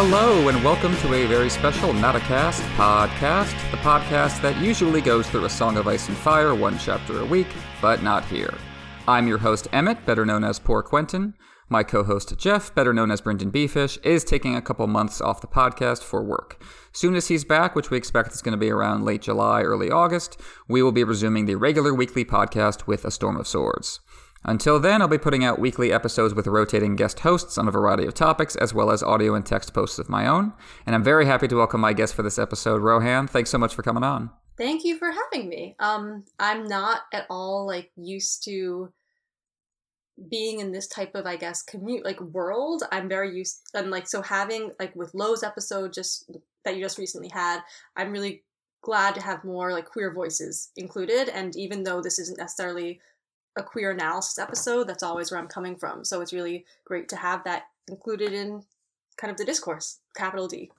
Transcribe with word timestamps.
Hello, 0.00 0.46
and 0.46 0.62
welcome 0.62 0.96
to 0.98 1.12
a 1.12 1.26
very 1.26 1.50
special 1.50 1.92
Not 1.92 2.14
a 2.14 2.20
Cast 2.20 2.62
podcast, 2.76 3.50
the 3.72 3.78
podcast 3.78 4.40
that 4.42 4.56
usually 4.62 5.00
goes 5.00 5.28
through 5.28 5.44
a 5.44 5.50
Song 5.50 5.76
of 5.76 5.88
Ice 5.88 6.06
and 6.06 6.16
Fire 6.16 6.54
one 6.54 6.78
chapter 6.78 7.18
a 7.18 7.24
week, 7.24 7.48
but 7.82 8.00
not 8.00 8.24
here. 8.26 8.54
I'm 9.08 9.26
your 9.26 9.38
host, 9.38 9.66
Emmett, 9.72 10.06
better 10.06 10.24
known 10.24 10.44
as 10.44 10.60
Poor 10.60 10.84
Quentin. 10.84 11.34
My 11.68 11.82
co 11.82 12.04
host, 12.04 12.38
Jeff, 12.38 12.72
better 12.76 12.92
known 12.92 13.10
as 13.10 13.20
Brendan 13.20 13.50
Beefish, 13.50 13.98
is 14.04 14.22
taking 14.22 14.54
a 14.54 14.62
couple 14.62 14.86
months 14.86 15.20
off 15.20 15.40
the 15.40 15.48
podcast 15.48 16.04
for 16.04 16.22
work. 16.22 16.62
Soon 16.92 17.16
as 17.16 17.26
he's 17.26 17.44
back, 17.44 17.74
which 17.74 17.90
we 17.90 17.96
expect 17.96 18.32
is 18.32 18.40
going 18.40 18.52
to 18.52 18.56
be 18.56 18.70
around 18.70 19.04
late 19.04 19.22
July, 19.22 19.62
early 19.62 19.90
August, 19.90 20.40
we 20.68 20.80
will 20.80 20.92
be 20.92 21.02
resuming 21.02 21.46
the 21.46 21.56
regular 21.56 21.92
weekly 21.92 22.24
podcast 22.24 22.86
with 22.86 23.04
A 23.04 23.10
Storm 23.10 23.36
of 23.36 23.48
Swords. 23.48 23.98
Until 24.44 24.78
then, 24.78 25.02
I'll 25.02 25.08
be 25.08 25.18
putting 25.18 25.44
out 25.44 25.58
weekly 25.58 25.92
episodes 25.92 26.32
with 26.32 26.46
rotating 26.46 26.96
guest 26.96 27.20
hosts 27.20 27.58
on 27.58 27.68
a 27.68 27.72
variety 27.72 28.06
of 28.06 28.14
topics, 28.14 28.56
as 28.56 28.72
well 28.72 28.90
as 28.90 29.02
audio 29.02 29.34
and 29.34 29.44
text 29.44 29.74
posts 29.74 29.98
of 29.98 30.08
my 30.08 30.26
own. 30.26 30.52
And 30.86 30.94
I'm 30.94 31.04
very 31.04 31.26
happy 31.26 31.48
to 31.48 31.56
welcome 31.56 31.80
my 31.80 31.92
guest 31.92 32.14
for 32.14 32.22
this 32.22 32.38
episode, 32.38 32.80
Rohan. 32.80 33.26
Thanks 33.26 33.50
so 33.50 33.58
much 33.58 33.74
for 33.74 33.82
coming 33.82 34.04
on. 34.04 34.30
Thank 34.56 34.84
you 34.84 34.98
for 34.98 35.10
having 35.12 35.48
me. 35.48 35.76
Um, 35.78 36.24
I'm 36.38 36.66
not 36.66 37.02
at 37.12 37.26
all 37.30 37.66
like 37.66 37.90
used 37.96 38.44
to 38.44 38.92
being 40.28 40.60
in 40.60 40.72
this 40.72 40.88
type 40.88 41.14
of, 41.14 41.26
I 41.26 41.36
guess, 41.36 41.62
commute 41.62 42.04
like 42.04 42.20
world. 42.20 42.82
I'm 42.90 43.08
very 43.08 43.36
used 43.36 43.60
and 43.74 43.90
like 43.90 44.08
so 44.08 44.20
having 44.20 44.72
like 44.80 44.94
with 44.96 45.14
Lowe's 45.14 45.44
episode 45.44 45.92
just 45.92 46.30
that 46.64 46.76
you 46.76 46.82
just 46.82 46.98
recently 46.98 47.28
had. 47.28 47.60
I'm 47.96 48.10
really 48.10 48.42
glad 48.82 49.14
to 49.14 49.20
have 49.20 49.44
more 49.44 49.72
like 49.72 49.86
queer 49.86 50.12
voices 50.12 50.70
included. 50.76 51.28
And 51.28 51.54
even 51.56 51.84
though 51.84 52.00
this 52.00 52.18
isn't 52.18 52.38
necessarily 52.38 53.00
a 53.58 53.62
queer 53.62 53.90
analysis 53.90 54.38
episode, 54.38 54.88
that's 54.88 55.02
always 55.02 55.30
where 55.30 55.40
I'm 55.40 55.48
coming 55.48 55.76
from. 55.76 56.04
So 56.04 56.20
it's 56.20 56.32
really 56.32 56.64
great 56.84 57.08
to 57.10 57.16
have 57.16 57.44
that 57.44 57.64
included 57.88 58.32
in 58.32 58.62
kind 59.16 59.30
of 59.30 59.36
the 59.36 59.44
discourse, 59.44 59.98
capital 60.16 60.48
D. 60.48 60.70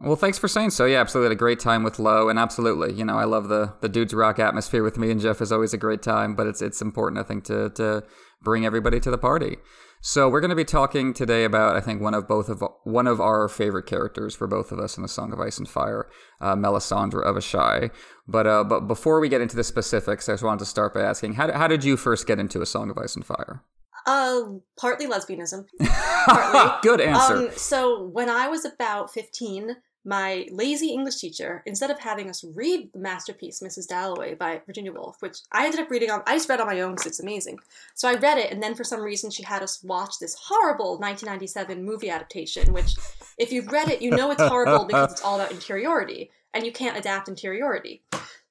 Well, 0.00 0.16
thanks 0.16 0.38
for 0.38 0.46
saying 0.46 0.70
so. 0.70 0.84
Yeah, 0.84 1.00
absolutely. 1.00 1.30
Had 1.30 1.32
a 1.32 1.36
great 1.36 1.58
time 1.58 1.82
with 1.82 1.98
Lowe, 1.98 2.28
and 2.28 2.38
absolutely, 2.38 2.92
you 2.92 3.04
know, 3.04 3.18
I 3.18 3.24
love 3.24 3.48
the 3.48 3.74
the 3.80 3.88
dudes 3.88 4.14
rock 4.14 4.38
atmosphere 4.38 4.84
with 4.84 4.96
me 4.96 5.10
and 5.10 5.20
Jeff 5.20 5.40
is 5.40 5.50
always 5.50 5.74
a 5.74 5.78
great 5.78 6.02
time. 6.02 6.36
But 6.36 6.46
it's 6.46 6.62
it's 6.62 6.80
important, 6.80 7.18
I 7.18 7.24
think, 7.24 7.44
to 7.44 7.70
to 7.70 8.04
bring 8.40 8.64
everybody 8.64 9.00
to 9.00 9.10
the 9.10 9.18
party. 9.18 9.56
So 10.00 10.28
we're 10.28 10.40
going 10.40 10.50
to 10.50 10.56
be 10.56 10.64
talking 10.64 11.12
today 11.12 11.44
about, 11.44 11.76
I 11.76 11.80
think, 11.80 12.00
one 12.00 12.14
of 12.14 12.28
both 12.28 12.48
of 12.48 12.62
one 12.84 13.06
of 13.06 13.20
our 13.20 13.48
favorite 13.48 13.86
characters 13.86 14.34
for 14.34 14.46
both 14.46 14.70
of 14.70 14.78
us 14.78 14.96
in 14.96 15.02
the 15.02 15.08
Song 15.08 15.32
of 15.32 15.40
Ice 15.40 15.58
and 15.58 15.68
Fire, 15.68 16.08
uh, 16.40 16.54
Melisandre 16.54 17.22
of 17.22 17.36
Asshai. 17.36 17.90
But 18.26 18.46
uh, 18.46 18.64
but 18.64 18.82
before 18.82 19.18
we 19.20 19.28
get 19.28 19.40
into 19.40 19.56
the 19.56 19.64
specifics, 19.64 20.28
I 20.28 20.32
just 20.34 20.44
wanted 20.44 20.60
to 20.60 20.66
start 20.66 20.94
by 20.94 21.02
asking, 21.02 21.34
how 21.34 21.52
how 21.52 21.66
did 21.66 21.82
you 21.82 21.96
first 21.96 22.26
get 22.26 22.38
into 22.38 22.62
A 22.62 22.66
Song 22.66 22.90
of 22.90 22.98
Ice 22.98 23.16
and 23.16 23.26
Fire? 23.26 23.64
Uh, 24.06 24.42
partly 24.78 25.06
lesbianism. 25.06 25.66
Partly. 26.24 26.70
Good 26.82 27.00
answer. 27.02 27.36
Um, 27.36 27.50
so 27.56 28.06
when 28.06 28.30
I 28.30 28.48
was 28.48 28.64
about 28.64 29.12
15, 29.12 29.76
my 30.08 30.46
lazy 30.50 30.88
English 30.88 31.16
teacher, 31.16 31.62
instead 31.66 31.90
of 31.90 31.98
having 31.98 32.30
us 32.30 32.42
read 32.42 32.90
the 32.94 32.98
masterpiece 32.98 33.60
Mrs. 33.60 33.86
Dalloway 33.86 34.34
by 34.34 34.62
Virginia 34.64 34.90
Woolf, 34.90 35.20
which 35.20 35.40
I 35.52 35.66
ended 35.66 35.80
up 35.80 35.90
reading 35.90 36.10
on, 36.10 36.22
I 36.26 36.34
just 36.34 36.48
read 36.48 36.62
on 36.62 36.66
my 36.66 36.80
own 36.80 36.92
because 36.92 37.04
it's 37.04 37.20
amazing. 37.20 37.58
So 37.94 38.08
I 38.08 38.14
read 38.14 38.38
it, 38.38 38.50
and 38.50 38.62
then 38.62 38.74
for 38.74 38.84
some 38.84 39.02
reason 39.02 39.30
she 39.30 39.42
had 39.42 39.62
us 39.62 39.84
watch 39.84 40.14
this 40.18 40.34
horrible 40.34 40.98
1997 40.98 41.84
movie 41.84 42.08
adaptation, 42.08 42.72
which, 42.72 42.94
if 43.36 43.52
you've 43.52 43.70
read 43.70 43.90
it, 43.90 44.00
you 44.00 44.10
know 44.10 44.30
it's 44.30 44.42
horrible 44.42 44.84
because 44.86 45.12
it's 45.12 45.22
all 45.22 45.38
about 45.38 45.52
interiority, 45.52 46.30
and 46.54 46.64
you 46.64 46.72
can't 46.72 46.96
adapt 46.96 47.28
interiority. 47.28 48.00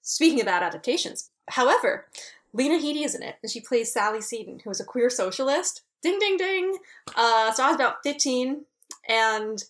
Speaking 0.03 0.41
about 0.41 0.62
adaptations, 0.62 1.31
however, 1.50 2.06
Lena 2.53 2.75
Headey 2.75 3.03
is 3.03 3.16
in 3.16 3.23
it, 3.23 3.38
and 3.41 3.51
she 3.51 3.62
plays 3.62 3.91
Sally 3.91 4.22
Seton, 4.22 4.59
who 4.63 4.69
is 4.69 4.79
a 4.79 4.85
queer 4.85 5.09
socialist. 5.09 5.81
Ding, 6.03 6.19
ding, 6.19 6.38
ding. 6.38 6.78
Uh, 7.16 7.51
so 7.51 7.63
I 7.63 7.67
was 7.67 7.75
about 7.75 8.03
15, 8.03 8.63
and 9.09 9.63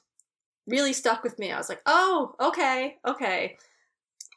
really 0.68 0.94
stuck 0.94 1.24
with 1.24 1.40
me. 1.40 1.52
I 1.52 1.58
was 1.58 1.70
like, 1.70 1.82
oh, 1.86 2.36
okay, 2.40 2.98
okay. 3.08 3.58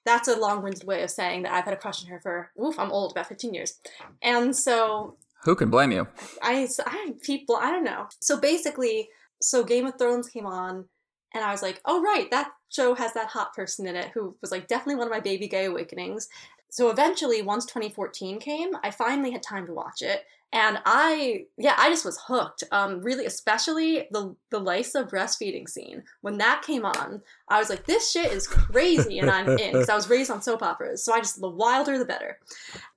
That's 0.07 0.29
a 0.29 0.39
long 0.39 0.63
winded 0.63 0.85
way 0.85 1.03
of 1.03 1.11
saying 1.11 1.43
that 1.43 1.53
I've 1.53 1.65
had 1.65 1.75
a 1.75 1.77
crush 1.77 2.03
on 2.05 2.11
her 2.11 2.21
for, 2.21 2.51
oof, 2.63 2.79
I'm 2.79 2.91
old, 2.91 3.13
about 3.13 3.27
15 3.27 3.53
years. 3.53 3.79
And 4.23 4.57
so. 4.57 5.17
Who 5.45 5.55
can 5.55 5.71
blame 5.71 5.93
you? 5.93 6.07
I, 6.43 6.69
I, 6.87 7.15
people, 7.23 7.57
I 7.57 7.71
don't 7.71 7.85
know. 7.85 8.07
So 8.21 8.41
basically, 8.41 9.09
so 9.41 9.65
Game 9.65 9.87
of 9.87 9.99
Thrones 9.99 10.29
came 10.29 10.47
on, 10.47 10.87
and 11.35 11.45
I 11.45 11.53
was 11.53 11.63
like, 11.63 11.81
oh, 11.85 12.03
right, 12.03 12.31
that 12.31 12.53
show 12.71 12.95
has 12.95 13.13
that 13.15 13.29
hot 13.29 13.55
person 13.55 13.87
in 13.87 13.97
it 13.97 14.11
who 14.15 14.37
was 14.41 14.51
like 14.51 14.69
definitely 14.69 14.97
one 14.97 15.07
of 15.07 15.13
my 15.13 15.21
baby 15.21 15.49
gay 15.49 15.67
awakenings. 15.67 16.29
So 16.71 16.91
eventually, 16.91 17.43
once 17.43 17.65
2014 17.67 18.39
came, 18.39 18.71
I 18.83 18.91
finally 18.91 19.31
had 19.31 19.43
time 19.43 19.67
to 19.67 19.75
watch 19.75 20.03
it 20.03 20.25
and 20.53 20.78
I 20.84 21.44
yeah 21.59 21.75
I 21.78 21.88
just 21.91 22.05
was 22.05 22.19
hooked. 22.27 22.65
Um, 22.72 23.00
really, 23.03 23.27
especially 23.27 24.09
the 24.11 24.34
the 24.50 24.61
Lysa 24.61 25.09
breastfeeding 25.09 25.69
scene 25.69 26.03
when 26.22 26.38
that 26.38 26.62
came 26.62 26.84
on. 26.84 27.22
I 27.49 27.59
was 27.59 27.71
like, 27.71 27.87
this 27.87 28.11
shit 28.11 28.33
is 28.33 28.47
crazy, 28.47 29.19
and 29.19 29.31
I'm 29.31 29.49
in 29.59 29.72
because 29.72 29.89
I 29.89 29.94
was 29.94 30.10
raised 30.10 30.31
on 30.31 30.43
soap 30.43 30.62
operas, 30.62 31.05
so 31.05 31.12
I 31.12 31.19
just 31.19 31.41
the 31.41 31.49
wilder 31.49 31.99
the 31.99 32.05
better. 32.05 32.39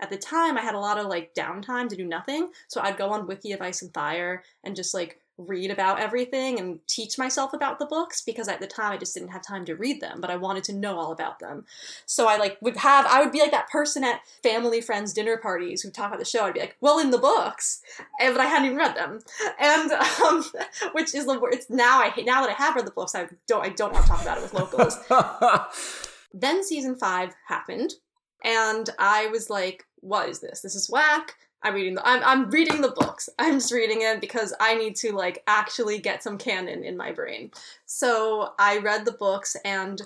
At 0.02 0.09
the 0.09 0.18
time, 0.18 0.58
I 0.58 0.62
had 0.62 0.75
a 0.75 0.80
lot 0.80 0.97
of 0.97 1.08
like 1.08 1.34
downtime 1.36 1.90
to 1.90 1.96
do 1.96 2.06
nothing, 2.06 2.50
so 2.68 2.81
I'd 2.81 2.97
go 2.97 3.09
on 3.09 3.28
Wiki 3.28 3.52
of 3.52 3.62
Ice 3.62 3.81
and 3.81 3.94
Fire 3.94 4.44
and 4.63 4.75
just 4.75 4.94
like 4.94 5.19
read 5.38 5.72
about 5.72 6.00
everything 6.00 6.60
and 6.60 6.80
teach 6.88 7.18
myself 7.18 7.54
about 7.54 7.80
the 7.80 7.86
books 7.86 8.22
because 8.22 8.48
at 8.48 8.60
the 8.60 8.68
time 8.68 8.92
I 8.92 8.98
just 8.98 9.16
didn't 9.16 9.30
have 9.30 9.46
time 9.46 9.66
to 9.66 9.76
read 9.76 10.00
them, 10.00 10.22
but 10.22 10.30
I 10.30 10.36
wanted 10.36 10.64
to 10.66 10.74
know 10.74 10.98
all 10.98 11.12
about 11.12 11.40
them. 11.40 11.66
So 12.06 12.28
I 12.28 12.38
like 12.38 12.58
would 12.62 12.78
have 12.78 13.06
I 13.08 13.22
would 13.22 13.32
be 13.32 13.40
like 13.40 13.52
that 13.52 13.70
person 13.70 14.04
at 14.04 14.22
family 14.44 14.80
friends 14.80 15.14
dinner 15.14 15.38
parties 15.38 15.82
who 15.82 15.90
talk 15.90 16.08
about 16.08 16.20
the 16.20 16.26
show. 16.26 16.46
I'd 16.46 16.54
be 16.54 16.60
like, 16.60 16.78
well, 16.82 17.00
in 17.00 17.12
the 17.12 17.18
books, 17.18 17.82
and, 18.20 18.34
but 18.34 18.42
I 18.42 18.46
hadn't 18.46 18.66
even 18.66 18.78
read 18.78 18.96
them, 18.96 19.20
and 19.60 19.92
um, 19.92 20.46
which 20.94 21.16
is 21.16 21.26
the 21.26 21.40
it's 21.52 21.70
now 21.70 22.00
I 22.00 22.14
now 22.22 22.42
that 22.42 22.52
I 22.52 22.54
have 22.54 22.76
read 22.76 22.86
the 22.86 22.92
books, 22.92 23.16
I 23.16 23.28
don't 23.48 23.66
I 23.66 23.70
don't 23.70 23.94
want 23.94 24.06
to 24.06 24.12
talk 24.12 24.22
about 24.22 24.38
it 24.38 24.44
with 24.44 24.54
locals. 24.54 25.00
then 26.34 26.64
season 26.64 26.96
five 26.96 27.34
happened, 27.48 27.94
and 28.44 28.90
I 29.00 29.28
was 29.28 29.50
like, 29.50 29.86
what 30.02 30.30
is 30.30 30.40
this? 30.40 30.62
This 30.62 30.76
is 30.76 30.90
whack. 30.90 31.36
I'm 31.63 31.74
reading 31.74 31.96
the 31.96 32.07
I'm 32.07 32.24
I'm 32.24 32.50
reading 32.50 32.81
the 32.81 32.91
books. 32.91 33.29
I'm 33.40 33.53
just 33.56 33.72
reading 33.72 34.01
it 34.01 34.22
because 34.22 34.53
I 34.59 34.75
need 34.75 34.96
to 34.97 35.12
like 35.13 35.44
actually 35.47 36.00
get 36.00 36.22
some 36.24 36.38
canon 36.38 36.84
in 36.84 36.97
my 36.97 37.12
brain. 37.12 37.51
So 37.85 38.53
I 38.59 38.79
read 38.79 39.06
the 39.06 39.12
books 39.13 39.56
and 39.63 40.01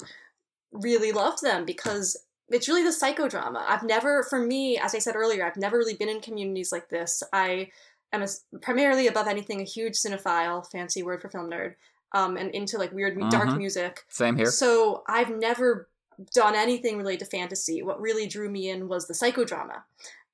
really 0.72 1.12
loved 1.12 1.42
them 1.42 1.66
because 1.66 2.18
it's 2.50 2.68
really 2.68 2.84
the 2.84 2.90
psychodrama. 2.90 3.64
I've 3.68 3.84
never 3.84 4.24
for 4.24 4.40
me, 4.40 4.78
as 4.78 4.96
I 4.96 5.00
said 5.00 5.16
earlier, 5.16 5.46
I've 5.46 5.58
never 5.58 5.78
really 5.78 5.96
been 5.96 6.10
in 6.10 6.22
communities 6.22 6.72
like 6.72 6.90
this. 6.90 7.24
I 7.34 7.70
am 8.14 8.22
a, 8.22 8.28
primarily 8.62 9.08
above 9.08 9.28
anything 9.28 9.60
a 9.60 9.66
huge 9.66 9.94
cinephile, 9.96 10.70
fancy 10.70 11.04
word 11.04 11.22
for 11.22 11.30
film 11.30 11.50
nerd, 11.50 11.76
um, 12.14 12.38
and 12.38 12.52
into 12.52 12.78
like 12.78 12.94
weird 12.94 13.18
dark 13.30 13.50
Mhm. 13.50 13.58
music. 13.58 14.06
Same 14.10 14.38
here. 14.38 14.46
So 14.52 15.04
I've 15.08 15.30
never 15.30 15.90
done 16.34 16.56
anything 16.56 16.98
related 16.98 17.26
to 17.26 17.26
fantasy. 17.26 17.82
What 17.84 18.00
really 18.00 18.28
drew 18.28 18.50
me 18.50 18.70
in 18.70 18.88
was 18.88 19.08
the 19.08 19.14
psychodrama 19.14 19.84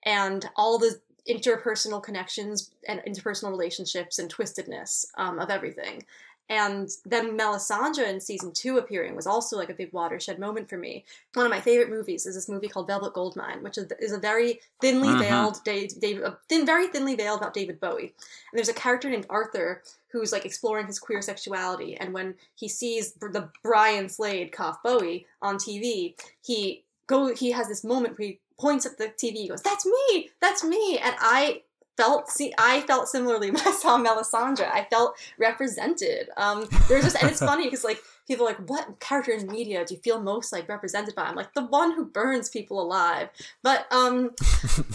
and 0.04 0.50
all 0.56 0.78
the 0.78 1.00
interpersonal 1.30 2.02
connections 2.04 2.72
and 2.88 3.02
interpersonal 3.08 3.50
relationships 3.50 4.20
and 4.20 4.34
twistedness 4.34 5.06
um, 5.18 5.40
of 5.40 5.50
everything. 5.50 6.04
And 6.50 6.90
then 7.06 7.38
Melisandre 7.38 8.06
in 8.10 8.20
season 8.20 8.52
two 8.52 8.78
appearing 8.78 9.16
was 9.16 9.26
also 9.26 9.56
like 9.56 9.70
a 9.70 9.74
big 9.74 9.94
watershed 9.94 10.40
moment 10.40 10.70
for 10.70 10.78
me. 10.78 11.06
One 11.36 11.46
of 11.46 11.50
my 11.50 11.62
favorite 11.62 11.90
movies 11.90 12.26
is 12.26 12.36
this 12.36 12.50
movie 12.50 12.68
called 12.68 12.88
Velvet 12.88 13.14
Goldmine, 13.14 13.64
which 13.64 13.78
is, 13.78 14.12
a 14.12 14.18
very 14.20 14.60
thinly 14.82 15.08
Mhm. 15.08 15.20
veiled 15.20 15.64
Dave, 15.64 15.98
David, 16.00 16.24
a 16.24 16.38
thin, 16.50 16.66
very 16.66 16.88
thinly 16.88 17.16
veiled 17.16 17.40
about 17.40 17.54
David 17.54 17.80
Bowie. 17.80 18.14
And 18.52 18.58
there's 18.58 18.68
a 18.68 18.74
character 18.74 19.10
named 19.10 19.26
Arthur 19.30 19.82
who's 20.12 20.34
like 20.34 20.46
exploring 20.46 20.86
his 20.86 21.00
queer 21.00 21.22
sexuality, 21.22 21.96
and 21.96 22.14
when 22.14 22.36
he 22.56 22.68
sees 22.68 23.14
the 23.14 23.50
Brian 23.64 24.10
Slade 24.10 24.52
cough 24.52 24.84
Bowie 24.84 25.26
on 25.42 25.56
TV, 25.58 26.16
he 26.42 26.84
go 27.08 27.34
he 27.34 27.52
has 27.52 27.68
this 27.70 27.84
moment 27.86 28.18
where 28.20 28.28
he 28.28 28.40
points 28.60 28.86
at 28.86 28.98
the 28.98 29.08
TV, 29.08 29.50
goes, 29.50 29.62
"That's 29.62 29.86
me, 29.86 30.30
that's 30.42 30.64
me," 30.64 30.98
and 30.98 31.16
I 31.20 31.64
felt 31.96 32.30
see 32.30 32.54
I 32.58 32.82
felt 32.82 33.08
similarly 33.08 33.52
when 33.52 33.68
I 33.68 33.72
saw 33.72 33.98
Melisandre. 33.98 34.70
I 34.72 34.88
felt 34.90 35.18
represented. 35.38 36.30
Um, 36.38 36.68
there's 36.88 37.04
just 37.04 37.22
and 37.22 37.30
it's 37.30 37.40
funny 37.40 37.66
because 37.66 37.84
like 37.84 38.02
people 38.28 38.46
are 38.46 38.50
like, 38.50 38.70
what 38.70 39.00
character 39.00 39.32
in 39.32 39.48
media 39.48 39.86
do 39.86 39.94
you 39.96 40.00
feel 40.00 40.22
most 40.22 40.52
like 40.52 40.70
represented 40.70 41.16
by? 41.16 41.24
I'm 41.24 41.36
like 41.36 41.54
the 41.54 41.66
one 41.66 41.94
who 41.94 42.06
burns 42.06 42.50
people 42.50 42.82
alive. 42.82 43.30
But 43.62 43.92
um, 43.92 44.32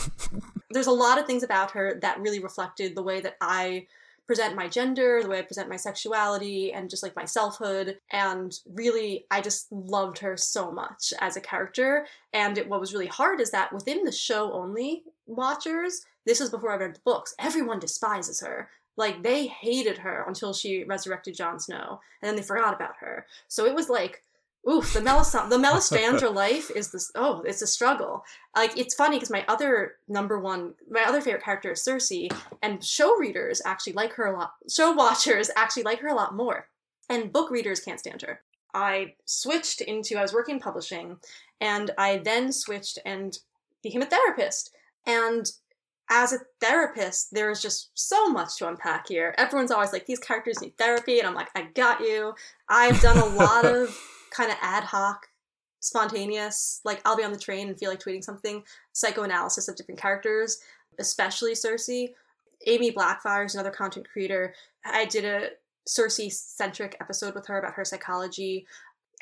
there's 0.71 0.87
a 0.87 0.93
lot 0.93 1.19
of 1.19 1.27
things 1.27 1.43
about 1.43 1.73
her 1.73 1.99
that 2.01 2.21
really 2.21 2.41
reflected 2.41 2.95
the 2.95 3.03
way 3.03 3.21
that 3.21 3.37
I 3.41 3.87
present 4.29 4.55
my 4.55 4.69
gender, 4.69 5.23
the 5.23 5.29
way 5.29 5.39
I 5.39 5.43
present 5.43 5.71
my 5.71 5.77
sexuality, 5.77 6.73
and 6.73 6.91
just 6.91 7.03
like 7.03 7.17
my 7.17 7.25
selfhood. 7.25 7.99
And 8.13 8.57
really, 8.67 9.25
I 9.31 9.41
just 9.41 9.73
loved 9.73 10.19
her 10.19 10.37
so 10.37 10.71
much 10.71 11.15
as 11.21 11.37
a 11.37 11.41
character. 11.41 12.07
And 12.35 12.59
it, 12.59 12.69
what 12.69 12.79
was 12.79 12.93
really 12.93 13.07
hard 13.07 13.41
is 13.41 13.51
that 13.51 13.73
within 13.73 14.05
the 14.05 14.13
show 14.13 14.53
only 14.53 15.03
watchers, 15.27 16.03
this 16.27 16.43
is 16.43 16.51
before 16.51 16.73
I 16.73 16.77
read 16.77 16.95
the 16.95 17.01
books, 17.07 17.35
everyone 17.39 17.81
despises 17.81 18.41
her. 18.41 18.69
Like 18.99 19.23
they 19.23 19.47
hated 19.47 19.97
her 19.99 20.25
until 20.29 20.53
she 20.53 20.85
resurrected 20.85 21.35
Jon 21.35 21.59
Snow, 21.59 22.01
and 22.21 22.29
then 22.29 22.37
they 22.37 22.43
forgot 22.43 22.75
about 22.75 22.97
her. 23.01 23.27
So 23.49 23.65
it 23.65 23.75
was 23.75 23.89
like, 23.89 24.23
oof, 24.69 24.93
the 24.93 25.01
the 25.01 25.07
Melisandre 25.59 26.35
life 26.35 26.71
is 26.71 26.91
this. 26.91 27.11
Oh, 27.15 27.43
it's 27.43 27.63
a 27.63 27.67
struggle. 27.67 28.25
Like 28.55 28.77
it's 28.77 28.95
funny 28.95 29.17
because 29.17 29.31
my 29.31 29.45
other 29.49 29.95
number 30.09 30.39
one, 30.39 30.75
my 30.91 31.05
other 31.05 31.21
favorite 31.21 31.45
character 31.45 31.73
is 31.73 31.81
Cersei, 31.81 32.31
and 32.63 32.85
show 32.85 33.17
readers 33.17 33.63
actually 33.65 33.95
like 33.95 34.13
her 34.15 34.27
a 34.27 34.37
lot. 34.37 34.53
Show 34.69 34.93
watchers 34.93 35.51
actually 35.57 35.85
like 35.85 36.01
her 36.01 36.09
a 36.09 36.15
lot 36.15 36.35
more. 36.35 36.69
and 37.09 37.33
book 37.33 37.51
readers 37.51 37.81
can't 37.81 38.01
stand 38.01 38.23
her. 38.23 38.41
I 38.75 39.15
switched 39.25 39.81
into, 39.81 40.19
I 40.19 40.23
was 40.23 40.35
working 40.35 40.57
in 40.57 40.61
publishing, 40.61 41.17
and 41.61 41.91
I 41.97 42.19
then 42.19 42.53
switched 42.53 42.99
and 43.07 43.39
became 43.83 44.03
a 44.03 44.07
therapist. 44.07 44.75
And 45.07 45.51
as 46.11 46.33
a 46.35 46.41
therapist, 46.61 47.29
there's 47.33 47.63
just 47.63 47.91
so 47.95 48.29
much 48.29 48.57
to 48.59 48.69
unpack 48.69 49.09
here. 49.09 49.35
Everyone's 49.39 49.71
always 49.71 49.93
like, 49.93 50.05
these 50.07 50.19
characters 50.19 50.61
need 50.61 50.77
therapy. 50.77 51.19
And 51.19 51.27
I'm 51.27 51.35
like, 51.35 51.49
I 51.55 51.63
got 51.75 52.01
you. 52.01 52.35
I've 52.69 53.01
done 53.01 53.17
a 53.19 53.27
lot 53.27 53.65
of 53.65 53.99
kind 54.31 54.51
of 54.51 54.59
ad 54.61 54.85
hoc, 54.85 55.27
spontaneous, 55.81 56.81
like 56.85 57.01
I'll 57.05 57.17
be 57.17 57.25
on 57.25 57.33
the 57.33 57.39
train 57.39 57.69
and 57.69 57.79
feel 57.79 57.91
like 57.91 58.01
tweeting 58.01 58.25
something, 58.25 58.63
psychoanalysis 58.93 59.69
of 59.69 59.77
different 59.77 60.01
characters, 60.01 60.59
especially 60.99 61.53
Cersei. 61.53 62.15
Amy 62.67 62.91
Blackfire 62.91 63.47
is 63.47 63.55
another 63.55 63.71
content 63.71 64.09
creator. 64.11 64.55
I 64.85 65.05
did 65.05 65.25
a 65.25 65.51
Cersei 65.89 66.33
centric 66.33 66.97
episode 67.01 67.35
with 67.35 67.47
her 67.47 67.59
about 67.59 67.75
her 67.75 67.85
psychology. 67.85 68.67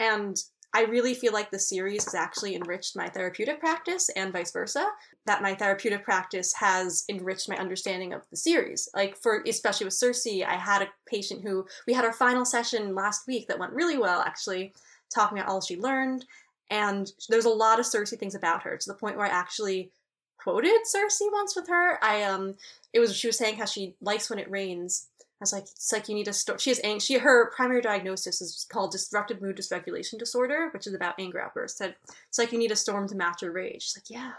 And 0.00 0.36
I 0.74 0.82
really 0.82 1.14
feel 1.14 1.32
like 1.32 1.50
the 1.50 1.58
series 1.58 2.04
has 2.04 2.14
actually 2.14 2.54
enriched 2.54 2.96
my 2.96 3.08
therapeutic 3.08 3.60
practice 3.60 4.10
and 4.10 4.32
vice 4.32 4.52
versa. 4.52 4.86
That 5.24 5.40
my 5.42 5.54
therapeutic 5.54 6.04
practice 6.04 6.52
has 6.54 7.04
enriched 7.08 7.48
my 7.48 7.56
understanding 7.56 8.12
of 8.12 8.22
the 8.30 8.36
series. 8.36 8.88
Like 8.94 9.16
for 9.16 9.42
especially 9.46 9.86
with 9.86 9.94
Cersei, 9.94 10.44
I 10.44 10.56
had 10.56 10.82
a 10.82 10.88
patient 11.06 11.42
who 11.42 11.66
we 11.86 11.94
had 11.94 12.04
our 12.04 12.12
final 12.12 12.44
session 12.44 12.94
last 12.94 13.26
week 13.26 13.48
that 13.48 13.58
went 13.58 13.72
really 13.72 13.96
well 13.96 14.20
actually, 14.20 14.74
talking 15.14 15.38
about 15.38 15.50
all 15.50 15.60
she 15.60 15.76
learned. 15.76 16.24
And 16.70 17.10
there's 17.28 17.44
a 17.44 17.50
lot 17.50 17.78
of 17.78 17.86
Cersei 17.86 18.18
things 18.18 18.34
about 18.34 18.62
her 18.62 18.76
to 18.76 18.88
the 18.88 18.98
point 18.98 19.16
where 19.16 19.26
I 19.26 19.30
actually 19.30 19.90
quoted 20.38 20.80
Cersei 20.94 21.32
once 21.32 21.54
with 21.54 21.68
her. 21.68 22.02
I 22.04 22.22
um 22.22 22.54
it 22.92 23.00
was 23.00 23.16
she 23.16 23.28
was 23.28 23.38
saying 23.38 23.56
how 23.56 23.66
she 23.66 23.94
likes 24.00 24.28
when 24.28 24.38
it 24.38 24.50
rains 24.50 25.08
I 25.38 25.42
was 25.42 25.52
like, 25.52 25.64
it's 25.64 25.92
like 25.92 26.08
you 26.08 26.14
need 26.14 26.24
to 26.24 26.32
store. 26.32 26.58
She 26.58 26.70
has 26.70 26.80
ang- 26.82 26.98
she 26.98 27.18
her 27.18 27.50
primary 27.50 27.82
diagnosis 27.82 28.40
is 28.40 28.66
called 28.70 28.92
disruptive 28.92 29.42
mood 29.42 29.56
dysregulation 29.56 30.18
disorder, 30.18 30.70
which 30.72 30.86
is 30.86 30.94
about 30.94 31.16
anger 31.18 31.42
outbursts. 31.42 31.76
Said 31.76 31.94
it's 32.28 32.38
like 32.38 32.52
you 32.52 32.58
need 32.58 32.70
a 32.70 32.76
storm 32.76 33.06
to 33.08 33.14
match 33.14 33.42
your 33.42 33.52
rage. 33.52 33.82
She's 33.82 33.96
like, 33.96 34.08
yeah. 34.08 34.32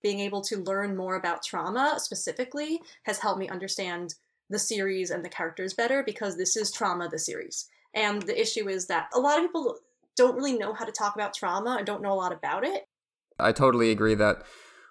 Being 0.00 0.20
able 0.20 0.42
to 0.42 0.62
learn 0.62 0.96
more 0.96 1.16
about 1.16 1.42
trauma 1.42 1.96
specifically 1.98 2.80
has 3.02 3.18
helped 3.18 3.40
me 3.40 3.48
understand 3.48 4.14
the 4.48 4.60
series 4.60 5.10
and 5.10 5.24
the 5.24 5.28
characters 5.28 5.74
better 5.74 6.04
because 6.04 6.36
this 6.36 6.56
is 6.56 6.70
trauma 6.70 7.08
the 7.08 7.18
series. 7.18 7.68
And 7.94 8.22
the 8.22 8.40
issue 8.40 8.68
is 8.68 8.86
that 8.86 9.08
a 9.12 9.18
lot 9.18 9.38
of 9.38 9.46
people 9.46 9.78
don't 10.18 10.36
really 10.36 10.58
know 10.58 10.74
how 10.74 10.84
to 10.84 10.92
talk 10.92 11.14
about 11.14 11.32
trauma 11.32 11.76
and 11.78 11.86
don't 11.86 12.02
know 12.02 12.12
a 12.12 12.14
lot 12.14 12.32
about 12.32 12.64
it. 12.64 12.84
I 13.38 13.52
totally 13.52 13.90
agree 13.90 14.14
that 14.16 14.42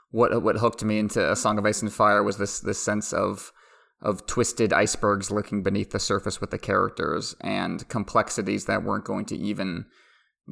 what 0.10 0.42
what 0.42 0.58
hooked 0.58 0.84
me 0.84 0.98
into 0.98 1.32
A 1.32 1.36
Song 1.36 1.58
of 1.60 1.66
Ice 1.66 1.82
and 1.82 1.94
Fire 1.94 2.24
was 2.24 2.38
this 2.38 2.60
this 2.60 2.80
sense 2.80 3.14
of 3.14 3.52
of 4.02 4.26
twisted 4.26 4.74
icebergs 4.74 5.30
lurking 5.32 5.64
beneath 5.64 5.92
the 5.92 6.00
surface 6.00 6.40
with 6.40 6.52
the 6.52 6.58
characters 6.58 7.36
and 7.42 7.88
complexities 7.90 8.66
that 8.66 8.84
weren't 8.84 9.06
going 9.06 9.26
to 9.26 9.36
even 9.36 9.86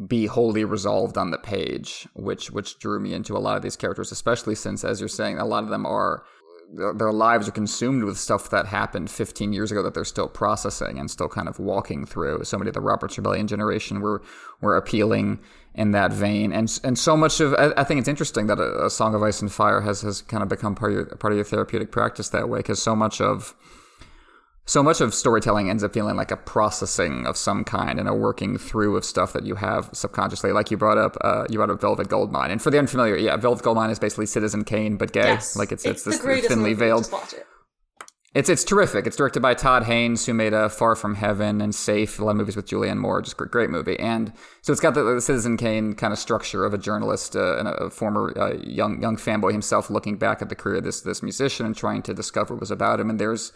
be 0.08 0.26
wholly 0.26 0.66
resolved 0.66 1.18
on 1.18 1.32
the 1.32 1.38
page, 1.38 2.08
which 2.14 2.52
which 2.52 2.78
drew 2.80 3.00
me 3.00 3.14
into 3.14 3.38
a 3.38 3.40
lot 3.40 3.56
of 3.56 3.64
these 3.64 3.78
characters, 3.78 4.12
especially 4.12 4.56
since, 4.56 4.84
as 4.84 5.00
you're 5.00 5.08
saying, 5.08 5.40
a 5.40 5.46
lot 5.46 5.64
of 5.64 5.70
them 5.70 5.86
are 5.86 6.24
their 6.74 7.12
lives 7.12 7.48
are 7.48 7.52
consumed 7.52 8.04
with 8.04 8.18
stuff 8.18 8.50
that 8.50 8.68
happened 8.68 9.10
15 9.10 9.54
years 9.54 9.72
ago 9.72 9.82
that 9.84 9.94
they're 9.94 10.04
still 10.04 10.28
processing 10.28 11.00
and 11.00 11.10
still 11.10 11.30
kind 11.30 11.48
of 11.48 11.60
walking 11.60 12.06
through. 12.06 12.44
So 12.44 12.58
many 12.58 12.70
of 12.70 12.74
the 12.74 12.82
Robert's 12.82 13.18
Rebellion 13.18 13.48
generation 13.48 14.02
were 14.02 14.22
were 14.62 14.76
appealing 14.76 15.40
in 15.74 15.92
that 15.92 16.12
vein, 16.12 16.52
and 16.52 16.80
and 16.84 16.98
so 16.98 17.16
much 17.16 17.40
of 17.40 17.54
I, 17.54 17.74
I 17.78 17.84
think 17.84 18.00
it's 18.00 18.08
interesting 18.08 18.48
that 18.48 18.60
a, 18.60 18.86
a, 18.86 18.90
Song 18.90 19.14
of 19.14 19.24
Ice 19.24 19.42
and 19.42 19.52
Fire 19.52 19.82
has 19.82 20.02
has 20.02 20.22
kind 20.22 20.44
of 20.44 20.50
become 20.50 20.76
part 20.76 20.92
of 20.92 20.96
your 20.98 21.06
part 21.18 21.34
of 21.34 21.38
your 21.38 21.46
therapeutic 21.46 21.92
practice 21.92 22.30
that 22.30 22.50
way 22.50 22.60
because 22.60 22.82
so 22.82 22.96
much 22.96 23.22
of 23.22 23.56
so 24.66 24.82
much 24.82 25.00
of 25.00 25.14
storytelling 25.14 25.70
ends 25.70 25.84
up 25.84 25.94
feeling 25.94 26.16
like 26.16 26.32
a 26.32 26.38
processing 26.38 27.28
of 27.28 27.38
some 27.38 27.64
kind 27.64 28.00
and 28.00 28.10
a 28.10 28.14
working 28.14 28.58
through 28.58 28.98
of 28.98 29.06
stuff 29.06 29.34
that 29.34 29.46
you 29.46 29.56
have 29.56 29.90
subconsciously. 29.94 30.52
Like 30.52 30.72
you 30.72 30.78
brought 30.78 30.98
up, 30.98 31.18
uh, 31.22 31.46
you 31.50 31.58
brought 31.58 31.70
up 31.70 31.82
Velvet 31.82 32.10
Goldmine, 32.10 32.52
and 32.52 32.62
for 32.62 32.72
the 32.72 32.80
unfamiliar, 32.80 33.16
yeah, 33.16 33.38
Velvet 33.38 33.64
Goldmine 33.64 33.92
is 33.92 34.00
basically 34.00 34.26
Citizen 34.26 34.64
Kane 34.64 34.98
but 34.98 35.14
gay. 35.14 35.22
Yes. 35.22 35.56
Like 35.56 35.72
it's 35.72 35.86
it's, 35.86 36.06
it's, 36.08 36.18
this 36.24 36.48
thinly 36.48 36.74
veiled. 36.74 37.08
It. 37.12 37.46
It's 38.34 38.50
it's 38.50 38.66
terrific. 38.66 39.08
It's 39.08 39.16
directed 39.16 39.40
by 39.40 39.54
Todd 39.54 39.84
Haynes, 39.84 40.26
who 40.26 40.34
made 40.34 40.54
a 40.54 40.68
Far 40.68 40.98
From 40.98 41.16
Heaven 41.16 41.62
and 41.62 41.74
Safe, 41.74 42.20
a 42.20 42.26
lot 42.26 42.32
of 42.32 42.38
movies 42.38 42.58
with 42.58 42.68
Julianne 42.68 42.98
Moore, 42.98 43.22
just 43.22 43.38
great, 43.38 43.50
great 43.50 43.70
movie. 43.70 43.98
And 43.98 44.34
so 44.62 44.74
it's 44.74 44.82
got 44.82 44.94
the, 44.94 45.04
the 45.04 45.22
Citizen 45.22 45.56
Kane 45.56 45.94
kind 45.94 46.12
of 46.12 46.20
structure 46.20 46.66
of 46.66 46.74
a 46.74 46.78
journalist 46.78 47.38
uh, 47.38 47.58
and 47.58 47.70
a 47.70 47.90
former 47.90 48.38
uh, 48.38 48.56
young 48.56 49.02
young 49.02 49.16
fanboy 49.16 49.54
himself 49.54 49.90
looking 49.90 50.18
back 50.18 50.42
at 50.42 50.50
the 50.50 50.56
career 50.56 50.78
of 50.78 50.84
this 50.84 51.00
this 51.00 51.24
musician 51.24 51.66
and 51.66 51.78
trying 51.78 52.02
to 52.02 52.14
discover 52.14 52.56
what 52.56 52.60
was 52.60 52.72
about 52.72 53.00
him. 53.00 53.10
And 53.10 53.20
there's 53.20 53.54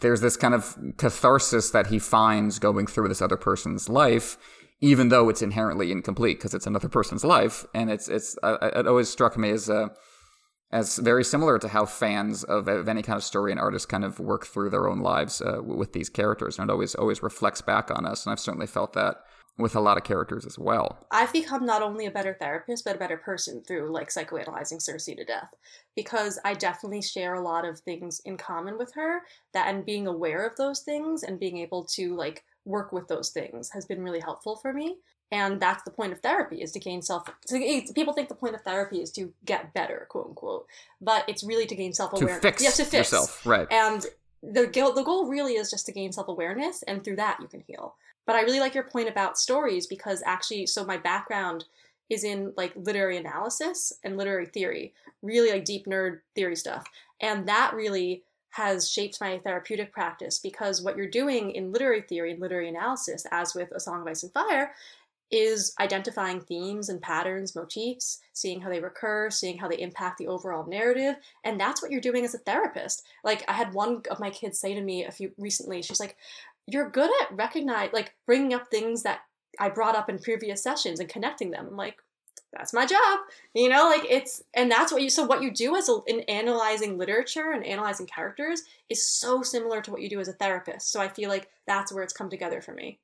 there's 0.00 0.20
this 0.20 0.36
kind 0.36 0.54
of 0.54 0.76
catharsis 0.98 1.70
that 1.70 1.88
he 1.88 1.98
finds 1.98 2.58
going 2.58 2.86
through 2.86 3.08
this 3.08 3.22
other 3.22 3.36
person's 3.36 3.88
life, 3.88 4.36
even 4.80 5.08
though 5.08 5.28
it's 5.28 5.42
inherently 5.42 5.90
incomplete 5.90 6.38
because 6.38 6.54
it's 6.54 6.66
another 6.66 6.88
person's 6.88 7.24
life. 7.24 7.64
And 7.74 7.90
it's 7.90 8.08
it's 8.08 8.36
uh, 8.42 8.58
it 8.74 8.86
always 8.86 9.08
struck 9.08 9.38
me 9.38 9.50
as 9.50 9.70
uh, 9.70 9.88
as 10.70 10.98
very 10.98 11.24
similar 11.24 11.58
to 11.58 11.68
how 11.68 11.86
fans 11.86 12.44
of, 12.44 12.68
of 12.68 12.88
any 12.88 13.02
kind 13.02 13.16
of 13.16 13.24
story 13.24 13.52
and 13.52 13.60
artist 13.60 13.88
kind 13.88 14.04
of 14.04 14.18
work 14.18 14.46
through 14.46 14.70
their 14.70 14.88
own 14.88 15.00
lives 15.00 15.40
uh, 15.40 15.62
with 15.62 15.92
these 15.92 16.10
characters, 16.10 16.58
and 16.58 16.68
it 16.68 16.72
always 16.72 16.94
always 16.94 17.22
reflects 17.22 17.62
back 17.62 17.90
on 17.90 18.04
us. 18.04 18.26
And 18.26 18.32
I've 18.32 18.40
certainly 18.40 18.66
felt 18.66 18.92
that 18.92 19.16
with 19.58 19.74
a 19.74 19.80
lot 19.80 19.96
of 19.96 20.04
characters 20.04 20.44
as 20.44 20.58
well. 20.58 21.06
I've 21.10 21.32
become 21.32 21.64
not 21.64 21.82
only 21.82 22.06
a 22.06 22.10
better 22.10 22.36
therapist, 22.38 22.84
but 22.84 22.96
a 22.96 22.98
better 22.98 23.16
person 23.16 23.62
through 23.62 23.90
like 23.90 24.10
psychoanalyzing 24.10 24.78
Cersei 24.78 25.16
to 25.16 25.24
death 25.24 25.54
because 25.94 26.38
I 26.44 26.54
definitely 26.54 27.02
share 27.02 27.34
a 27.34 27.42
lot 27.42 27.64
of 27.64 27.80
things 27.80 28.20
in 28.24 28.36
common 28.36 28.76
with 28.76 28.92
her 28.94 29.22
that 29.54 29.68
and 29.68 29.84
being 29.84 30.06
aware 30.06 30.46
of 30.46 30.56
those 30.56 30.80
things 30.80 31.22
and 31.22 31.40
being 31.40 31.58
able 31.58 31.84
to 31.84 32.14
like 32.14 32.44
work 32.64 32.92
with 32.92 33.08
those 33.08 33.30
things 33.30 33.70
has 33.70 33.86
been 33.86 34.02
really 34.02 34.20
helpful 34.20 34.56
for 34.56 34.72
me. 34.72 34.96
And 35.32 35.60
that's 35.60 35.82
the 35.82 35.90
point 35.90 36.12
of 36.12 36.20
therapy 36.20 36.62
is 36.62 36.70
to 36.72 36.78
gain 36.78 37.02
self. 37.02 37.28
So 37.46 37.58
people 37.94 38.12
think 38.12 38.28
the 38.28 38.34
point 38.34 38.54
of 38.54 38.60
therapy 38.62 39.00
is 39.00 39.10
to 39.12 39.32
get 39.44 39.74
better, 39.74 40.06
quote 40.08 40.26
unquote, 40.26 40.66
but 41.00 41.24
it's 41.28 41.42
really 41.42 41.66
to 41.66 41.74
gain 41.74 41.92
self 41.92 42.12
awareness. 42.12 42.36
To 42.36 42.42
fix, 42.42 42.76
to 42.76 42.84
fix 42.84 42.92
yourself, 42.92 43.44
right? 43.44 43.66
And 43.72 44.06
the 44.42 44.66
the 44.66 45.02
goal 45.02 45.26
really 45.26 45.54
is 45.54 45.70
just 45.70 45.86
to 45.86 45.92
gain 45.92 46.12
self 46.12 46.28
awareness, 46.28 46.84
and 46.84 47.02
through 47.02 47.16
that 47.16 47.38
you 47.40 47.48
can 47.48 47.64
heal. 47.66 47.96
But 48.26 48.36
I 48.36 48.42
really 48.42 48.60
like 48.60 48.74
your 48.74 48.84
point 48.84 49.08
about 49.08 49.38
stories 49.38 49.86
because 49.86 50.22
actually, 50.26 50.66
so 50.66 50.84
my 50.84 50.96
background 50.96 51.64
is 52.10 52.24
in 52.24 52.52
like 52.56 52.72
literary 52.76 53.16
analysis 53.16 53.92
and 54.04 54.16
literary 54.16 54.46
theory, 54.46 54.92
really 55.22 55.50
like 55.50 55.64
deep 55.64 55.86
nerd 55.86 56.20
theory 56.34 56.56
stuff. 56.56 56.84
And 57.20 57.48
that 57.48 57.72
really 57.74 58.22
has 58.50 58.90
shaped 58.90 59.20
my 59.20 59.38
therapeutic 59.38 59.92
practice 59.92 60.38
because 60.38 60.82
what 60.82 60.96
you're 60.96 61.08
doing 61.08 61.50
in 61.50 61.72
literary 61.72 62.00
theory 62.00 62.32
and 62.32 62.40
literary 62.40 62.68
analysis, 62.68 63.26
as 63.30 63.54
with 63.54 63.70
A 63.72 63.80
Song 63.80 64.00
of 64.00 64.06
Ice 64.06 64.22
and 64.22 64.32
Fire, 64.32 64.72
is 65.30 65.74
identifying 65.80 66.40
themes 66.40 66.88
and 66.88 67.02
patterns, 67.02 67.56
motifs, 67.56 68.20
seeing 68.32 68.60
how 68.60 68.70
they 68.70 68.80
recur, 68.80 69.28
seeing 69.28 69.58
how 69.58 69.68
they 69.68 69.80
impact 69.80 70.18
the 70.18 70.28
overall 70.28 70.64
narrative, 70.66 71.16
and 71.44 71.58
that's 71.58 71.82
what 71.82 71.90
you're 71.90 72.00
doing 72.00 72.24
as 72.24 72.34
a 72.34 72.38
therapist. 72.38 73.02
Like 73.24 73.44
I 73.48 73.52
had 73.52 73.74
one 73.74 74.02
of 74.10 74.20
my 74.20 74.30
kids 74.30 74.58
say 74.58 74.74
to 74.74 74.80
me 74.80 75.04
a 75.04 75.10
few 75.10 75.32
recently, 75.36 75.82
she's 75.82 76.00
like, 76.00 76.16
you're 76.66 76.90
good 76.90 77.10
at 77.22 77.36
recognize 77.36 77.90
like 77.92 78.14
bringing 78.26 78.54
up 78.54 78.68
things 78.68 79.02
that 79.02 79.20
I 79.58 79.68
brought 79.68 79.96
up 79.96 80.08
in 80.08 80.18
previous 80.18 80.62
sessions 80.62 81.00
and 81.00 81.08
connecting 81.08 81.50
them. 81.50 81.66
I'm 81.70 81.76
like, 81.76 81.96
that's 82.52 82.72
my 82.72 82.86
job, 82.86 83.20
you 83.54 83.68
know. 83.68 83.84
Like 83.84 84.06
it's 84.10 84.42
and 84.54 84.70
that's 84.70 84.92
what 84.92 85.02
you. 85.02 85.10
So 85.10 85.24
what 85.24 85.42
you 85.42 85.50
do 85.50 85.76
as 85.76 85.88
a, 85.88 85.98
in 86.06 86.20
analyzing 86.20 86.98
literature 86.98 87.52
and 87.52 87.64
analyzing 87.64 88.06
characters 88.06 88.62
is 88.88 89.06
so 89.06 89.42
similar 89.42 89.80
to 89.82 89.90
what 89.90 90.00
you 90.00 90.08
do 90.08 90.20
as 90.20 90.28
a 90.28 90.32
therapist. 90.32 90.90
So 90.90 91.00
I 91.00 91.08
feel 91.08 91.28
like 91.28 91.48
that's 91.66 91.92
where 91.92 92.02
it's 92.02 92.12
come 92.12 92.30
together 92.30 92.60
for 92.60 92.72
me 92.72 92.98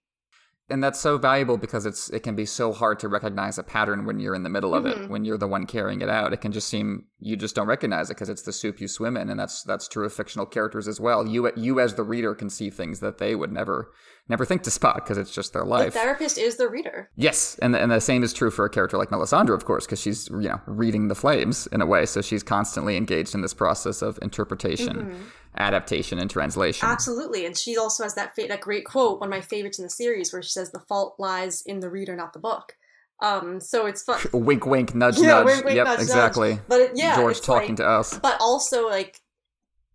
and 0.73 0.83
that's 0.83 0.99
so 0.99 1.19
valuable 1.19 1.59
because 1.59 1.85
it's 1.85 2.09
it 2.11 2.21
can 2.21 2.35
be 2.35 2.47
so 2.47 2.73
hard 2.73 2.99
to 2.99 3.07
recognize 3.07 3.59
a 3.59 3.63
pattern 3.63 4.07
when 4.07 4.19
you're 4.19 4.35
in 4.35 4.43
the 4.43 4.49
middle 4.49 4.75
of 4.75 4.85
mm-hmm. 4.85 5.05
it 5.05 5.11
when 5.11 5.25
you're 5.25 5.37
the 5.37 5.47
one 5.47 5.67
carrying 5.67 6.01
it 6.01 6.09
out 6.09 6.33
it 6.33 6.41
can 6.41 6.51
just 6.51 6.67
seem 6.67 7.05
you 7.21 7.37
just 7.37 7.55
don't 7.55 7.67
recognize 7.67 8.09
it 8.09 8.15
because 8.15 8.31
it's 8.31 8.43
the 8.43 8.53
soup 8.53 8.81
you 8.81 8.89
swim 8.89 9.17
in 9.17 9.29
and 9.29 9.39
that's 9.39 9.63
that's 9.65 9.87
true 9.87 10.07
of 10.07 10.13
fictional 10.13 10.47
characters 10.47 10.89
as 10.89 10.99
well 10.99 11.27
you 11.27 11.53
you 11.57 11.79
as 11.79 11.95
the 11.95 12.03
reader 12.03 12.35
can 12.35 12.49
see 12.49 12.71
things 12.71 13.01
that 13.01 13.19
they 13.19 13.35
would 13.35 13.53
never 13.53 13.93
never 14.33 14.45
think 14.45 14.63
to 14.63 14.71
spot 14.71 14.97
because 14.97 15.19
it's 15.19 15.35
just 15.35 15.53
their 15.53 15.65
life 15.65 15.93
the 15.93 15.99
therapist 15.99 16.39
is 16.39 16.57
the 16.57 16.69
reader 16.69 17.09
yes 17.17 17.57
and 17.63 17.77
and 17.77 17.93
the 17.93 18.01
same 18.01 18.23
is 18.23 18.33
true 18.33 18.51
for 18.51 18.65
a 18.65 18.71
character 18.71 18.99
like 18.99 19.11
melisandre 19.11 19.55
of 19.55 19.65
course 19.65 19.87
because 19.87 20.01
she's 20.01 20.29
you 20.31 20.49
know 20.49 20.61
reading 20.67 21.09
the 21.09 21.15
flames 21.15 21.67
in 21.69 21.81
a 21.81 21.87
way 21.87 22.05
so 22.05 22.21
she's 22.21 22.43
constantly 22.43 22.97
engaged 22.97 23.35
in 23.35 23.43
this 23.43 23.55
process 23.55 24.03
of 24.03 24.19
interpretation 24.23 24.97
mm-hmm 24.97 25.23
adaptation 25.57 26.19
and 26.19 26.31
translation. 26.31 26.89
Absolutely, 26.89 27.47
and 27.47 27.57
she 27.57 27.77
also 27.77 28.03
has 28.03 28.15
that 28.15 28.35
fa- 28.35 28.47
that 28.49 28.61
great 28.61 28.85
quote, 28.85 29.21
one 29.21 29.29
of 29.29 29.31
my 29.31 29.41
favorites 29.41 29.79
in 29.79 29.85
the 29.85 29.91
series, 29.91 30.33
where 30.33 30.43
she 30.43 30.51
says, 30.51 30.71
"The 30.71 30.81
fault 30.81 31.17
lies 31.19 31.63
in 31.63 31.81
the 31.81 31.91
reader, 31.91 32.17
not 32.17 32.33
the 32.33 32.39
book." 32.39 32.77
Um, 33.21 33.61
so 33.61 33.87
it's 33.87 34.03
fun. 34.03 34.21
wink, 34.33 34.67
wink, 34.67 34.95
nudge, 34.95 35.19
yeah, 35.19 35.29
nudge. 35.29 35.47
Wink, 35.47 35.65
wink, 35.65 35.77
yep, 35.77 35.87
nudge, 35.87 36.01
exactly. 36.01 36.51
Nudge. 36.55 36.63
But 36.69 36.81
it, 36.81 36.91
yeah, 36.95 37.17
George 37.17 37.41
talking 37.41 37.71
like, 37.71 37.77
to 37.77 37.87
us. 37.87 38.19
But 38.19 38.37
also 38.41 38.89
like, 38.89 39.21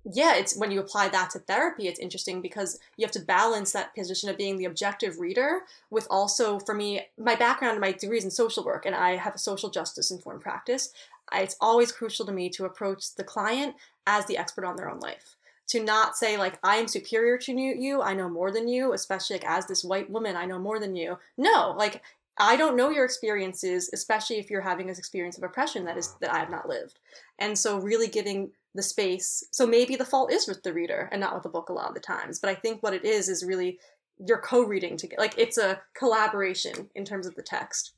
yeah, 0.04 0.36
it's 0.36 0.58
when 0.58 0.72
you 0.72 0.80
apply 0.80 1.10
that 1.10 1.32
to 1.32 1.40
therapy, 1.40 1.88
it's 1.88 2.00
interesting 2.00 2.42
because 2.42 2.80
you 2.96 3.06
have 3.06 3.12
to 3.12 3.20
balance 3.20 3.72
that 3.74 3.94
position 3.94 4.30
of 4.30 4.38
being 4.38 4.58
the 4.58 4.66
objective 4.66 5.20
reader 5.20 5.62
with 5.90 6.08
also, 6.10 6.60
for 6.60 6.74
me, 6.74 7.02
my 7.18 7.36
background, 7.36 7.74
and 7.74 7.82
my 7.82 7.92
degrees 7.92 8.24
in 8.24 8.32
social 8.32 8.64
work, 8.64 8.86
and 8.86 8.96
I 8.96 9.18
have 9.18 9.36
a 9.36 9.40
social 9.40 9.70
justice 9.70 10.12
informed 10.12 10.42
practice. 10.42 10.94
It's 11.34 11.58
always 11.60 11.92
crucial 11.92 12.26
to 12.26 12.32
me 12.32 12.50
to 12.52 12.66
approach 12.66 13.16
the 13.16 13.24
client 13.24 13.76
as 14.06 14.26
the 14.26 14.38
expert 14.38 14.66
on 14.66 14.78
their 14.78 14.90
own 14.90 15.00
life 15.00 15.36
to 15.68 15.84
not 15.84 16.16
say 16.16 16.38
like 16.38 16.58
I 16.64 16.78
am 16.78 16.88
superior 16.88 17.38
to 17.40 17.52
you, 17.52 18.02
I 18.02 18.14
know 18.14 18.30
more 18.30 18.52
than 18.52 18.68
you, 18.68 18.94
especially 18.94 19.36
like 19.36 19.46
as 19.46 19.68
this 19.68 19.84
white 19.84 20.10
woman, 20.10 20.36
I 20.36 20.46
know 20.46 20.60
more 20.60 20.80
than 20.80 20.96
you. 20.96 21.18
No, 21.38 21.76
like 21.78 22.02
I 22.40 22.56
don't 22.56 22.78
know 22.78 22.90
your 22.90 23.06
experiences, 23.06 23.90
especially 23.94 24.38
if 24.38 24.50
you're 24.50 24.62
having 24.62 24.88
this 24.88 25.00
experience 25.00 25.38
of 25.38 25.44
oppression 25.44 25.86
that 25.86 25.98
is 25.98 26.16
that 26.22 26.34
I 26.34 26.40
have 26.40 26.50
not 26.50 26.70
lived. 26.70 27.00
And 27.40 27.58
so 27.58 27.80
really 27.80 28.08
giving 28.08 28.52
the 28.78 28.84
space. 28.84 29.44
So 29.52 29.68
maybe 29.68 29.96
the 29.96 30.06
fault 30.06 30.32
is 30.32 30.48
with 30.48 30.64
the 30.64 30.74
reader 30.74 31.10
and 31.12 31.20
not 31.20 31.34
with 31.34 31.44
the 31.44 31.50
book 31.50 31.68
a 31.68 31.74
lot 31.74 31.90
of 31.90 31.94
the 31.94 32.00
times. 32.00 32.40
But 32.40 32.50
I 32.50 32.56
think 32.56 32.82
what 32.82 32.94
it 32.94 33.04
is 33.04 33.28
is 33.28 33.44
really 33.44 33.80
you're 34.26 34.42
co-reading 34.42 34.98
together. 34.98 35.22
Like 35.22 35.38
it's 35.38 35.58
a 35.58 35.82
collaboration 35.96 36.90
in 36.96 37.06
terms 37.06 37.28
of 37.28 37.36
the 37.36 37.44
text. 37.44 37.94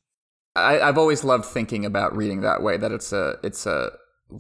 I, 0.55 0.79
I've 0.79 0.97
always 0.97 1.23
loved 1.23 1.45
thinking 1.45 1.85
about 1.85 2.15
reading 2.15 2.41
that 2.41 2.61
way. 2.61 2.77
That 2.77 2.91
it's 2.91 3.13
a 3.13 3.37
it's 3.43 3.65
a 3.65 3.91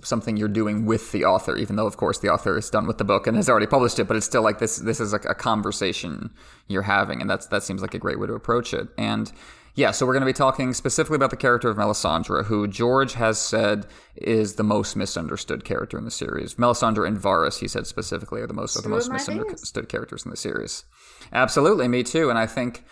something 0.03 0.37
you're 0.37 0.47
doing 0.47 0.85
with 0.85 1.11
the 1.11 1.25
author, 1.25 1.55
even 1.55 1.75
though 1.75 1.87
of 1.87 1.97
course 1.97 2.19
the 2.19 2.29
author 2.29 2.57
is 2.57 2.69
done 2.69 2.87
with 2.87 2.97
the 2.97 3.03
book 3.03 3.27
and 3.27 3.37
has 3.37 3.49
already 3.49 3.67
published 3.67 3.99
it. 3.99 4.07
But 4.07 4.17
it's 4.17 4.25
still 4.25 4.41
like 4.41 4.59
this. 4.59 4.77
This 4.77 4.99
is 4.99 5.13
a, 5.13 5.17
a 5.17 5.35
conversation 5.35 6.31
you're 6.67 6.81
having, 6.81 7.21
and 7.21 7.29
that's 7.29 7.47
that 7.47 7.63
seems 7.63 7.81
like 7.81 7.93
a 7.93 7.99
great 7.99 8.19
way 8.19 8.27
to 8.27 8.33
approach 8.33 8.73
it. 8.73 8.87
And 8.97 9.31
yeah, 9.75 9.91
so 9.91 10.05
we're 10.05 10.13
going 10.13 10.21
to 10.21 10.25
be 10.25 10.33
talking 10.33 10.73
specifically 10.73 11.15
about 11.15 11.29
the 11.29 11.37
character 11.37 11.69
of 11.69 11.77
Melisandre, 11.77 12.45
who 12.45 12.67
George 12.67 13.13
has 13.13 13.39
said 13.39 13.85
is 14.15 14.55
the 14.55 14.63
most 14.63 14.95
misunderstood 14.95 15.63
character 15.63 15.97
in 15.97 16.05
the 16.05 16.11
series. 16.11 16.55
Melisandre 16.55 17.07
and 17.07 17.17
Varys, 17.17 17.59
he 17.59 17.67
said 17.67 17.87
specifically, 17.87 18.41
are 18.41 18.47
the 18.47 18.53
most 18.53 18.77
are 18.77 18.81
the 18.81 18.89
most 18.89 19.11
misunderstood 19.11 19.87
characters 19.87 20.25
in 20.25 20.31
the 20.31 20.37
series. 20.37 20.83
Absolutely, 21.31 21.87
me 21.87 22.03
too. 22.03 22.29
And 22.29 22.37
I 22.37 22.45
think 22.45 22.83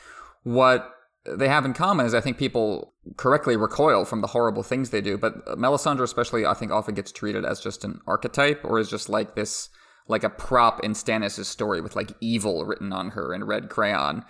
what 0.43 0.93
they 1.25 1.49
have 1.49 1.65
in 1.65 1.73
common 1.73 2.05
is 2.05 2.13
I 2.13 2.21
think 2.21 2.37
people 2.37 2.93
correctly 3.17 3.57
recoil 3.57 4.05
from 4.05 4.21
the 4.21 4.27
horrible 4.27 4.63
things 4.63 4.89
they 4.89 5.01
do, 5.01 5.17
but 5.17 5.45
Melisandre 5.57 6.03
especially 6.03 6.45
I 6.45 6.53
think 6.53 6.71
often 6.71 6.95
gets 6.95 7.11
treated 7.11 7.43
as 7.43 7.59
just 7.59 7.83
an 7.83 7.99
archetype 8.07 8.63
or 8.63 8.79
is 8.79 8.89
just 8.89 9.09
like 9.09 9.35
this 9.35 9.69
like 10.07 10.23
a 10.23 10.29
prop 10.29 10.83
in 10.83 10.93
Stannis' 10.93 11.45
story 11.45 11.81
with 11.81 11.95
like 11.95 12.13
evil 12.21 12.65
written 12.65 12.93
on 12.93 13.09
her 13.09 13.33
in 13.33 13.43
red 13.43 13.69
crayon. 13.69 14.23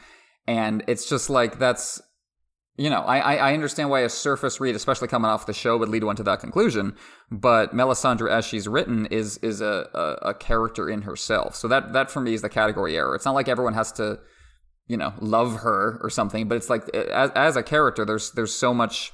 And 0.48 0.84
it's 0.88 1.08
just 1.08 1.30
like 1.30 1.60
that's 1.60 2.02
you 2.78 2.92
know, 2.92 3.02
I, 3.02 3.36
I 3.38 3.54
understand 3.56 3.90
why 3.90 4.02
a 4.02 4.10
surface 4.10 4.62
read, 4.62 4.76
especially 4.76 5.08
coming 5.08 5.30
off 5.30 5.48
the 5.48 5.54
show, 5.54 5.78
would 5.78 5.90
lead 5.90 6.04
one 6.04 6.16
to 6.18 6.24
that 6.24 6.40
conclusion. 6.40 6.96
But 7.32 7.74
Melisandre, 7.74 8.30
as 8.30 8.46
she's 8.46 8.68
written, 8.68 9.08
is 9.08 9.38
is 9.38 9.62
a, 9.62 9.90
a, 9.96 10.30
a, 10.30 10.34
character 10.36 10.88
in 10.88 11.02
herself. 11.02 11.56
So 11.56 11.68
that 11.70 11.94
that 11.94 12.12
for 12.12 12.22
me 12.22 12.36
is 12.36 12.44
the 12.44 12.50
category 12.50 12.96
error. 12.96 13.16
It's 13.16 13.26
not 13.26 13.34
like 13.34 13.48
everyone 13.48 13.74
has 13.74 13.92
to, 13.94 14.20
you 14.86 14.96
know, 14.96 15.12
love 15.20 15.62
her 15.62 16.00
or 16.04 16.12
something. 16.12 16.48
But 16.48 16.56
it's 16.58 16.70
like 16.70 16.88
as, 16.96 17.32
as 17.32 17.56
a 17.56 17.64
character, 17.64 18.06
there's 18.06 18.32
there's 18.34 18.54
so 18.54 18.76
much 18.76 19.12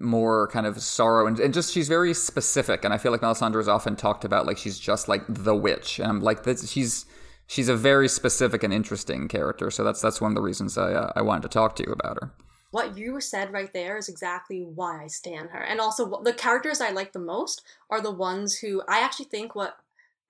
more 0.00 0.46
kind 0.52 0.64
of 0.64 0.80
sorrow 0.80 1.26
and, 1.26 1.40
and 1.40 1.52
just 1.52 1.72
she's 1.72 1.88
very 1.88 2.14
specific. 2.14 2.84
And 2.84 2.94
I 2.94 2.98
feel 2.98 3.10
like 3.10 3.22
Melisandre 3.22 3.60
is 3.60 3.66
often 3.66 3.96
talked 3.96 4.24
about 4.24 4.46
like 4.46 4.56
she's 4.56 4.78
just 4.78 5.08
like 5.08 5.22
the 5.28 5.56
witch, 5.56 5.98
and 5.98 6.08
I'm 6.08 6.20
like 6.20 6.44
this, 6.44 6.70
she's 6.70 7.06
she's 7.48 7.68
a 7.68 7.74
very 7.74 8.06
specific 8.06 8.62
and 8.62 8.72
interesting 8.72 9.26
character. 9.26 9.68
So 9.72 9.82
that's 9.82 10.00
that's 10.00 10.20
one 10.20 10.30
of 10.30 10.36
the 10.36 10.42
reasons 10.42 10.78
I 10.78 10.92
uh, 10.92 11.12
I 11.16 11.22
wanted 11.22 11.42
to 11.42 11.48
talk 11.48 11.74
to 11.76 11.82
you 11.84 11.92
about 11.92 12.18
her 12.22 12.32
what 12.70 12.96
you 12.96 13.20
said 13.20 13.52
right 13.52 13.72
there 13.72 13.96
is 13.96 14.08
exactly 14.08 14.62
why 14.62 15.04
I 15.04 15.06
stand 15.06 15.50
her. 15.50 15.62
And 15.62 15.80
also, 15.80 16.22
the 16.22 16.32
characters 16.32 16.80
I 16.80 16.90
like 16.90 17.12
the 17.12 17.18
most 17.18 17.62
are 17.90 18.00
the 18.00 18.10
ones 18.10 18.58
who 18.58 18.82
I 18.88 19.00
actually 19.00 19.26
think 19.26 19.54
what 19.54 19.78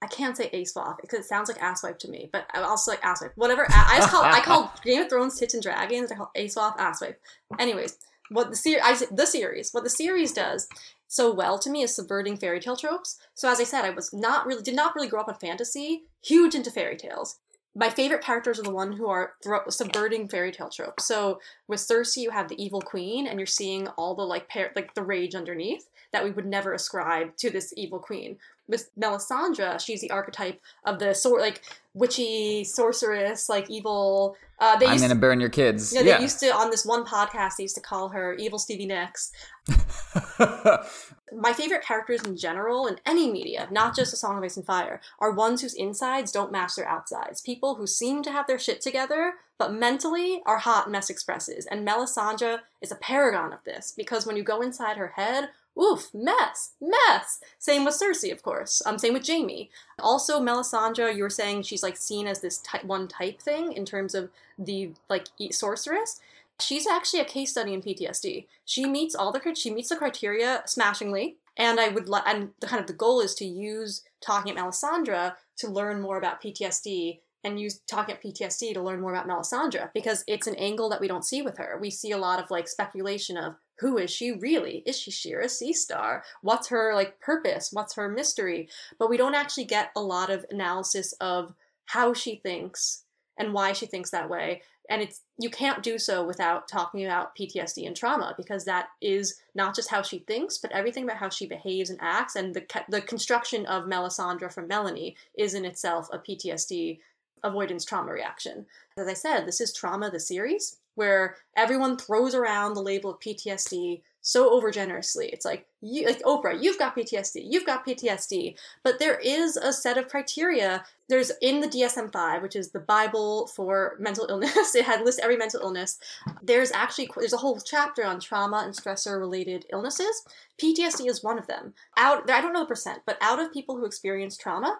I 0.01 0.07
can't 0.07 0.37
say 0.37 0.49
ace 0.53 0.77
off 0.77 0.99
because 1.01 1.21
it 1.21 1.29
sounds 1.29 1.49
like 1.49 1.59
asswipe 1.59 1.99
to 2.01 2.11
me, 2.11 2.29
but 2.33 2.47
I 2.55 2.61
also 2.61 2.93
like 2.93 3.03
asswipe. 3.03 3.33
Whatever. 3.35 3.67
I 3.69 3.97
just 3.99 4.11
call 4.11 4.23
I 4.23 4.41
call 4.41 4.73
Game 4.85 5.03
of 5.03 5.09
Thrones 5.09 5.39
tits 5.39 5.55
and 5.55 5.63
dragons. 5.63 6.13
I 6.13 6.17
call 6.17 6.31
ace 6.37 6.57
off 6.57 6.79
asswipe. 6.79 7.17
Anyways, 7.59 7.99
what 8.31 8.51
the 8.51 8.57
series 8.57 9.03
the 9.11 9.27
series 9.27 9.73
what 9.73 9.85
the 9.85 9.91
series 9.91 10.33
does 10.33 10.69
so 11.09 11.33
well 11.33 11.59
to 11.59 11.71
me 11.71 11.83
is 11.83 11.95
subverting 11.95 12.37
fairy 12.37 12.61
tale 12.61 12.77
tropes. 12.77 13.19
So 13.35 13.51
as 13.51 13.59
I 13.59 13.65
said, 13.65 13.85
I 13.85 13.91
was 13.91 14.13
not 14.13 14.47
really 14.47 14.63
did 14.63 14.77
not 14.77 14.95
really 14.95 15.09
grow 15.09 15.21
up 15.21 15.29
on 15.29 15.35
fantasy. 15.35 16.05
Huge 16.23 16.55
into 16.55 16.71
fairy 16.71 16.97
tales 16.97 17.39
my 17.75 17.91
favorite 17.91 18.23
characters 18.23 18.59
are 18.59 18.65
the 18.65 18.71
one 18.71 18.93
who 18.93 19.09
are 19.09 19.35
thro- 19.43 19.69
subverting 19.69 20.29
fairy 20.29 20.51
tale 20.51 20.69
tropes. 20.69 21.07
So 21.07 21.41
with 21.69 21.81
Cersei, 21.81 22.19
you 22.19 22.31
have 22.31 22.49
the 22.49 22.63
evil 22.63 22.81
queen, 22.81 23.27
and 23.27 23.39
you're 23.39 23.47
seeing 23.47 23.89
all 23.89 24.15
the 24.15 24.23
like 24.23 24.49
par- 24.49 24.73
like 24.75 24.95
the 24.95 25.03
rage 25.03 25.35
underneath 25.35 25.89
that 26.13 26.25
we 26.25 26.31
would 26.31 26.47
never 26.47 26.73
ascribe 26.73 27.37
to 27.37 27.51
this 27.51 27.73
evil 27.77 27.99
queen. 27.99 28.39
With 28.67 28.91
Melisandre, 28.99 29.81
she's 29.81 30.01
the 30.01 30.11
archetype 30.11 30.61
of 30.85 30.99
the 30.99 31.15
sort 31.15 31.41
like 31.41 31.63
witchy 31.95 32.65
sorceress, 32.65 33.49
like 33.49 33.71
evil. 33.71 34.37
Uh, 34.59 34.77
they 34.79 34.87
I'm 34.87 34.99
gonna 34.99 35.15
burn 35.15 35.41
your 35.41 35.49
kids. 35.49 35.93
You 35.93 36.01
know, 36.01 36.07
yeah, 36.07 36.17
they 36.17 36.23
used 36.23 36.41
to 36.41 36.55
on 36.55 36.71
this 36.71 36.85
one 36.85 37.05
podcast. 37.05 37.57
They 37.57 37.65
used 37.65 37.77
to 37.77 37.81
call 37.81 38.09
her 38.09 38.35
Evil 38.35 38.59
Stevie 38.59 38.87
Nicks. 38.87 39.33
My 41.35 41.53
favorite 41.53 41.85
characters 41.85 42.23
in 42.25 42.37
general 42.37 42.87
in 42.87 42.99
any 43.05 43.31
media, 43.31 43.69
not 43.71 43.95
just 43.95 44.13
A 44.13 44.17
Song 44.17 44.39
of 44.39 44.45
Ice 44.45 44.57
and 44.57 44.67
Fire, 44.67 45.01
are 45.19 45.31
ones 45.31 45.63
whose 45.63 45.75
insides 45.75 46.33
don't 46.33 46.53
match 46.53 46.75
their 46.77 46.89
outsides. 46.89 47.41
People 47.41 47.77
who 47.77 47.87
seem 47.87 48.23
to 48.23 48.33
have 48.33 48.47
their 48.47 48.59
shit 48.59 48.81
together, 48.81 49.35
but 49.59 49.73
mentally 49.73 50.41
are 50.47 50.59
hot 50.59 50.91
mess 50.91 51.11
expresses. 51.11 51.67
And 51.67 51.87
Melisandre 51.87 52.61
is 52.81 52.93
a 52.93 52.97
paragon 52.97 53.53
of 53.53 53.65
this 53.65 53.93
because 53.97 54.27
when 54.27 54.37
you 54.37 54.43
go 54.43 54.61
inside 54.61 54.97
her 54.97 55.13
head, 55.17 55.51
oof, 55.79 56.11
mess, 56.13 56.73
mess. 56.81 57.41
Same 57.59 57.85
with 57.85 57.95
Cersei, 57.95 58.33
of 58.33 58.43
course. 58.43 58.83
Um, 58.85 58.99
same 58.99 59.13
with 59.13 59.27
Jaime. 59.27 59.71
Also, 60.01 60.41
Melisandre, 60.41 61.15
you 61.15 61.23
were 61.23 61.31
saying 61.31 61.63
she's 61.63 61.83
like 61.83 61.97
seen 61.97 62.27
as 62.27 62.41
this 62.41 62.59
type 62.59 62.85
one 62.85 63.09
type 63.09 63.41
thing 63.41 63.73
in 63.73 63.85
terms 63.85 64.15
of 64.15 64.31
the 64.59 64.93
like 65.09 65.29
sorceress. 65.51 66.21
She's 66.61 66.87
actually 66.87 67.21
a 67.21 67.25
case 67.25 67.51
study 67.51 67.73
in 67.73 67.83
PTSD. 67.83 68.47
She 68.65 68.85
meets 68.87 69.15
all 69.15 69.33
the 69.33 69.55
she 69.55 69.71
meets 69.71 69.91
the 69.91 69.97
criteria 69.97 70.63
smashingly, 70.67 71.37
and 71.57 71.79
I 71.79 71.89
would 71.89 72.09
let 72.09 72.27
and 72.27 72.51
the 72.61 72.67
kind 72.67 72.81
of 72.81 72.87
the 72.87 72.93
goal 72.93 73.21
is 73.21 73.35
to 73.37 73.45
use 73.45 74.03
talking 74.21 74.57
at 74.57 74.63
Melisandre 74.63 75.35
to 75.59 75.69
learn 75.69 76.01
more 76.01 76.19
about 76.19 76.43
PTSD 76.43 77.21
and 77.45 77.61
use 77.61 77.81
talking 77.89 78.15
at 78.15 78.23
PTSD 78.23 78.75
to 78.75 78.83
learn 78.83 79.01
more 79.01 79.15
about 79.15 79.29
Melisandre 79.29 79.91
because 79.95 80.25
it's 80.27 80.47
an 80.47 80.57
angle 80.57 80.89
that 80.89 81.01
we 81.01 81.09
don't 81.09 81.25
see 81.25 81.43
with 81.43 81.57
her. 81.59 81.79
We 81.81 81.91
see 81.91 82.11
a 82.11 82.19
lot 82.19 82.43
of 82.43 82.51
like 82.51 82.69
speculation 82.69 83.37
of 83.37 83.55
who 83.79 83.97
is 83.97 84.11
she 84.11 84.33
really? 84.33 84.83
Is 84.87 84.99
she 84.99 85.11
Shiera 85.11 85.45
Seastar? 85.45 86.23
What's 86.43 86.69
her 86.69 86.95
like 86.95 87.21
purpose? 87.21 87.71
What's 87.73 87.95
her 87.95 88.09
mystery? 88.09 88.69
But 88.99 89.09
we 89.09 89.17
don't 89.17 89.37
actually 89.37 89.67
get 89.67 89.91
a 89.95 90.01
lot 90.01 90.31
of 90.31 90.45
analysis 90.51 91.13
of 91.21 91.55
how 91.87 92.13
she 92.13 92.37
thinks 92.37 93.05
and 93.39 93.55
why 93.55 93.73
she 93.73 93.87
thinks 93.87 94.11
that 94.11 94.29
way 94.29 94.63
and 94.89 95.03
it's 95.03 95.23
you 95.39 95.51
can't 95.51 95.83
do 95.83 95.99
so 95.99 96.25
without 96.25 96.67
talking 96.67 97.05
about 97.05 97.37
PTSD 97.37 97.87
and 97.87 97.97
trauma 97.97 98.35
because 98.37 98.65
that 98.65 98.89
is 99.01 99.41
not 99.55 99.75
just 99.75 99.91
how 99.91 100.03
she 100.03 100.21
thinks, 100.21 100.59
but 100.59 100.73
everything 100.73 101.05
about 101.05 101.19
how 101.19 101.29
she 101.29 101.47
behaves 101.47 101.91
and 101.91 101.99
acts, 102.01 102.37
and 102.37 102.55
the 102.55 102.65
the 102.89 103.03
construction 103.03 103.67
of 103.67 103.85
Melisandre 103.85 104.53
from 104.53 104.69
Melanie 104.69 105.17
is 105.37 105.55
in 105.55 105.65
itself 105.65 106.09
a 106.13 106.19
PTSD 106.19 106.99
avoidance 107.45 107.85
trauma 107.85 108.13
reaction. 108.13 108.67
As 108.97 109.07
I 109.07 109.15
said, 109.15 109.47
this 109.47 109.61
is 109.61 109.73
trauma 109.73 110.11
the 110.11 110.21
series 110.21 110.77
where 110.95 111.37
everyone 111.57 111.97
throws 111.97 112.35
around 112.35 112.75
the 112.75 112.83
label 112.83 113.11
of 113.11 113.21
PTSD 113.21 114.03
so 114.29 114.61
overgenerously. 114.61 115.31
It's 115.33 115.47
like 115.47 115.67
you, 115.81 116.05
like 116.05 116.23
Oprah, 116.23 116.63
you've 116.63 116.79
got 116.79 116.95
PTSD, 116.95 117.47
you've 117.49 117.65
got 117.65 117.87
PTSD. 117.87 118.57
But 118.85 118.99
there 118.99 119.19
is 119.21 119.57
a 119.57 119.73
set 119.73 119.97
of 119.97 120.09
criteria. 120.09 120.85
There's 121.09 121.33
in 121.41 121.61
the 121.61 121.67
DSM-5, 121.67 122.43
which 122.43 122.55
is 122.55 122.71
the 122.71 122.81
Bible 122.81 123.47
for 123.47 123.97
mental 123.99 124.27
illness. 124.29 124.75
it 124.75 124.85
had 124.85 125.01
lists 125.03 125.23
every 125.23 125.39
mental 125.39 125.63
illness. 125.63 125.99
There's 126.43 126.71
actually 126.73 127.09
there's 127.17 127.33
a 127.33 127.39
whole 127.39 127.59
chapter 127.59 128.05
on 128.05 128.21
trauma 128.21 128.65
and 128.67 128.77
stressor 128.77 129.19
related 129.19 129.65
illnesses. 129.73 130.23
PTSD 130.63 131.09
is 131.09 131.25
one 131.25 131.39
of 131.39 131.47
them. 131.47 131.73
Out 131.97 132.31
I 132.31 132.43
don't 132.43 132.53
know 132.53 132.61
the 132.61 132.67
percent, 132.67 133.01
but 133.07 133.17
out 133.23 133.41
of 133.41 133.51
people 133.51 133.79
who 133.79 133.87
experience 133.87 134.37
trauma, 134.37 134.79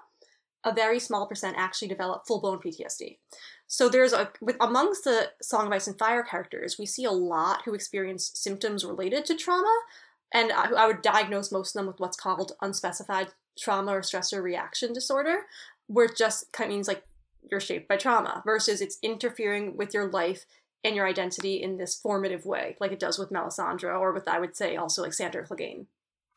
a 0.65 0.73
very 0.73 0.99
small 0.99 1.27
percent 1.27 1.57
actually 1.59 1.89
develop 1.89 2.27
full-blown 2.27 2.59
PTSD. 2.59 3.19
So 3.67 3.89
there's 3.89 4.13
a 4.13 4.31
with 4.41 4.57
amongst 4.61 5.05
the 5.05 5.31
Song 5.43 5.67
of 5.67 5.73
Ice 5.73 5.87
and 5.87 5.99
Fire 5.99 6.23
characters, 6.23 6.79
we 6.79 6.87
see 6.87 7.05
a 7.05 7.11
lot 7.11 7.63
who 7.65 7.75
experience 7.75 8.31
symptoms 8.35 8.85
related 8.85 9.25
to 9.27 9.37
trauma, 9.37 9.75
and 10.33 10.51
uh, 10.51 10.55
I, 10.77 10.85
I 10.85 10.87
would 10.87 11.03
diagnose 11.03 11.53
most 11.53 11.75
of 11.75 11.81
them 11.81 11.87
with 11.87 12.01
what's 12.01 12.17
called 12.17 12.53
unspecified 12.63 13.29
trauma 13.59 13.93
or 13.93 14.01
stressor 14.01 14.43
reaction 14.43 14.93
disorder, 14.93 15.43
where 15.87 16.07
it 16.07 16.17
just 16.17 16.53
kind 16.53 16.71
of 16.71 16.77
means 16.77 16.89
like 16.89 17.05
you're 17.51 17.61
shaped 17.61 17.89
by 17.89 17.97
trauma 17.97 18.43
versus 18.45 18.81
it's 18.81 18.99
interfering 19.03 19.77
with 19.77 19.93
your 19.95 20.11
life 20.11 20.45
and 20.85 20.95
your 20.95 21.07
identity 21.07 21.63
in 21.63 21.77
this 21.77 21.95
formative 21.95 22.47
way, 22.47 22.77
like 22.81 22.93
it 22.93 23.01
does 23.01 23.19
with 23.19 23.31
Melisandre 23.31 23.99
or 23.99 24.13
with 24.13 24.29
I 24.29 24.39
would 24.39 24.57
say 24.57 24.77
also 24.77 25.03
like 25.03 25.13
Sandor 25.13 25.47
Clegane. 25.49 25.87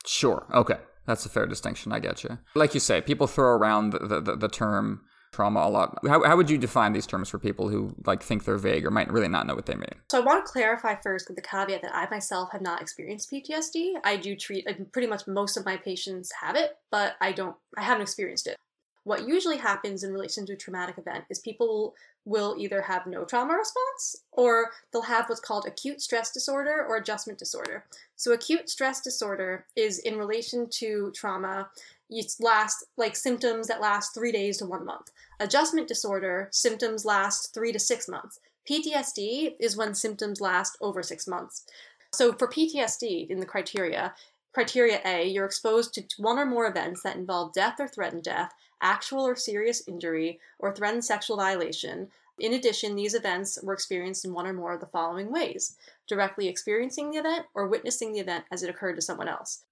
Sure. 0.05 0.45
Okay. 0.53 0.77
That's 1.05 1.25
a 1.25 1.29
fair 1.29 1.46
distinction. 1.46 1.91
I 1.91 2.00
get 2.00 2.24
you. 2.24 2.38
Like 2.55 2.74
you 2.74 2.79
say, 2.79 3.01
people 3.01 3.27
throw 3.27 3.55
around 3.55 3.91
the, 3.91 4.22
the, 4.22 4.36
the 4.36 4.48
term 4.48 5.01
trauma 5.31 5.62
a 5.62 5.70
lot. 5.70 5.98
How, 6.08 6.24
how 6.24 6.36
would 6.36 6.50
you 6.50 6.58
define 6.58 6.93
these 6.93 7.08
terms 7.08 7.29
for 7.29 7.39
people 7.39 7.70
who 7.70 7.96
like 8.05 8.22
think 8.22 8.43
they're 8.43 8.58
vague 8.58 8.86
or 8.86 8.91
might 8.91 9.12
really 9.12 9.27
not 9.27 9.48
know 9.48 9.55
what 9.55 9.65
they 9.65 9.75
mean? 9.75 9.96
So 10.10 10.22
I 10.22 10.25
want 10.25 10.46
to 10.46 10.51
clarify 10.51 10.96
first 11.01 11.27
with 11.27 11.38
the 11.38 11.41
caveat 11.41 11.81
that 11.81 11.96
I 11.96 12.08
myself 12.10 12.50
have 12.51 12.62
not 12.62 12.81
experienced 12.81 13.31
PTSD. 13.31 13.93
I 14.03 14.17
do 14.17 14.36
treat 14.36 14.67
pretty 14.91 15.08
much 15.08 15.27
most 15.27 15.58
of 15.58 15.65
my 15.65 15.77
patients 15.77 16.31
have 16.41 16.55
it, 16.55 16.77
but 16.91 17.13
I 17.22 17.31
don't 17.31 17.55
I 17.77 17.84
haven't 17.84 18.03
experienced 18.03 18.48
it. 18.48 18.58
What 19.03 19.27
usually 19.27 19.58
happens 19.58 20.03
in 20.03 20.13
relation 20.13 20.46
to 20.46 20.53
a 20.53 20.58
traumatic 20.58 20.98
event 20.98 21.25
is 21.29 21.39
people 21.39 21.96
will 22.25 22.55
either 22.60 22.81
have 22.81 23.08
no 23.08 23.25
trauma 23.25 23.55
response 23.55 24.15
or 24.31 24.70
they'll 24.91 25.01
have 25.01 25.27
what's 25.27 25.41
called 25.41 25.65
acute 25.65 26.01
stress 26.01 26.31
disorder 26.31 26.86
or 26.88 26.98
adjustment 26.98 27.39
disorder. 27.39 27.86
So 28.15 28.31
acute 28.31 28.70
stress 28.70 29.01
disorder 29.01 29.65
is 29.75 30.00
in 30.00 30.17
relation 30.17 30.67
to 30.74 31.12
trauma 31.15 31.70
it's 32.12 32.41
last 32.41 32.84
like 32.98 33.15
symptoms 33.15 33.67
that 33.67 33.81
last 33.81 34.13
three 34.13 34.31
days 34.31 34.58
to 34.58 34.65
one 34.65 34.86
month. 34.86 35.12
Adjustment 35.39 35.88
disorder 35.88 36.50
symptoms 36.51 37.05
last 37.05 37.53
three 37.53 37.72
to 37.72 37.79
six 37.79 38.08
months. 38.08 38.39
PTSD 38.70 39.55
is 39.60 39.77
when 39.77 39.96
symptoms 39.96 40.41
last 40.41 40.77
over 40.81 41.01
six 41.01 41.25
months. 41.25 41.65
So 42.13 42.34
for 42.34 42.48
PTSD 42.48 43.29
in 43.29 43.39
the 43.39 43.46
criteria, 43.46 44.13
criteria 44.53 45.00
A, 45.05 45.25
you're 45.25 45.46
exposed 45.46 45.93
to 45.93 46.03
one 46.17 46.38
or 46.38 46.46
more 46.46 46.67
events 46.67 47.01
that 47.03 47.15
involve 47.15 47.53
death 47.53 47.79
or 47.79 47.88
threatened 47.88 48.24
death, 48.24 48.51
actual 48.81 49.27
or 49.27 49.35
serious 49.35 49.88
injury, 49.88 50.39
or 50.59 50.73
threatened 50.73 51.05
sexual 51.05 51.38
violation. 51.38 52.09
In 52.39 52.53
addition, 52.53 52.95
these 52.95 53.13
events 53.13 53.59
were 53.61 53.73
experienced 53.73 54.25
in 54.25 54.33
one 54.33 54.47
or 54.47 54.53
more 54.53 54.73
of 54.73 54.79
the 54.79 54.88
following 54.88 55.31
ways 55.31 55.77
directly 56.07 56.47
experiencing 56.47 57.11
the 57.11 57.17
event 57.17 57.45
or 57.53 57.67
witnessing 57.67 58.11
the 58.11 58.19
event 58.19 58.45
as 58.51 58.63
it 58.63 58.69
occurred 58.69 58.95
to 58.95 59.01
someone 59.01 59.27
else. 59.27 59.63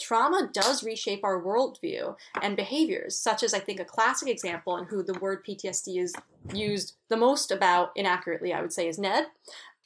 Trauma 0.00 0.50
does 0.52 0.82
reshape 0.82 1.22
our 1.22 1.40
worldview 1.40 2.16
and 2.40 2.56
behaviors, 2.56 3.18
such 3.18 3.42
as 3.42 3.54
I 3.54 3.58
think 3.58 3.78
a 3.78 3.84
classic 3.84 4.28
example 4.28 4.76
and 4.76 4.86
who 4.88 5.02
the 5.02 5.18
word 5.18 5.44
PTSD 5.44 6.02
is 6.02 6.14
used 6.52 6.94
the 7.08 7.16
most 7.16 7.50
about 7.50 7.92
inaccurately, 7.94 8.52
I 8.52 8.62
would 8.62 8.72
say, 8.72 8.88
is 8.88 8.98
Ned. 8.98 9.26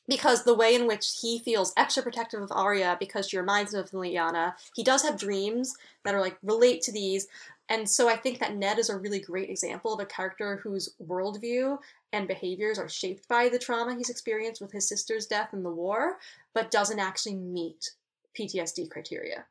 Because 0.09 0.45
the 0.45 0.55
way 0.55 0.77
in 0.77 0.87
which 0.87 1.19
he 1.21 1.41
feels 1.41 1.73
extra 1.77 2.03
protective 2.03 2.41
of 2.41 2.53
Arya 2.53 2.97
because 3.01 3.29
she 3.29 3.37
reminds 3.37 3.75
him 3.75 3.81
of 3.81 3.91
Lyanna, 3.91 4.55
he 4.77 4.85
does 4.85 5.03
have 5.03 5.19
dreams 5.19 5.75
that 6.05 6.15
are 6.15 6.21
like 6.21 6.39
relate 6.45 6.81
to 6.83 6.93
these, 6.93 7.27
and 7.69 7.89
so 7.89 8.09
I 8.09 8.17
think 8.17 8.39
that 8.39 8.57
Ned 8.57 8.79
is 8.79 8.91
a 8.91 8.97
really 8.97 9.21
great 9.21 9.51
example 9.51 9.93
of 9.93 10.01
a 10.01 10.07
character 10.07 10.61
whose 10.63 10.95
worldview 11.05 11.79
and 12.13 12.29
behaviors 12.29 12.79
are 12.79 12.89
shaped 12.89 13.29
by 13.29 13.49
the 13.49 13.59
trauma 13.59 13.97
he's 13.97 14.11
experienced 14.11 14.61
with 14.61 14.73
his 14.73 14.89
sister's 14.89 15.27
death 15.27 15.53
in 15.53 15.63
the 15.63 15.71
war, 15.71 16.19
but 16.55 16.71
doesn't 16.71 17.01
actually 17.01 17.35
meet 17.35 17.91
PTSD 18.39 18.89
criteria. 18.91 19.47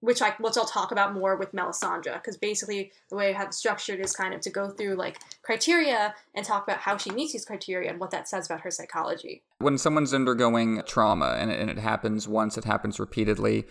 Which 0.00 0.20
I 0.20 0.34
which 0.40 0.56
I'll 0.56 0.64
talk 0.64 0.90
about 0.90 1.14
more 1.14 1.36
with 1.36 1.52
Melisandre, 1.52 2.14
because 2.14 2.36
basically 2.36 2.90
the 3.08 3.14
way 3.14 3.32
I 3.32 3.38
have 3.38 3.54
structured 3.54 4.00
is 4.00 4.16
kind 4.16 4.34
of 4.34 4.40
to 4.40 4.50
go 4.50 4.68
through 4.68 4.96
like 4.96 5.18
criteria 5.42 6.12
and 6.34 6.44
talk 6.44 6.64
about 6.64 6.78
how 6.78 6.96
she 6.96 7.12
meets 7.12 7.34
these 7.34 7.44
criteria 7.44 7.88
and 7.88 8.00
what 8.00 8.10
that 8.10 8.28
says 8.28 8.46
about 8.46 8.62
her 8.62 8.70
psychology. 8.72 9.44
When 9.58 9.78
someone's 9.78 10.12
undergoing 10.12 10.82
trauma 10.86 11.36
and 11.38 11.52
it 11.52 11.78
happens 11.78 12.26
once, 12.26 12.58
it 12.58 12.64
happens 12.64 12.98
repeatedly, 12.98 13.66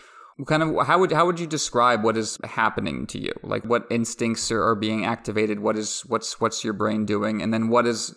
kind 0.46 0.64
of 0.64 0.88
how 0.88 1.00
would 1.00 1.12
how 1.12 1.26
would 1.26 1.40
you 1.40 1.48
describe 1.48 2.04
what 2.04 2.18
is 2.18 2.38
happening 2.44 3.06
to 3.08 3.20
you? 3.20 3.34
Like 3.44 3.64
what 3.64 3.86
instincts 3.90 4.52
are, 4.52 4.64
are 4.64 4.76
being 4.76 5.06
activated? 5.06 5.60
What 5.60 5.78
is 5.78 6.02
what's 6.02 6.40
what's 6.40 6.64
your 6.64 6.74
brain 6.74 7.06
doing? 7.06 7.42
And 7.42 7.54
then 7.54 7.70
what 7.70 7.86
is 7.86 8.16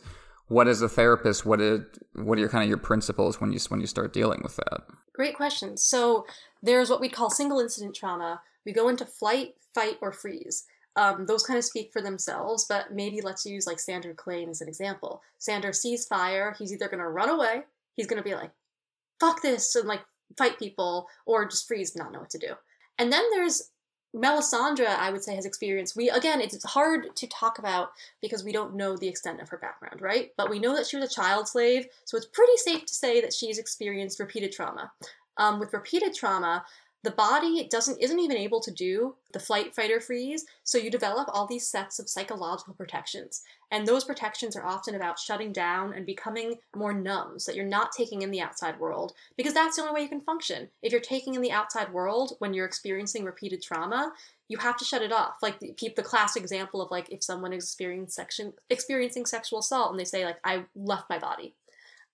what 0.48 0.68
is 0.68 0.82
a 0.82 0.88
therapist 0.88 1.46
what 1.46 1.60
is 1.60 1.80
what 2.14 2.38
are 2.38 2.40
your 2.40 2.48
kind 2.48 2.62
of 2.62 2.68
your 2.68 2.78
principles 2.78 3.40
when 3.40 3.52
you 3.52 3.58
when 3.68 3.80
you 3.80 3.86
start 3.86 4.12
dealing 4.12 4.40
with 4.42 4.56
that? 4.56 4.82
Great 5.12 5.36
question. 5.36 5.76
So 5.76 6.26
there's 6.62 6.90
what 6.90 7.00
we 7.00 7.08
call 7.08 7.30
single 7.30 7.60
incident 7.60 7.94
trauma. 7.94 8.40
We 8.64 8.72
go 8.72 8.88
into 8.88 9.04
flight 9.04 9.54
fight 9.74 9.98
or 10.00 10.12
freeze. 10.12 10.64
Um, 10.96 11.26
those 11.26 11.42
kind 11.42 11.58
of 11.58 11.64
speak 11.64 11.92
for 11.92 12.00
themselves 12.00 12.66
but 12.68 12.94
maybe 12.94 13.20
let's 13.20 13.44
use 13.44 13.66
like 13.66 13.80
Sandor 13.80 14.14
Clegane 14.14 14.50
as 14.50 14.60
an 14.60 14.68
example. 14.68 15.22
Sandor 15.38 15.72
sees 15.72 16.06
fire. 16.06 16.54
He's 16.56 16.72
either 16.72 16.86
going 16.86 17.00
to 17.00 17.08
run 17.08 17.28
away. 17.28 17.64
He's 17.94 18.06
going 18.06 18.22
to 18.22 18.28
be 18.28 18.34
like 18.34 18.52
fuck 19.20 19.42
this 19.42 19.74
and 19.74 19.88
like 19.88 20.02
fight 20.36 20.58
people 20.58 21.08
or 21.26 21.48
just 21.48 21.66
freeze 21.66 21.96
not 21.96 22.12
know 22.12 22.20
what 22.20 22.30
to 22.30 22.38
do. 22.38 22.54
And 22.98 23.12
then 23.12 23.24
there's 23.32 23.70
Melisandre, 24.14 24.86
I 24.86 25.10
would 25.10 25.24
say, 25.24 25.34
has 25.34 25.44
experienced. 25.44 25.96
We 25.96 26.08
again, 26.08 26.40
it's 26.40 26.62
hard 26.64 27.16
to 27.16 27.26
talk 27.26 27.58
about 27.58 27.90
because 28.22 28.44
we 28.44 28.52
don't 28.52 28.76
know 28.76 28.96
the 28.96 29.08
extent 29.08 29.40
of 29.40 29.48
her 29.48 29.58
background, 29.58 30.00
right? 30.00 30.30
But 30.36 30.50
we 30.50 30.60
know 30.60 30.74
that 30.76 30.86
she 30.86 30.96
was 30.96 31.10
a 31.10 31.14
child 31.14 31.48
slave, 31.48 31.86
so 32.04 32.16
it's 32.16 32.26
pretty 32.26 32.56
safe 32.56 32.86
to 32.86 32.94
say 32.94 33.20
that 33.20 33.34
she's 33.34 33.58
experienced 33.58 34.20
repeated 34.20 34.52
trauma. 34.52 34.92
Um, 35.36 35.58
with 35.58 35.72
repeated 35.72 36.14
trauma, 36.14 36.64
the 37.04 37.10
body 37.10 37.68
doesn't 37.70 38.00
isn't 38.00 38.18
even 38.18 38.36
able 38.36 38.60
to 38.60 38.70
do 38.70 39.14
the 39.32 39.38
flight 39.38 39.74
fight 39.74 39.90
or 39.90 40.00
freeze 40.00 40.46
so 40.62 40.78
you 40.78 40.90
develop 40.90 41.28
all 41.30 41.46
these 41.46 41.68
sets 41.68 41.98
of 41.98 42.08
psychological 42.08 42.72
protections. 42.72 43.42
And 43.70 43.86
those 43.86 44.04
protections 44.04 44.56
are 44.56 44.64
often 44.64 44.94
about 44.94 45.18
shutting 45.18 45.52
down 45.52 45.92
and 45.92 46.06
becoming 46.06 46.56
more 46.74 46.94
numb 46.94 47.38
so 47.38 47.50
that 47.50 47.56
you're 47.56 47.66
not 47.66 47.92
taking 47.92 48.22
in 48.22 48.30
the 48.30 48.40
outside 48.40 48.80
world 48.80 49.12
because 49.36 49.52
that's 49.52 49.76
the 49.76 49.82
only 49.82 49.94
way 49.94 50.02
you 50.02 50.08
can 50.08 50.22
function. 50.22 50.68
If 50.82 50.92
you're 50.92 51.00
taking 51.00 51.34
in 51.34 51.42
the 51.42 51.52
outside 51.52 51.92
world 51.92 52.36
when 52.38 52.54
you're 52.54 52.66
experiencing 52.66 53.24
repeated 53.24 53.62
trauma 53.62 54.12
you 54.48 54.58
have 54.58 54.76
to 54.76 54.84
shut 54.84 55.02
it 55.02 55.12
off. 55.12 55.36
Like 55.42 55.58
the, 55.60 55.74
the 55.96 56.02
classic 56.02 56.42
example 56.42 56.82
of 56.82 56.90
like 56.90 57.10
if 57.10 57.22
someone 57.22 57.52
is 57.52 57.64
experiencing 57.64 58.52
experiencing 58.70 59.26
sexual 59.26 59.58
assault 59.58 59.90
and 59.90 60.00
they 60.00 60.04
say 60.04 60.24
like 60.24 60.38
i 60.44 60.64
left 60.74 61.10
my 61.10 61.18
body 61.18 61.54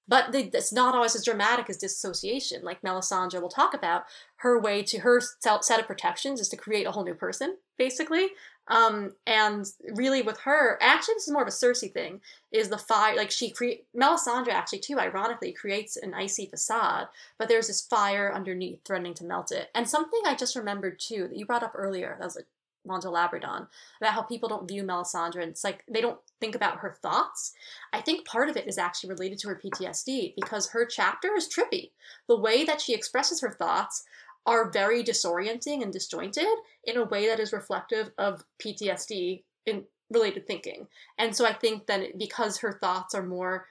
but 0.08 0.34
it's 0.34 0.72
not 0.72 0.94
always 0.94 1.14
as 1.14 1.24
dramatic 1.24 1.70
as 1.70 1.76
dissociation. 1.76 2.62
Like 2.62 2.82
Melisandre 2.82 3.40
will 3.40 3.48
talk 3.48 3.74
about, 3.74 4.04
her 4.36 4.60
way 4.60 4.82
to 4.84 4.98
her 5.00 5.20
set 5.20 5.80
of 5.80 5.86
protections 5.86 6.40
is 6.40 6.48
to 6.48 6.56
create 6.56 6.86
a 6.86 6.90
whole 6.90 7.04
new 7.04 7.14
person, 7.14 7.56
basically. 7.78 8.28
Um, 8.68 9.12
and 9.26 9.66
really, 9.94 10.22
with 10.22 10.38
her, 10.40 10.78
actually, 10.80 11.14
this 11.14 11.26
is 11.26 11.32
more 11.32 11.42
of 11.42 11.48
a 11.48 11.50
Cersei 11.50 11.92
thing. 11.92 12.20
Is 12.52 12.68
the 12.68 12.78
fire 12.78 13.16
like 13.16 13.30
she 13.30 13.50
create 13.50 13.86
Melisandre 13.94 14.52
actually 14.52 14.78
too? 14.78 14.98
Ironically, 14.98 15.52
creates 15.52 15.96
an 15.96 16.14
icy 16.14 16.46
facade, 16.46 17.08
but 17.38 17.48
there's 17.48 17.66
this 17.66 17.80
fire 17.80 18.32
underneath 18.32 18.84
threatening 18.84 19.14
to 19.14 19.24
melt 19.24 19.50
it. 19.50 19.70
And 19.74 19.88
something 19.88 20.20
I 20.24 20.36
just 20.36 20.56
remembered 20.56 21.00
too 21.00 21.28
that 21.28 21.36
you 21.36 21.46
brought 21.46 21.64
up 21.64 21.72
earlier 21.74 22.16
that 22.18 22.24
was 22.24 22.36
like 22.36 22.46
want 22.84 23.02
to 23.02 23.08
elaborate 23.08 23.44
on 23.44 23.66
about 24.00 24.14
how 24.14 24.22
people 24.22 24.48
don't 24.48 24.68
view 24.68 24.82
Melisandre 24.82 25.42
and 25.42 25.50
it's 25.50 25.64
like 25.64 25.84
they 25.90 26.00
don't 26.00 26.18
think 26.40 26.54
about 26.54 26.78
her 26.78 26.96
thoughts. 27.02 27.52
I 27.92 28.00
think 28.00 28.26
part 28.26 28.48
of 28.48 28.56
it 28.56 28.66
is 28.66 28.78
actually 28.78 29.10
related 29.10 29.38
to 29.40 29.48
her 29.48 29.60
PTSD 29.62 30.34
because 30.34 30.70
her 30.70 30.86
chapter 30.86 31.34
is 31.36 31.48
trippy. 31.48 31.90
The 32.28 32.38
way 32.38 32.64
that 32.64 32.80
she 32.80 32.94
expresses 32.94 33.40
her 33.40 33.50
thoughts 33.50 34.04
are 34.46 34.70
very 34.70 35.04
disorienting 35.04 35.82
and 35.82 35.92
disjointed 35.92 36.46
in 36.84 36.96
a 36.96 37.04
way 37.04 37.26
that 37.26 37.40
is 37.40 37.52
reflective 37.52 38.10
of 38.16 38.44
PTSD 38.64 39.42
in 39.66 39.84
related 40.10 40.46
thinking. 40.46 40.88
And 41.18 41.36
so 41.36 41.46
I 41.46 41.52
think 41.52 41.86
that 41.86 42.18
because 42.18 42.58
her 42.58 42.72
thoughts 42.72 43.14
are 43.14 43.22
more 43.22 43.66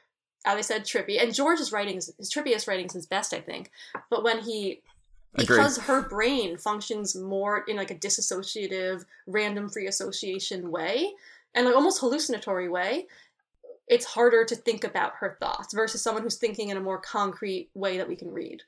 as 0.46 0.58
I 0.58 0.62
said, 0.62 0.86
trippy. 0.86 1.22
And 1.22 1.34
George's 1.34 1.72
writing 1.72 1.98
is 1.98 2.14
his 2.18 2.32
trippiest 2.32 2.68
writing 2.68 2.86
is 2.86 2.94
his 2.94 3.06
best, 3.06 3.34
I 3.34 3.42
think. 3.42 3.72
But 4.10 4.24
when 4.24 4.40
he 4.40 4.82
because 5.36 5.78
Agreed. 5.78 5.88
her 5.88 6.10
brain 6.10 6.58
functions 6.58 7.16
more 7.16 7.64
in 7.68 7.78
like 7.78 7.92
a 7.92 7.96
disassociative 7.96 9.06
random 9.28 9.70
free 9.70 9.88
association 9.88 10.72
way 10.72 11.12
and 11.54 11.66
like 11.66 11.76
almost 11.76 12.00
hallucinatory 12.00 12.70
way 12.70 13.08
it's 13.88 14.06
harder 14.06 14.46
to 14.46 14.56
think 14.56 14.84
about 14.84 15.14
her 15.20 15.38
thoughts 15.40 15.74
versus 15.74 16.02
someone 16.02 16.24
who's 16.24 16.38
thinking 16.38 16.70
in 16.70 16.78
a 16.78 16.82
more 16.82 17.00
concrete 17.00 17.70
way 17.74 17.98
that 17.98 18.08
we 18.08 18.16
can 18.16 18.32
read 18.32 18.64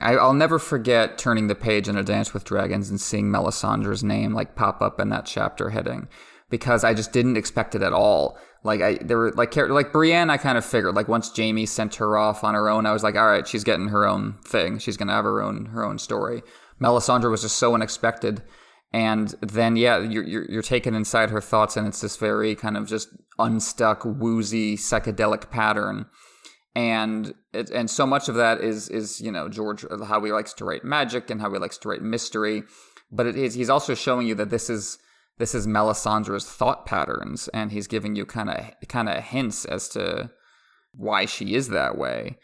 I, 0.00 0.14
will 0.14 0.32
never 0.32 0.60
forget 0.60 1.18
turning 1.18 1.48
the 1.48 1.56
page 1.56 1.88
in 1.88 1.98
A 1.98 2.04
Dance 2.04 2.32
with 2.32 2.44
Dragons 2.44 2.88
and 2.88 3.00
seeing 3.00 3.32
Melisandre's 3.32 4.04
name 4.04 4.32
like 4.32 4.54
pop 4.54 4.80
up 4.80 5.00
in 5.00 5.08
that 5.08 5.26
chapter 5.26 5.70
heading 5.70 6.08
because 6.50 6.84
I 6.84 6.94
just 6.94 7.12
didn't 7.12 7.36
expect 7.36 7.74
it 7.74 7.82
at 7.82 7.92
all. 7.92 8.38
Like 8.64 8.80
I, 8.80 8.94
there 8.94 9.18
were 9.18 9.32
like 9.32 9.54
like 9.56 9.92
Brienne. 9.92 10.30
I 10.30 10.36
kind 10.36 10.58
of 10.58 10.64
figured 10.64 10.94
like 10.94 11.08
once 11.08 11.30
Jaime 11.34 11.66
sent 11.66 11.96
her 11.96 12.18
off 12.18 12.42
on 12.42 12.54
her 12.54 12.68
own, 12.68 12.86
I 12.86 12.92
was 12.92 13.02
like, 13.02 13.14
all 13.14 13.26
right, 13.26 13.46
she's 13.46 13.64
getting 13.64 13.88
her 13.88 14.06
own 14.06 14.38
thing. 14.44 14.78
She's 14.78 14.96
gonna 14.96 15.12
have 15.12 15.24
her 15.24 15.40
own 15.40 15.66
her 15.66 15.84
own 15.84 15.98
story. 15.98 16.42
Melisandre 16.80 17.30
was 17.30 17.42
just 17.42 17.56
so 17.56 17.74
unexpected, 17.74 18.42
and 18.92 19.34
then 19.40 19.76
yeah, 19.76 19.98
you're 19.98 20.24
you're, 20.24 20.50
you're 20.50 20.62
taken 20.62 20.94
inside 20.94 21.30
her 21.30 21.40
thoughts, 21.40 21.76
and 21.76 21.86
it's 21.86 22.00
this 22.00 22.16
very 22.16 22.54
kind 22.54 22.76
of 22.76 22.86
just 22.86 23.08
unstuck, 23.38 24.04
woozy, 24.04 24.76
psychedelic 24.76 25.50
pattern. 25.50 26.06
And 26.74 27.34
it, 27.52 27.70
and 27.70 27.90
so 27.90 28.06
much 28.06 28.28
of 28.28 28.34
that 28.34 28.60
is 28.60 28.88
is 28.88 29.20
you 29.20 29.30
know 29.30 29.48
George 29.48 29.84
how 30.06 30.22
he 30.24 30.32
likes 30.32 30.52
to 30.54 30.64
write 30.64 30.84
magic 30.84 31.30
and 31.30 31.40
how 31.40 31.52
he 31.52 31.58
likes 31.58 31.78
to 31.78 31.88
write 31.88 32.02
mystery, 32.02 32.64
but 33.12 33.26
it 33.26 33.36
is 33.36 33.54
he's 33.54 33.70
also 33.70 33.94
showing 33.94 34.26
you 34.26 34.34
that 34.34 34.50
this 34.50 34.68
is 34.68 34.98
this 35.38 35.54
is 35.54 35.66
Melisandre's 35.66 36.44
thought 36.44 36.84
patterns, 36.84 37.48
and 37.48 37.72
he's 37.72 37.86
giving 37.86 38.16
you 38.16 38.26
kind 38.26 38.50
of 38.50 38.88
kind 38.88 39.08
of 39.08 39.22
hints 39.22 39.64
as 39.64 39.88
to 39.90 40.30
why 40.92 41.24
she 41.24 41.54
is 41.54 41.68
that 41.68 41.96
way. 41.96 42.38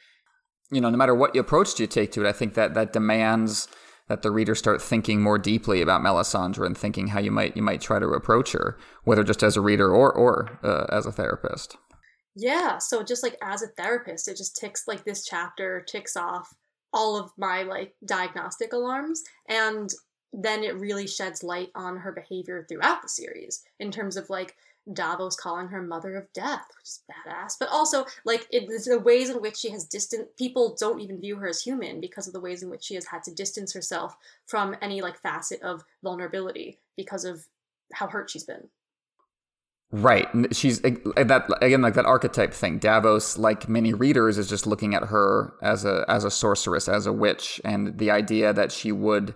You 0.70 0.80
know, 0.80 0.90
no 0.90 0.96
matter 0.96 1.14
what 1.14 1.36
approach 1.36 1.78
you 1.78 1.86
take 1.86 2.12
to 2.12 2.24
it, 2.24 2.28
I 2.28 2.32
think 2.32 2.54
that 2.54 2.74
that 2.74 2.92
demands 2.92 3.68
that 4.08 4.22
the 4.22 4.30
reader 4.30 4.54
start 4.54 4.82
thinking 4.82 5.22
more 5.22 5.38
deeply 5.38 5.80
about 5.80 6.02
Melisandre 6.02 6.66
and 6.66 6.76
thinking 6.76 7.08
how 7.08 7.20
you 7.20 7.30
might 7.30 7.56
you 7.56 7.62
might 7.62 7.80
try 7.80 7.98
to 7.98 8.08
approach 8.08 8.52
her, 8.52 8.78
whether 9.04 9.24
just 9.24 9.42
as 9.42 9.56
a 9.56 9.60
reader 9.60 9.92
or 9.92 10.12
or 10.12 10.58
uh, 10.62 10.86
as 10.90 11.06
a 11.06 11.12
therapist. 11.12 11.76
Yeah, 12.36 12.78
so 12.78 13.02
just 13.02 13.22
like 13.22 13.36
as 13.42 13.62
a 13.62 13.68
therapist, 13.68 14.28
it 14.28 14.36
just 14.36 14.56
ticks 14.56 14.84
like 14.86 15.04
this 15.04 15.24
chapter 15.24 15.84
ticks 15.88 16.16
off 16.16 16.48
all 16.92 17.16
of 17.16 17.30
my 17.36 17.62
like 17.62 17.94
diagnostic 18.06 18.72
alarms 18.72 19.22
and 19.48 19.90
then 20.34 20.64
it 20.64 20.76
really 20.76 21.06
sheds 21.06 21.42
light 21.42 21.70
on 21.74 21.96
her 21.98 22.12
behavior 22.12 22.66
throughout 22.68 23.02
the 23.02 23.08
series 23.08 23.62
in 23.78 23.90
terms 23.90 24.16
of 24.16 24.28
like 24.28 24.56
Davos 24.92 25.36
calling 25.36 25.68
her 25.68 25.80
mother 25.80 26.16
of 26.16 26.30
death, 26.34 26.66
which 26.76 26.84
is 26.84 27.02
badass. 27.10 27.54
But 27.58 27.70
also, 27.70 28.04
like, 28.24 28.46
it's 28.50 28.86
the 28.86 28.98
ways 28.98 29.30
in 29.30 29.40
which 29.40 29.56
she 29.56 29.70
has 29.70 29.84
distant 29.84 30.36
people 30.36 30.76
don't 30.78 31.00
even 31.00 31.20
view 31.20 31.36
her 31.36 31.48
as 31.48 31.62
human 31.62 32.00
because 32.00 32.26
of 32.26 32.34
the 32.34 32.40
ways 32.40 32.62
in 32.62 32.68
which 32.68 32.84
she 32.84 32.94
has 32.94 33.06
had 33.06 33.22
to 33.24 33.34
distance 33.34 33.72
herself 33.72 34.16
from 34.46 34.76
any 34.82 35.00
like 35.00 35.18
facet 35.20 35.62
of 35.62 35.84
vulnerability 36.02 36.80
because 36.96 37.24
of 37.24 37.46
how 37.94 38.08
hurt 38.08 38.28
she's 38.28 38.44
been. 38.44 38.68
Right. 39.90 40.28
She's 40.52 40.80
that 40.80 41.46
again 41.62 41.80
like 41.80 41.94
that 41.94 42.04
archetype 42.04 42.52
thing. 42.52 42.78
Davos, 42.78 43.38
like 43.38 43.68
many 43.68 43.94
readers, 43.94 44.38
is 44.38 44.48
just 44.48 44.66
looking 44.66 44.94
at 44.94 45.04
her 45.04 45.54
as 45.62 45.84
a 45.84 46.04
as 46.08 46.24
a 46.24 46.30
sorceress, 46.30 46.88
as 46.88 47.06
a 47.06 47.12
witch, 47.12 47.60
and 47.64 47.96
the 47.96 48.10
idea 48.10 48.52
that 48.52 48.72
she 48.72 48.90
would 48.90 49.34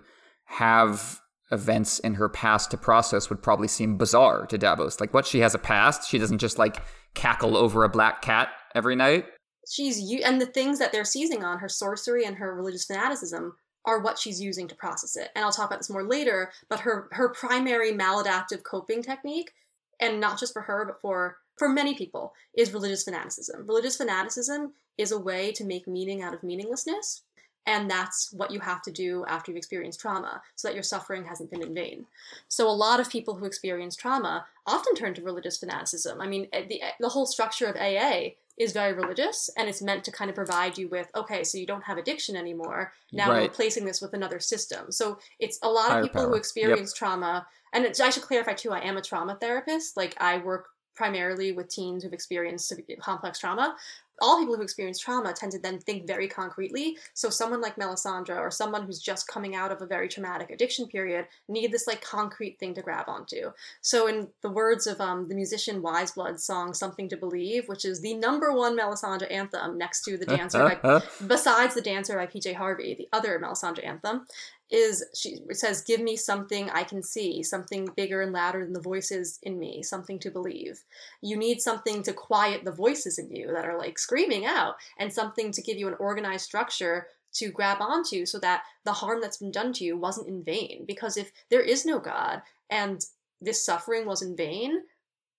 have 0.48 1.20
events 1.50 1.98
in 1.98 2.14
her 2.14 2.28
past 2.28 2.70
to 2.70 2.76
process 2.76 3.28
would 3.28 3.42
probably 3.42 3.68
seem 3.68 3.96
bizarre 3.96 4.46
to 4.46 4.58
Davos. 4.58 5.00
Like 5.00 5.14
what 5.14 5.26
she 5.26 5.40
has 5.40 5.54
a 5.54 5.58
past, 5.58 6.08
she 6.08 6.18
doesn't 6.18 6.38
just 6.38 6.58
like 6.58 6.82
cackle 7.14 7.56
over 7.56 7.84
a 7.84 7.88
black 7.88 8.22
cat 8.22 8.48
every 8.74 8.96
night. 8.96 9.26
She's 9.70 9.98
and 10.22 10.40
the 10.40 10.46
things 10.46 10.78
that 10.78 10.92
they're 10.92 11.04
seizing 11.04 11.44
on 11.44 11.58
her 11.58 11.68
sorcery 11.68 12.24
and 12.24 12.36
her 12.36 12.54
religious 12.54 12.86
fanaticism 12.86 13.54
are 13.84 14.00
what 14.00 14.18
she's 14.18 14.40
using 14.40 14.68
to 14.68 14.74
process 14.74 15.16
it. 15.16 15.28
And 15.34 15.44
I'll 15.44 15.52
talk 15.52 15.66
about 15.66 15.78
this 15.78 15.90
more 15.90 16.04
later, 16.04 16.50
but 16.68 16.80
her 16.80 17.08
her 17.12 17.28
primary 17.28 17.92
maladaptive 17.92 18.62
coping 18.62 19.02
technique 19.02 19.52
and 20.00 20.20
not 20.20 20.38
just 20.38 20.52
for 20.52 20.62
her 20.62 20.86
but 20.86 21.00
for 21.00 21.36
for 21.58 21.68
many 21.68 21.94
people 21.94 22.32
is 22.56 22.72
religious 22.72 23.04
fanaticism. 23.04 23.66
Religious 23.66 23.96
fanaticism 23.96 24.72
is 24.96 25.12
a 25.12 25.18
way 25.18 25.52
to 25.52 25.64
make 25.64 25.86
meaning 25.86 26.22
out 26.22 26.34
of 26.34 26.42
meaninglessness 26.42 27.22
and 27.66 27.90
that's 27.90 28.32
what 28.32 28.50
you 28.50 28.60
have 28.60 28.82
to 28.82 28.90
do 28.90 29.24
after 29.26 29.50
you've 29.50 29.58
experienced 29.58 30.00
trauma 30.00 30.42
so 30.56 30.68
that 30.68 30.74
your 30.74 30.82
suffering 30.82 31.24
hasn't 31.24 31.50
been 31.50 31.62
in 31.62 31.74
vain. 31.74 32.06
So, 32.48 32.68
a 32.68 32.72
lot 32.72 33.00
of 33.00 33.10
people 33.10 33.36
who 33.36 33.44
experience 33.44 33.94
trauma 33.94 34.46
often 34.66 34.94
turn 34.94 35.14
to 35.14 35.22
religious 35.22 35.58
fanaticism. 35.58 36.20
I 36.20 36.26
mean, 36.26 36.48
eh, 36.52 36.64
the, 36.68 36.82
eh, 36.82 36.90
the 36.98 37.10
whole 37.10 37.26
structure 37.26 37.66
of 37.66 37.76
AA 37.76 38.34
is 38.58 38.72
very 38.72 38.92
religious 38.92 39.48
and 39.56 39.68
it's 39.68 39.80
meant 39.80 40.04
to 40.04 40.10
kind 40.10 40.28
of 40.28 40.34
provide 40.34 40.76
you 40.76 40.88
with 40.88 41.08
okay 41.14 41.44
so 41.44 41.56
you 41.56 41.66
don't 41.66 41.84
have 41.84 41.96
addiction 41.96 42.36
anymore 42.36 42.92
now 43.12 43.28
right. 43.28 43.36
we're 43.36 43.42
replacing 43.42 43.84
this 43.84 44.00
with 44.00 44.14
another 44.14 44.40
system 44.40 44.90
so 44.90 45.18
it's 45.38 45.58
a 45.62 45.68
lot 45.68 45.90
Higher 45.90 46.00
of 46.00 46.06
people 46.06 46.22
power. 46.22 46.30
who 46.30 46.36
experience 46.36 46.90
yep. 46.90 46.96
trauma 46.96 47.46
and 47.72 47.86
i 47.86 48.10
should 48.10 48.22
clarify 48.22 48.52
too 48.54 48.72
i 48.72 48.80
am 48.80 48.96
a 48.96 49.02
trauma 49.02 49.36
therapist 49.40 49.96
like 49.96 50.16
i 50.20 50.38
work 50.38 50.70
primarily 50.94 51.52
with 51.52 51.68
teens 51.68 52.02
who've 52.02 52.12
experienced 52.12 52.72
complex 53.00 53.38
trauma 53.38 53.76
all 54.20 54.38
people 54.38 54.56
who 54.56 54.62
experience 54.62 54.98
trauma 54.98 55.32
tend 55.32 55.52
to 55.52 55.58
then 55.58 55.78
think 55.78 56.06
very 56.06 56.28
concretely. 56.28 56.96
So 57.14 57.30
someone 57.30 57.60
like 57.60 57.76
Melisandre 57.76 58.38
or 58.38 58.50
someone 58.50 58.84
who's 58.84 59.00
just 59.00 59.28
coming 59.28 59.54
out 59.54 59.72
of 59.72 59.82
a 59.82 59.86
very 59.86 60.08
traumatic 60.08 60.50
addiction 60.50 60.86
period 60.86 61.26
need 61.48 61.72
this 61.72 61.86
like 61.86 62.00
concrete 62.00 62.58
thing 62.58 62.74
to 62.74 62.82
grab 62.82 63.08
onto. 63.08 63.52
So 63.80 64.06
in 64.06 64.28
the 64.42 64.50
words 64.50 64.86
of 64.86 65.00
um, 65.00 65.28
the 65.28 65.34
musician 65.34 65.82
Weyes 65.82 66.12
Blood's 66.12 66.44
song 66.44 66.74
"Something 66.74 67.08
to 67.08 67.16
Believe," 67.16 67.68
which 67.68 67.84
is 67.84 68.00
the 68.00 68.14
number 68.14 68.52
one 68.52 68.76
Melisandre 68.76 69.30
anthem 69.30 69.78
next 69.78 70.02
to 70.04 70.16
the 70.16 70.26
Dancer, 70.26 70.78
by, 70.82 71.02
besides 71.26 71.74
the 71.74 71.80
Dancer 71.80 72.16
by 72.16 72.26
PJ 72.26 72.54
Harvey, 72.54 72.94
the 72.94 73.08
other 73.12 73.38
Melisandre 73.38 73.84
anthem, 73.84 74.26
is 74.70 75.04
she 75.14 75.38
says 75.52 75.80
give 75.80 76.00
me 76.00 76.14
something 76.14 76.68
i 76.70 76.82
can 76.82 77.02
see 77.02 77.42
something 77.42 77.88
bigger 77.96 78.20
and 78.20 78.32
louder 78.32 78.64
than 78.64 78.74
the 78.74 78.80
voices 78.80 79.38
in 79.42 79.58
me 79.58 79.82
something 79.82 80.18
to 80.18 80.30
believe 80.30 80.84
you 81.22 81.36
need 81.36 81.60
something 81.60 82.02
to 82.02 82.12
quiet 82.12 82.64
the 82.64 82.72
voices 82.72 83.18
in 83.18 83.34
you 83.34 83.50
that 83.50 83.64
are 83.64 83.78
like 83.78 83.98
screaming 84.08 84.46
out 84.46 84.76
and 84.98 85.12
something 85.12 85.52
to 85.52 85.60
give 85.60 85.76
you 85.76 85.86
an 85.86 85.96
organized 86.00 86.46
structure 86.46 87.08
to 87.34 87.50
grab 87.50 87.76
onto 87.80 88.24
so 88.24 88.38
that 88.38 88.62
the 88.86 88.92
harm 88.92 89.20
that's 89.20 89.36
been 89.36 89.50
done 89.50 89.70
to 89.74 89.84
you 89.84 89.98
wasn't 89.98 90.26
in 90.26 90.42
vain. 90.42 90.84
Because 90.86 91.18
if 91.18 91.30
there 91.50 91.60
is 91.60 91.84
no 91.84 91.98
god 91.98 92.40
and 92.70 93.04
this 93.42 93.64
suffering 93.64 94.06
was 94.06 94.22
in 94.22 94.34
vain 94.34 94.80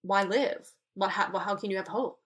why 0.04 0.24
live? 0.24 0.70
What 0.94 1.10
how, 1.10 1.36
how 1.40 1.56
can 1.56 1.72
you 1.72 1.78
have 1.78 1.88
hope? 1.88 2.20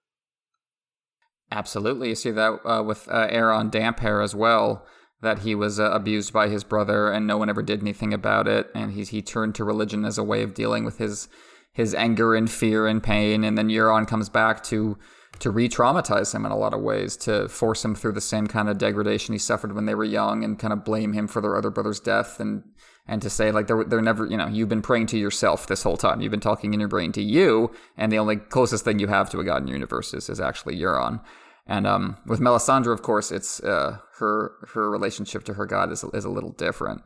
Absolutely. 1.50 2.10
You 2.10 2.16
see 2.16 2.32
that 2.32 2.60
uh, 2.66 2.84
with 2.84 3.08
uh, 3.10 3.28
Aeron 3.30 3.72
Damphair 3.72 4.22
as 4.24 4.36
well 4.36 4.86
that 5.22 5.40
he 5.40 5.56
was 5.56 5.80
uh, 5.80 5.90
abused 5.92 6.34
by 6.34 6.50
his 6.50 6.66
brother 6.66 7.10
and 7.10 7.26
no 7.26 7.38
one 7.38 7.50
ever 7.50 7.64
did 7.64 7.80
anything 7.80 8.14
about 8.14 8.48
it. 8.50 8.70
And 8.76 8.92
he 8.92 9.06
he 9.06 9.22
turned 9.22 9.56
to 9.56 9.64
religion 9.64 10.04
as 10.04 10.18
a 10.18 10.24
way 10.24 10.44
of 10.44 10.54
dealing 10.54 10.84
with 10.84 10.98
his 10.98 11.30
his 11.72 11.96
anger 11.96 12.36
and 12.36 12.52
fear 12.52 12.86
and 12.86 13.02
pain. 13.02 13.46
And 13.46 13.58
then 13.58 13.70
Euron 13.70 14.08
comes 14.08 14.28
back 14.28 14.62
to 14.66 14.98
to 15.40 15.52
re-traumatize 15.52 16.34
him 16.34 16.46
in 16.46 16.52
a 16.52 16.58
lot 16.58 16.74
of 16.74 16.82
ways 16.82 17.18
to 17.18 17.50
force 17.50 17.84
him 17.84 17.96
through 17.96 18.12
the 18.12 18.22
same 18.22 18.48
kind 18.48 18.70
of 18.70 18.78
degradation 18.78 19.34
he 19.34 19.40
suffered 19.40 19.74
when 19.74 19.86
they 19.86 19.96
were 19.96 20.04
young 20.04 20.44
and 20.44 20.60
kind 20.60 20.74
of 20.74 20.86
blame 20.86 21.14
him 21.14 21.28
for 21.28 21.42
their 21.42 21.58
other 21.58 21.70
brother's 21.70 22.00
death 22.00 22.40
and 22.40 22.64
and 23.06 23.22
to 23.22 23.30
say 23.30 23.52
like 23.52 23.68
they're, 23.68 23.84
they're 23.84 24.02
never 24.02 24.26
you 24.26 24.38
know 24.38 24.48
you've 24.48 24.70
been 24.70 24.82
praying 24.82 25.08
to 25.08 25.18
yourself 25.18 25.68
this 25.68 25.84
whole 25.84 25.98
time 25.98 26.22
you've 26.22 26.32
been 26.32 26.40
talking 26.40 26.74
in 26.74 26.80
your 26.80 26.90
brain 26.90 27.12
to 27.12 27.22
you 27.22 27.72
and 27.98 28.12
the 28.12 28.20
only 28.20 28.38
closest 28.38 28.86
thing 28.86 29.00
you 29.00 29.08
have 29.08 29.30
to 29.30 29.40
a 29.40 29.44
god 29.44 29.62
in 29.62 29.68
your 29.68 29.76
universe 29.76 30.14
is, 30.14 30.30
is 30.30 30.40
actually 30.40 30.78
Euron 30.78 31.20
and 31.66 31.88
um, 31.88 32.18
with 32.26 32.40
Melisandre, 32.40 32.92
of 32.92 33.02
course, 33.02 33.32
it's 33.32 33.62
uh, 33.62 33.98
her 34.20 34.54
her 34.74 34.90
relationship 34.90 35.44
to 35.46 35.54
her 35.54 35.66
god 35.66 35.92
is 35.92 36.04
is 36.14 36.26
a 36.26 36.30
little 36.30 36.52
different. 36.52 37.04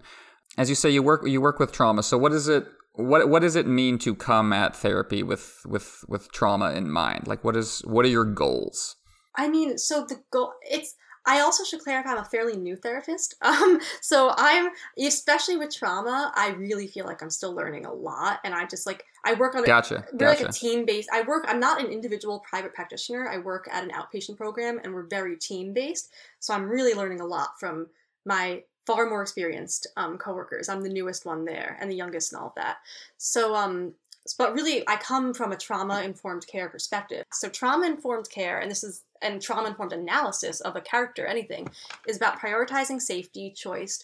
As 0.57 0.69
you 0.69 0.75
say, 0.75 0.89
you 0.89 1.03
work 1.03 1.27
you 1.27 1.41
work 1.41 1.59
with 1.59 1.71
trauma. 1.71 2.01
So 2.01 2.17
what 2.17 2.31
is 2.31 2.47
it? 2.47 2.67
What 2.97 3.29
what 3.29 3.41
does 3.41 3.55
it 3.55 3.67
mean 3.67 3.99
to 3.99 4.15
come 4.15 4.51
at 4.51 4.75
therapy 4.75 5.23
with 5.23 5.61
with 5.65 6.03
with 6.07 6.31
trauma 6.31 6.71
in 6.71 6.89
mind? 6.89 7.27
Like, 7.27 7.43
what 7.43 7.55
is 7.55 7.81
what 7.85 8.05
are 8.05 8.09
your 8.09 8.25
goals? 8.25 8.95
I 9.35 9.47
mean, 9.47 9.77
so 9.77 10.05
the 10.07 10.23
goal 10.31 10.53
it's 10.63 10.95
I 11.27 11.41
also 11.41 11.65
should 11.65 11.81
clarify 11.81 12.11
I'm 12.11 12.19
a 12.19 12.23
fairly 12.25 12.55
new 12.55 12.75
therapist. 12.75 13.35
Um, 13.47 13.79
so 14.01 14.33
I'm 14.35 14.69
especially 14.99 15.57
with 15.57 15.75
trauma, 15.75 16.31
I 16.35 16.49
really 16.49 16.87
feel 16.87 17.05
like 17.05 17.21
I'm 17.21 17.29
still 17.29 17.53
learning 17.53 17.85
a 17.85 17.93
lot, 17.93 18.39
and 18.43 18.53
I 18.53 18.65
just 18.65 18.85
like 18.85 19.03
I 19.25 19.33
work 19.33 19.55
on 19.55 19.63
a, 19.63 19.67
gotcha, 19.67 20.05
we're 20.11 20.17
gotcha. 20.17 20.43
like 20.43 20.49
a 20.49 20.53
team 20.53 20.85
based. 20.85 21.09
I 21.13 21.21
work. 21.21 21.45
I'm 21.47 21.59
not 21.59 21.81
an 21.81 21.91
individual 21.91 22.43
private 22.47 22.73
practitioner. 22.73 23.29
I 23.29 23.37
work 23.37 23.67
at 23.71 23.83
an 23.83 23.91
outpatient 23.91 24.37
program, 24.37 24.79
and 24.83 24.93
we're 24.93 25.07
very 25.07 25.37
team 25.37 25.73
based. 25.73 26.11
So 26.39 26.53
I'm 26.53 26.65
really 26.65 26.93
learning 26.93 27.21
a 27.21 27.25
lot 27.25 27.51
from 27.59 27.87
my 28.25 28.63
far 28.87 29.09
more 29.09 29.21
experienced 29.21 29.85
um, 29.97 30.17
coworkers. 30.17 30.69
I'm 30.69 30.81
the 30.81 30.89
newest 30.89 31.25
one 31.25 31.43
there 31.43 31.77
and 31.79 31.91
the 31.91 31.95
youngest 31.95 32.31
and 32.31 32.41
all 32.41 32.47
of 32.47 32.55
that. 32.55 32.77
So 33.17 33.53
um, 33.53 33.93
but 34.37 34.53
really 34.53 34.83
i 34.89 34.95
come 34.97 35.33
from 35.33 35.51
a 35.51 35.57
trauma 35.57 36.01
informed 36.01 36.45
care 36.47 36.67
perspective 36.67 37.23
so 37.31 37.47
trauma 37.47 37.85
informed 37.85 38.29
care 38.29 38.59
and 38.59 38.69
this 38.69 38.83
is 38.83 39.03
and 39.21 39.41
trauma 39.41 39.69
informed 39.69 39.93
analysis 39.93 40.59
of 40.61 40.75
a 40.75 40.81
character 40.81 41.25
anything 41.25 41.67
is 42.07 42.17
about 42.17 42.39
prioritizing 42.39 43.01
safety 43.01 43.51
choice 43.51 44.03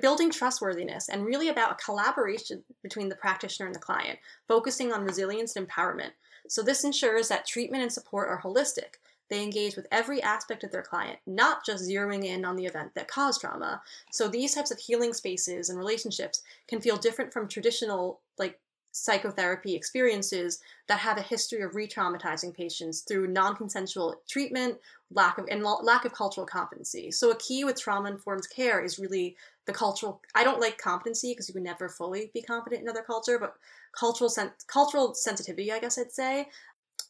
building 0.00 0.30
trustworthiness 0.30 1.08
and 1.08 1.24
really 1.24 1.48
about 1.48 1.72
a 1.72 1.84
collaboration 1.84 2.62
between 2.82 3.08
the 3.08 3.16
practitioner 3.16 3.66
and 3.66 3.74
the 3.74 3.80
client 3.80 4.18
focusing 4.48 4.92
on 4.92 5.04
resilience 5.04 5.56
and 5.56 5.68
empowerment 5.68 6.10
so 6.48 6.62
this 6.62 6.84
ensures 6.84 7.28
that 7.28 7.46
treatment 7.46 7.82
and 7.82 7.92
support 7.92 8.28
are 8.28 8.40
holistic 8.40 8.98
they 9.28 9.42
engage 9.42 9.76
with 9.76 9.86
every 9.90 10.22
aspect 10.22 10.64
of 10.64 10.70
their 10.70 10.82
client, 10.82 11.18
not 11.26 11.64
just 11.64 11.88
zeroing 11.88 12.24
in 12.24 12.44
on 12.44 12.56
the 12.56 12.66
event 12.66 12.94
that 12.94 13.08
caused 13.08 13.40
trauma. 13.40 13.82
So 14.12 14.28
these 14.28 14.54
types 14.54 14.70
of 14.70 14.78
healing 14.78 15.12
spaces 15.12 15.68
and 15.68 15.78
relationships 15.78 16.42
can 16.68 16.80
feel 16.80 16.96
different 16.96 17.32
from 17.32 17.48
traditional 17.48 18.20
like 18.38 18.58
psychotherapy 18.96 19.74
experiences 19.74 20.60
that 20.88 20.98
have 20.98 21.18
a 21.18 21.22
history 21.22 21.60
of 21.60 21.74
re-traumatizing 21.74 22.54
patients 22.54 23.02
through 23.02 23.26
non-consensual 23.26 24.22
treatment 24.26 24.78
lack 25.10 25.36
of 25.36 25.46
and 25.50 25.62
lack 25.62 26.06
of 26.06 26.14
cultural 26.14 26.46
competency 26.46 27.10
so 27.10 27.30
a 27.30 27.36
key 27.36 27.62
with 27.62 27.78
trauma-informed 27.78 28.48
care 28.48 28.82
is 28.82 28.98
really 28.98 29.36
the 29.66 29.72
cultural 29.72 30.22
i 30.34 30.42
don't 30.42 30.60
like 30.60 30.78
competency 30.78 31.32
because 31.32 31.46
you 31.46 31.52
can 31.52 31.62
never 31.62 31.90
fully 31.90 32.30
be 32.32 32.40
competent 32.40 32.80
in 32.80 32.88
another 32.88 33.04
culture 33.04 33.38
but 33.38 33.54
cultural 33.92 34.30
sen- 34.30 34.50
cultural 34.66 35.12
sensitivity 35.12 35.70
i 35.70 35.78
guess 35.78 35.98
i'd 35.98 36.10
say 36.10 36.48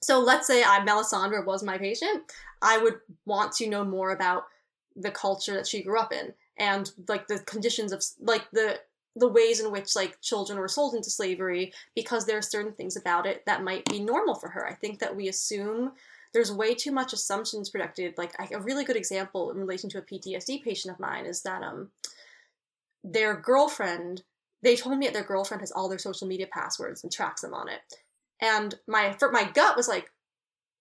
so 0.02 0.20
let's 0.20 0.46
say 0.46 0.62
I, 0.62 0.80
melisandre 0.80 1.44
was 1.44 1.62
my 1.62 1.78
patient 1.78 2.22
i 2.62 2.78
would 2.78 3.00
want 3.24 3.52
to 3.52 3.68
know 3.68 3.84
more 3.84 4.10
about 4.10 4.44
the 4.94 5.10
culture 5.10 5.54
that 5.54 5.66
she 5.66 5.82
grew 5.82 5.98
up 5.98 6.12
in 6.12 6.32
and 6.58 6.90
like 7.08 7.26
the 7.28 7.40
conditions 7.40 7.92
of 7.92 8.02
like 8.20 8.50
the 8.52 8.78
the 9.16 9.28
ways 9.28 9.60
in 9.60 9.72
which 9.72 9.96
like 9.96 10.20
children 10.20 10.58
were 10.58 10.68
sold 10.68 10.94
into 10.94 11.10
slavery 11.10 11.72
because 11.94 12.26
there 12.26 12.36
are 12.36 12.42
certain 12.42 12.72
things 12.72 12.96
about 12.96 13.26
it 13.26 13.44
that 13.46 13.64
might 13.64 13.84
be 13.86 13.98
normal 13.98 14.34
for 14.34 14.50
her. 14.50 14.68
I 14.68 14.74
think 14.74 14.98
that 14.98 15.16
we 15.16 15.28
assume 15.28 15.92
there's 16.34 16.52
way 16.52 16.74
too 16.74 16.92
much 16.92 17.14
assumptions 17.14 17.70
projected. 17.70 18.18
Like 18.18 18.34
a 18.52 18.60
really 18.60 18.84
good 18.84 18.96
example 18.96 19.50
in 19.50 19.56
relation 19.56 19.88
to 19.90 19.98
a 19.98 20.02
PTSD 20.02 20.62
patient 20.62 20.92
of 20.92 21.00
mine 21.00 21.24
is 21.24 21.42
that 21.42 21.62
um 21.62 21.90
their 23.02 23.34
girlfriend 23.34 24.22
they 24.62 24.76
told 24.76 24.98
me 24.98 25.06
that 25.06 25.12
their 25.14 25.22
girlfriend 25.22 25.60
has 25.60 25.70
all 25.70 25.88
their 25.88 25.98
social 25.98 26.26
media 26.26 26.46
passwords 26.52 27.02
and 27.02 27.12
tracks 27.12 27.40
them 27.40 27.54
on 27.54 27.68
it. 27.68 27.80
And 28.40 28.74
my 28.86 29.16
my 29.32 29.50
gut 29.54 29.76
was 29.76 29.88
like, 29.88 30.10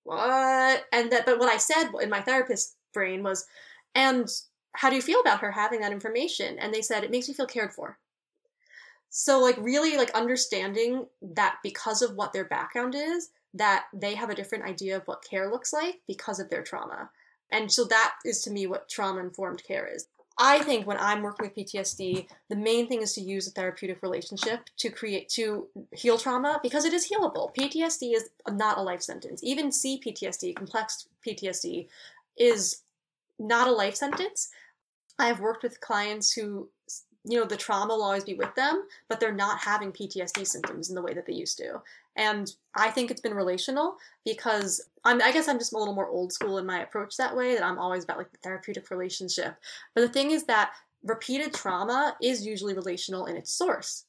what? 0.04 0.86
And 0.92 1.12
that 1.12 1.26
but 1.26 1.40
what 1.40 1.50
I 1.50 1.58
said 1.58 1.90
in 2.02 2.10
my 2.10 2.22
therapist 2.22 2.76
brain 2.94 3.24
was, 3.24 3.46
and 3.94 4.30
how 4.74 4.90
do 4.90 4.96
you 4.96 5.02
feel 5.02 5.22
about 5.22 5.40
her 5.40 5.52
having 5.52 5.82
that 5.82 5.92
information? 5.92 6.60
And 6.60 6.74
they 6.74 6.82
said, 6.82 7.04
it 7.04 7.12
makes 7.12 7.28
me 7.28 7.34
feel 7.34 7.46
cared 7.46 7.74
for. 7.74 7.98
So 9.10 9.40
like 9.40 9.58
really 9.58 9.96
like 9.96 10.12
understanding 10.12 11.06
that 11.22 11.58
because 11.64 12.02
of 12.02 12.16
what 12.16 12.34
their 12.34 12.46
background 12.46 12.96
is, 12.96 13.30
that 13.54 13.86
they 13.94 14.14
have 14.16 14.30
a 14.30 14.36
different 14.36 14.66
idea 14.66 14.98
of 14.98 15.04
what 15.06 15.24
care 15.24 15.50
looks 15.50 15.72
like 15.72 16.02
because 16.08 16.40
of 16.40 16.50
their 16.50 16.64
trauma. 16.64 17.10
And 17.52 17.72
so 17.72 17.86
that 17.86 18.16
is 18.26 18.42
to 18.42 18.52
me 18.52 18.68
what 18.68 18.90
trauma 18.90 19.22
informed 19.22 19.64
care 19.64 19.88
is. 19.88 20.08
I 20.38 20.60
think 20.60 20.86
when 20.86 20.98
I'm 20.98 21.22
working 21.22 21.46
with 21.46 21.56
PTSD, 21.56 22.28
the 22.50 22.56
main 22.56 22.88
thing 22.88 23.02
is 23.02 23.14
to 23.14 23.22
use 23.22 23.48
a 23.48 23.52
therapeutic 23.52 24.02
relationship 24.02 24.70
to 24.78 24.90
create 24.90 25.30
to 25.30 25.68
heal 25.94 26.18
trauma 26.18 26.60
because 26.62 26.84
it 26.84 26.94
is 26.94 27.10
healable. 27.10 27.56
PTSD 27.56 28.14
is 28.14 28.30
not 28.50 28.78
a 28.78 28.82
life 28.82 29.02
sentence. 29.02 29.42
Even 29.44 29.70
CPTSD, 29.70 30.56
complex 30.56 31.08
PTSD, 31.26 31.88
is 32.38 32.82
not 33.40 33.70
a 33.70 33.72
life 33.72 33.96
sentence. 33.96 34.50
I 35.18 35.28
have 35.28 35.40
worked 35.40 35.64
with 35.64 35.80
clients 35.80 36.34
who 36.34 36.70
you 37.26 37.40
know 37.40 37.46
the 37.46 37.58
trauma 37.58 37.94
will 37.94 38.04
always 38.04 38.24
be 38.24 38.36
with 38.36 38.54
them 38.56 38.84
but 39.10 39.20
they're 39.20 39.34
not 39.34 39.60
having 39.60 39.92
ptsd 39.92 40.46
symptoms 40.46 40.90
in 40.90 40.96
the 40.96 41.02
way 41.02 41.14
that 41.14 41.26
they 41.26 41.34
used 41.34 41.58
to. 41.58 41.82
And 42.16 42.54
i 42.76 42.90
think 42.90 43.12
it's 43.12 43.22
been 43.22 43.34
relational 43.34 43.98
because 44.24 44.82
I'm, 45.04 45.22
i 45.22 45.32
guess 45.32 45.48
i'm 45.48 45.60
just 45.60 45.74
a 45.74 45.78
little 45.78 45.96
more 45.96 46.08
old 46.08 46.32
school 46.32 46.58
in 46.58 46.66
my 46.66 46.82
approach 46.82 47.18
that 47.18 47.36
way 47.36 47.56
that 47.56 47.64
i'm 47.64 47.80
always 47.80 48.04
about 48.04 48.18
like 48.18 48.32
the 48.32 48.38
therapeutic 48.38 48.90
relationship. 48.90 49.56
But 49.94 50.02
the 50.02 50.10
thing 50.10 50.32
is 50.32 50.46
that 50.46 50.72
repeated 51.04 51.54
trauma 51.54 52.16
is 52.22 52.46
usually 52.46 52.74
relational 52.74 53.26
in 53.26 53.36
its 53.36 53.54
source. 53.54 54.06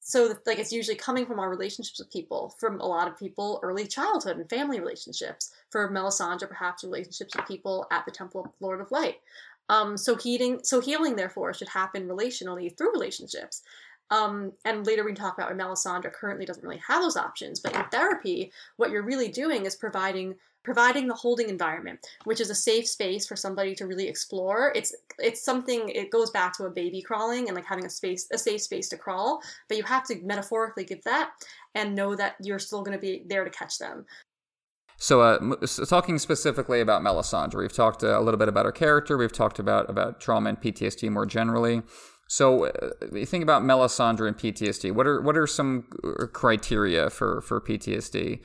So 0.00 0.36
like 0.46 0.60
it's 0.60 0.72
usually 0.72 0.96
coming 0.96 1.26
from 1.26 1.40
our 1.40 1.50
relationships 1.50 1.98
with 1.98 2.12
people 2.12 2.54
from 2.60 2.80
a 2.80 2.86
lot 2.86 3.08
of 3.08 3.18
people 3.18 3.58
early 3.64 3.88
childhood 3.88 4.36
and 4.36 4.48
family 4.48 4.78
relationships 4.78 5.52
for 5.70 5.90
melisandre 5.90 6.46
perhaps 6.46 6.84
relationships 6.84 7.34
with 7.34 7.48
people 7.48 7.88
at 7.90 8.04
the 8.04 8.12
temple 8.12 8.44
of 8.44 8.52
lord 8.60 8.80
of 8.80 8.92
light 8.92 9.16
um, 9.68 9.96
so 9.96 10.16
healing 10.16 10.60
so 10.62 10.80
healing 10.80 11.16
therefore 11.16 11.52
should 11.54 11.68
happen 11.68 12.08
relationally 12.08 12.76
through 12.76 12.92
relationships. 12.92 13.62
Um, 14.10 14.52
and 14.64 14.86
later 14.86 15.04
we 15.04 15.10
can 15.12 15.16
talk 15.16 15.36
about 15.36 15.50
why 15.50 15.56
melisandre 15.56 16.12
currently 16.12 16.46
doesn't 16.46 16.62
really 16.62 16.80
have 16.86 17.02
those 17.02 17.16
options 17.16 17.58
but 17.58 17.74
in 17.74 17.82
therapy 17.90 18.52
what 18.76 18.90
you're 18.90 19.02
really 19.02 19.28
doing 19.28 19.66
is 19.66 19.74
providing 19.74 20.36
providing 20.62 21.08
the 21.08 21.14
holding 21.14 21.48
environment 21.48 21.98
which 22.22 22.40
is 22.40 22.50
a 22.50 22.54
safe 22.54 22.86
space 22.86 23.26
for 23.26 23.34
somebody 23.34 23.74
to 23.74 23.86
really 23.86 24.06
explore. 24.06 24.72
It's 24.76 24.94
it's 25.18 25.44
something 25.44 25.88
it 25.88 26.12
goes 26.12 26.30
back 26.30 26.52
to 26.54 26.66
a 26.66 26.70
baby 26.70 27.02
crawling 27.02 27.48
and 27.48 27.56
like 27.56 27.64
having 27.64 27.86
a 27.86 27.90
space 27.90 28.28
a 28.32 28.38
safe 28.38 28.62
space 28.62 28.88
to 28.90 28.96
crawl 28.96 29.40
but 29.68 29.76
you 29.76 29.82
have 29.82 30.04
to 30.04 30.20
metaphorically 30.22 30.84
give 30.84 31.02
that 31.02 31.30
and 31.74 31.96
know 31.96 32.14
that 32.14 32.36
you're 32.40 32.60
still 32.60 32.82
going 32.82 32.96
to 32.96 33.02
be 33.02 33.24
there 33.26 33.44
to 33.44 33.50
catch 33.50 33.78
them 33.78 34.06
so, 34.98 35.20
uh, 35.20 35.56
talking 35.88 36.18
specifically 36.18 36.80
about 36.80 37.02
Melisandre, 37.02 37.58
we've 37.58 37.72
talked 37.72 38.02
uh, 38.02 38.18
a 38.18 38.22
little 38.22 38.38
bit 38.38 38.48
about 38.48 38.64
her 38.64 38.72
character. 38.72 39.16
We've 39.16 39.32
talked 39.32 39.58
about 39.58 39.90
about 39.90 40.20
trauma 40.20 40.50
and 40.50 40.60
PTSD 40.60 41.10
more 41.10 41.26
generally. 41.26 41.82
So, 42.28 42.66
uh, 42.66 42.90
you 43.12 43.26
think 43.26 43.42
about 43.42 43.62
Melisandre 43.62 44.26
and 44.26 44.36
PTSD. 44.36 44.92
What 44.92 45.06
are 45.06 45.20
what 45.20 45.36
are 45.36 45.46
some 45.46 45.86
uh, 46.02 46.26
criteria 46.26 47.10
for 47.10 47.40
for 47.42 47.60
PTSD? 47.60 48.40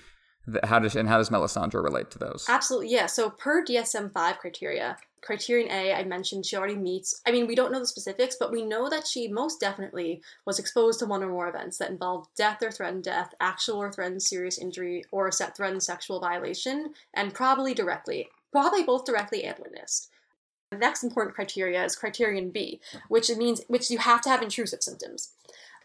how 0.63 0.79
does 0.79 0.95
and 0.95 1.07
how 1.07 1.17
does 1.17 1.29
Melisandre 1.29 1.83
relate 1.83 2.09
to 2.11 2.19
those? 2.19 2.45
Absolutely, 2.49 2.91
yeah. 2.91 3.05
So 3.05 3.29
per 3.29 3.63
DSM 3.63 4.11
five 4.11 4.39
criteria, 4.39 4.97
criterion 5.21 5.69
A, 5.71 5.93
I 5.93 6.03
mentioned 6.03 6.45
she 6.45 6.55
already 6.55 6.75
meets. 6.75 7.21
I 7.27 7.31
mean, 7.31 7.47
we 7.47 7.55
don't 7.55 7.71
know 7.71 7.79
the 7.79 7.85
specifics, 7.85 8.35
but 8.39 8.51
we 8.51 8.65
know 8.65 8.89
that 8.89 9.07
she 9.07 9.27
most 9.27 9.59
definitely 9.59 10.21
was 10.45 10.59
exposed 10.59 10.99
to 10.99 11.05
one 11.05 11.23
or 11.23 11.29
more 11.29 11.47
events 11.47 11.77
that 11.77 11.91
involved 11.91 12.29
death 12.35 12.63
or 12.63 12.71
threatened 12.71 13.03
death, 13.03 13.33
actual 13.39 13.77
or 13.77 13.91
threatened 13.91 14.23
serious 14.23 14.57
injury, 14.57 15.03
or 15.11 15.31
set 15.31 15.55
threatened 15.55 15.83
sexual 15.83 16.19
violation, 16.19 16.93
and 17.13 17.33
probably 17.33 17.73
directly, 17.73 18.27
probably 18.51 18.83
both 18.83 19.05
directly 19.05 19.43
and 19.43 19.57
witnessed. 19.59 20.09
The 20.71 20.77
next 20.77 21.03
important 21.03 21.35
criteria 21.35 21.83
is 21.83 21.95
criterion 21.97 22.49
B, 22.49 22.79
which 23.09 23.29
means 23.29 23.61
which 23.67 23.91
you 23.91 23.97
have 23.97 24.21
to 24.21 24.29
have 24.29 24.41
intrusive 24.41 24.81
symptoms. 24.81 25.33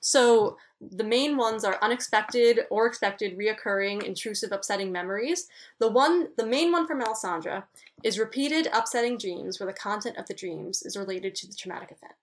So 0.06 0.56
the 0.80 1.02
main 1.02 1.36
ones 1.36 1.64
are 1.64 1.80
unexpected 1.82 2.60
or 2.70 2.86
expected, 2.86 3.36
reoccurring, 3.36 4.04
intrusive, 4.04 4.52
upsetting 4.52 4.92
memories. 4.92 5.48
The 5.80 5.90
one, 5.90 6.28
the 6.36 6.46
main 6.46 6.70
one 6.70 6.86
for 6.86 6.94
Melisandre 6.94 7.64
is 8.04 8.16
repeated 8.16 8.68
upsetting 8.72 9.18
dreams 9.18 9.58
where 9.58 9.66
the 9.66 9.76
content 9.76 10.16
of 10.16 10.28
the 10.28 10.34
dreams 10.34 10.84
is 10.84 10.96
related 10.96 11.34
to 11.34 11.48
the 11.48 11.56
traumatic 11.56 11.90
event. 11.90 12.14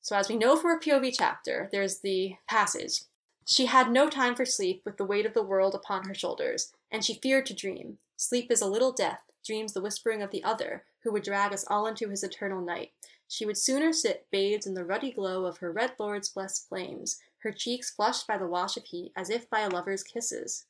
So 0.00 0.16
as 0.16 0.30
we 0.30 0.38
know 0.38 0.56
from 0.56 0.70
our 0.70 0.80
POV 0.80 1.14
chapter, 1.18 1.68
there's 1.70 1.98
the 1.98 2.36
passage. 2.48 3.02
She 3.44 3.66
had 3.66 3.90
no 3.90 4.08
time 4.08 4.34
for 4.34 4.46
sleep 4.46 4.80
with 4.86 4.96
the 4.96 5.04
weight 5.04 5.26
of 5.26 5.34
the 5.34 5.42
world 5.42 5.74
upon 5.74 6.04
her 6.04 6.14
shoulders, 6.14 6.72
and 6.90 7.04
she 7.04 7.20
feared 7.22 7.44
to 7.46 7.54
dream. 7.54 7.98
Sleep 8.16 8.50
is 8.50 8.62
a 8.62 8.66
little 8.66 8.90
death, 8.90 9.20
dreams 9.44 9.74
the 9.74 9.82
whispering 9.82 10.22
of 10.22 10.30
the 10.30 10.42
other, 10.42 10.84
who 11.02 11.12
would 11.12 11.24
drag 11.24 11.52
us 11.52 11.66
all 11.68 11.86
into 11.86 12.08
his 12.08 12.24
eternal 12.24 12.62
night. 12.62 12.92
She 13.32 13.46
would 13.46 13.56
sooner 13.56 13.94
sit 13.94 14.26
bathed 14.30 14.66
in 14.66 14.74
the 14.74 14.84
ruddy 14.84 15.10
glow 15.10 15.46
of 15.46 15.56
her 15.56 15.72
red 15.72 15.94
lord's 15.98 16.28
blessed 16.28 16.68
flames, 16.68 17.18
her 17.38 17.50
cheeks 17.50 17.90
flushed 17.90 18.26
by 18.26 18.36
the 18.36 18.46
wash 18.46 18.76
of 18.76 18.84
heat 18.84 19.10
as 19.16 19.30
if 19.30 19.48
by 19.48 19.60
a 19.60 19.70
lover's 19.70 20.02
kisses. 20.02 20.66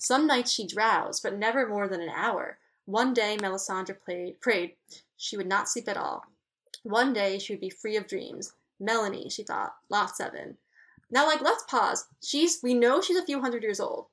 Some 0.00 0.26
nights 0.26 0.50
she 0.50 0.66
drowsed, 0.66 1.22
but 1.22 1.38
never 1.38 1.64
more 1.64 1.86
than 1.86 2.00
an 2.00 2.08
hour. 2.08 2.58
One 2.86 3.14
day 3.14 3.36
Melisandre 3.36 4.00
played, 4.00 4.40
prayed 4.40 4.74
she 5.16 5.36
would 5.36 5.46
not 5.46 5.68
sleep 5.68 5.88
at 5.88 5.96
all. 5.96 6.26
One 6.82 7.12
day 7.12 7.38
she 7.38 7.52
would 7.52 7.60
be 7.60 7.70
free 7.70 7.94
of 7.94 8.08
dreams. 8.08 8.52
Melanie, 8.80 9.28
she 9.28 9.44
thought, 9.44 9.76
lot 9.88 10.16
seven. 10.16 10.56
Now, 11.08 11.24
like, 11.24 11.40
let's 11.40 11.62
pause. 11.68 12.08
She's, 12.20 12.60
we 12.64 12.74
know 12.74 13.00
she's 13.00 13.16
a 13.16 13.24
few 13.24 13.40
hundred 13.40 13.62
years 13.62 13.78
old. 13.78 14.06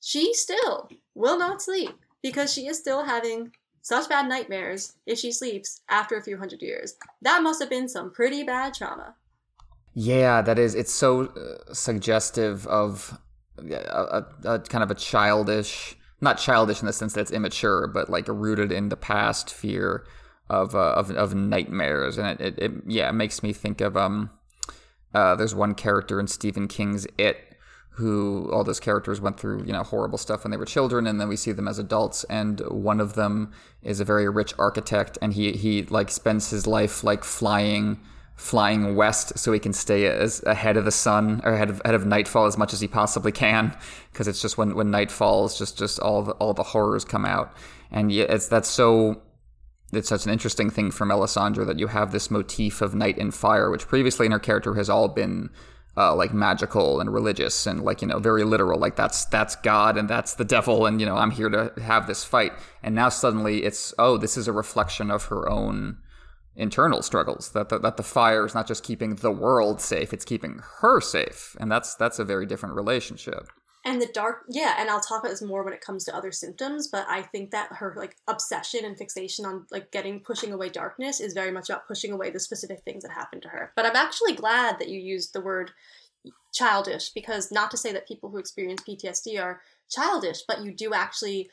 She 0.00 0.32
still 0.32 0.88
will 1.14 1.38
not 1.38 1.60
sleep 1.60 1.92
because 2.22 2.50
she 2.50 2.68
is 2.68 2.78
still 2.78 3.04
having 3.04 3.52
such 3.84 4.08
bad 4.08 4.26
nightmares 4.26 4.94
if 5.04 5.18
she 5.18 5.30
sleeps 5.30 5.82
after 5.90 6.16
a 6.16 6.22
few 6.22 6.38
hundred 6.38 6.62
years. 6.62 6.94
That 7.20 7.42
must 7.42 7.60
have 7.60 7.68
been 7.68 7.86
some 7.88 8.10
pretty 8.10 8.42
bad 8.42 8.72
trauma. 8.72 9.14
Yeah, 9.92 10.40
that 10.40 10.58
is. 10.58 10.74
It's 10.74 10.92
so 10.92 11.26
uh, 11.26 11.72
suggestive 11.74 12.66
of 12.66 13.18
a, 13.58 13.74
a, 13.74 14.26
a, 14.54 14.58
kind 14.60 14.82
of 14.82 14.90
a 14.90 14.94
childish, 14.94 15.96
not 16.22 16.38
childish 16.38 16.80
in 16.80 16.86
the 16.86 16.94
sense 16.94 17.12
that 17.12 17.20
it's 17.20 17.30
immature, 17.30 17.86
but 17.86 18.08
like 18.08 18.26
rooted 18.26 18.72
in 18.72 18.88
the 18.88 18.96
past 18.96 19.52
fear 19.52 20.06
of 20.48 20.74
uh, 20.74 20.94
of, 20.94 21.10
of 21.10 21.34
nightmares, 21.34 22.16
and 22.16 22.26
it, 22.26 22.40
it, 22.40 22.58
it, 22.58 22.72
yeah, 22.86 23.10
it 23.10 23.14
makes 23.14 23.42
me 23.42 23.52
think 23.52 23.80
of 23.80 23.96
um. 23.96 24.30
Uh, 25.14 25.36
there's 25.36 25.54
one 25.54 25.76
character 25.76 26.18
in 26.18 26.26
Stephen 26.26 26.66
King's 26.66 27.06
It 27.16 27.53
who 27.96 28.50
all 28.52 28.64
those 28.64 28.80
characters 28.80 29.20
went 29.20 29.38
through 29.38 29.62
you 29.64 29.72
know 29.72 29.82
horrible 29.82 30.18
stuff 30.18 30.44
when 30.44 30.50
they 30.50 30.56
were 30.56 30.64
children 30.64 31.06
and 31.06 31.20
then 31.20 31.28
we 31.28 31.36
see 31.36 31.52
them 31.52 31.68
as 31.68 31.78
adults 31.78 32.24
and 32.24 32.60
one 32.68 33.00
of 33.00 33.14
them 33.14 33.52
is 33.82 34.00
a 34.00 34.04
very 34.04 34.28
rich 34.28 34.52
architect 34.58 35.16
and 35.22 35.34
he 35.34 35.52
he 35.52 35.82
like 35.84 36.10
spends 36.10 36.50
his 36.50 36.66
life 36.66 37.04
like 37.04 37.22
flying 37.22 37.98
flying 38.36 38.96
west 38.96 39.38
so 39.38 39.52
he 39.52 39.60
can 39.60 39.72
stay 39.72 40.06
as 40.06 40.42
ahead 40.42 40.76
of 40.76 40.84
the 40.84 40.90
sun 40.90 41.40
or 41.44 41.52
ahead 41.52 41.70
of, 41.70 41.80
ahead 41.84 41.94
of 41.94 42.04
nightfall 42.04 42.46
as 42.46 42.58
much 42.58 42.72
as 42.72 42.80
he 42.80 42.88
possibly 42.88 43.30
can 43.30 43.76
because 44.12 44.26
it's 44.26 44.42
just 44.42 44.58
when 44.58 44.74
when 44.74 44.90
night 44.90 45.10
falls 45.10 45.56
just 45.56 45.78
just 45.78 46.00
all 46.00 46.22
the, 46.22 46.32
all 46.32 46.52
the 46.52 46.62
horrors 46.62 47.04
come 47.04 47.24
out. 47.24 47.54
And 47.92 48.10
yeah 48.10 48.24
it's 48.24 48.48
that's 48.48 48.68
so 48.68 49.22
it's 49.92 50.08
such 50.08 50.24
an 50.24 50.32
interesting 50.32 50.68
thing 50.68 50.90
from 50.90 51.10
Melisandre 51.10 51.64
that 51.64 51.78
you 51.78 51.86
have 51.86 52.10
this 52.10 52.28
motif 52.28 52.82
of 52.82 52.92
night 52.92 53.18
and 53.18 53.32
fire 53.32 53.70
which 53.70 53.86
previously 53.86 54.26
in 54.26 54.32
her 54.32 54.40
character 54.40 54.74
has 54.74 54.90
all 54.90 55.06
been 55.06 55.50
uh, 55.96 56.14
like 56.14 56.34
magical 56.34 57.00
and 57.00 57.12
religious 57.12 57.66
and 57.66 57.82
like 57.82 58.02
you 58.02 58.08
know 58.08 58.18
very 58.18 58.44
literal 58.44 58.78
like 58.78 58.96
that's 58.96 59.24
that's 59.26 59.54
god 59.56 59.96
and 59.96 60.08
that's 60.08 60.34
the 60.34 60.44
devil 60.44 60.86
and 60.86 61.00
you 61.00 61.06
know 61.06 61.16
i'm 61.16 61.30
here 61.30 61.48
to 61.48 61.72
have 61.80 62.06
this 62.06 62.24
fight. 62.24 62.52
And 62.82 62.94
now 62.94 63.08
suddenly 63.08 63.64
it's 63.64 63.94
oh 63.98 64.16
this 64.16 64.36
is 64.36 64.48
a 64.48 64.52
reflection 64.52 65.10
of 65.10 65.26
her 65.26 65.48
own 65.48 65.98
internal 66.56 67.02
struggles 67.02 67.50
that 67.52 67.68
the, 67.68 67.78
that 67.78 67.96
the 67.96 68.02
fire 68.02 68.46
is 68.46 68.54
not 68.54 68.66
just 68.66 68.84
keeping 68.84 69.16
the 69.16 69.30
world 69.30 69.80
safe 69.80 70.12
it's 70.12 70.24
keeping 70.24 70.60
her 70.80 71.00
safe. 71.00 71.56
And 71.60 71.70
that's 71.70 71.94
that's 71.94 72.18
a 72.18 72.24
very 72.24 72.46
different 72.46 72.74
relationship 72.74 73.48
and 73.84 74.00
the 74.00 74.06
dark 74.06 74.44
yeah 74.48 74.74
and 74.78 74.88
i'll 74.90 75.00
talk 75.00 75.20
about 75.20 75.30
this 75.30 75.42
more 75.42 75.62
when 75.62 75.72
it 75.72 75.80
comes 75.80 76.04
to 76.04 76.14
other 76.14 76.32
symptoms 76.32 76.88
but 76.88 77.06
i 77.08 77.22
think 77.22 77.50
that 77.50 77.68
her 77.72 77.94
like 77.96 78.16
obsession 78.28 78.84
and 78.84 78.96
fixation 78.96 79.44
on 79.44 79.66
like 79.70 79.90
getting 79.90 80.20
pushing 80.20 80.52
away 80.52 80.68
darkness 80.68 81.20
is 81.20 81.32
very 81.32 81.50
much 81.50 81.68
about 81.68 81.86
pushing 81.86 82.12
away 82.12 82.30
the 82.30 82.40
specific 82.40 82.80
things 82.80 83.02
that 83.02 83.12
happened 83.12 83.42
to 83.42 83.48
her 83.48 83.72
but 83.76 83.86
i'm 83.86 83.96
actually 83.96 84.34
glad 84.34 84.78
that 84.78 84.88
you 84.88 85.00
used 85.00 85.32
the 85.32 85.40
word 85.40 85.70
childish 86.52 87.10
because 87.10 87.52
not 87.52 87.70
to 87.70 87.76
say 87.76 87.92
that 87.92 88.08
people 88.08 88.30
who 88.30 88.38
experience 88.38 88.82
ptsd 88.82 89.40
are 89.40 89.60
childish 89.90 90.42
but 90.46 90.64
you 90.64 90.72
do 90.72 90.94
actually 90.94 91.50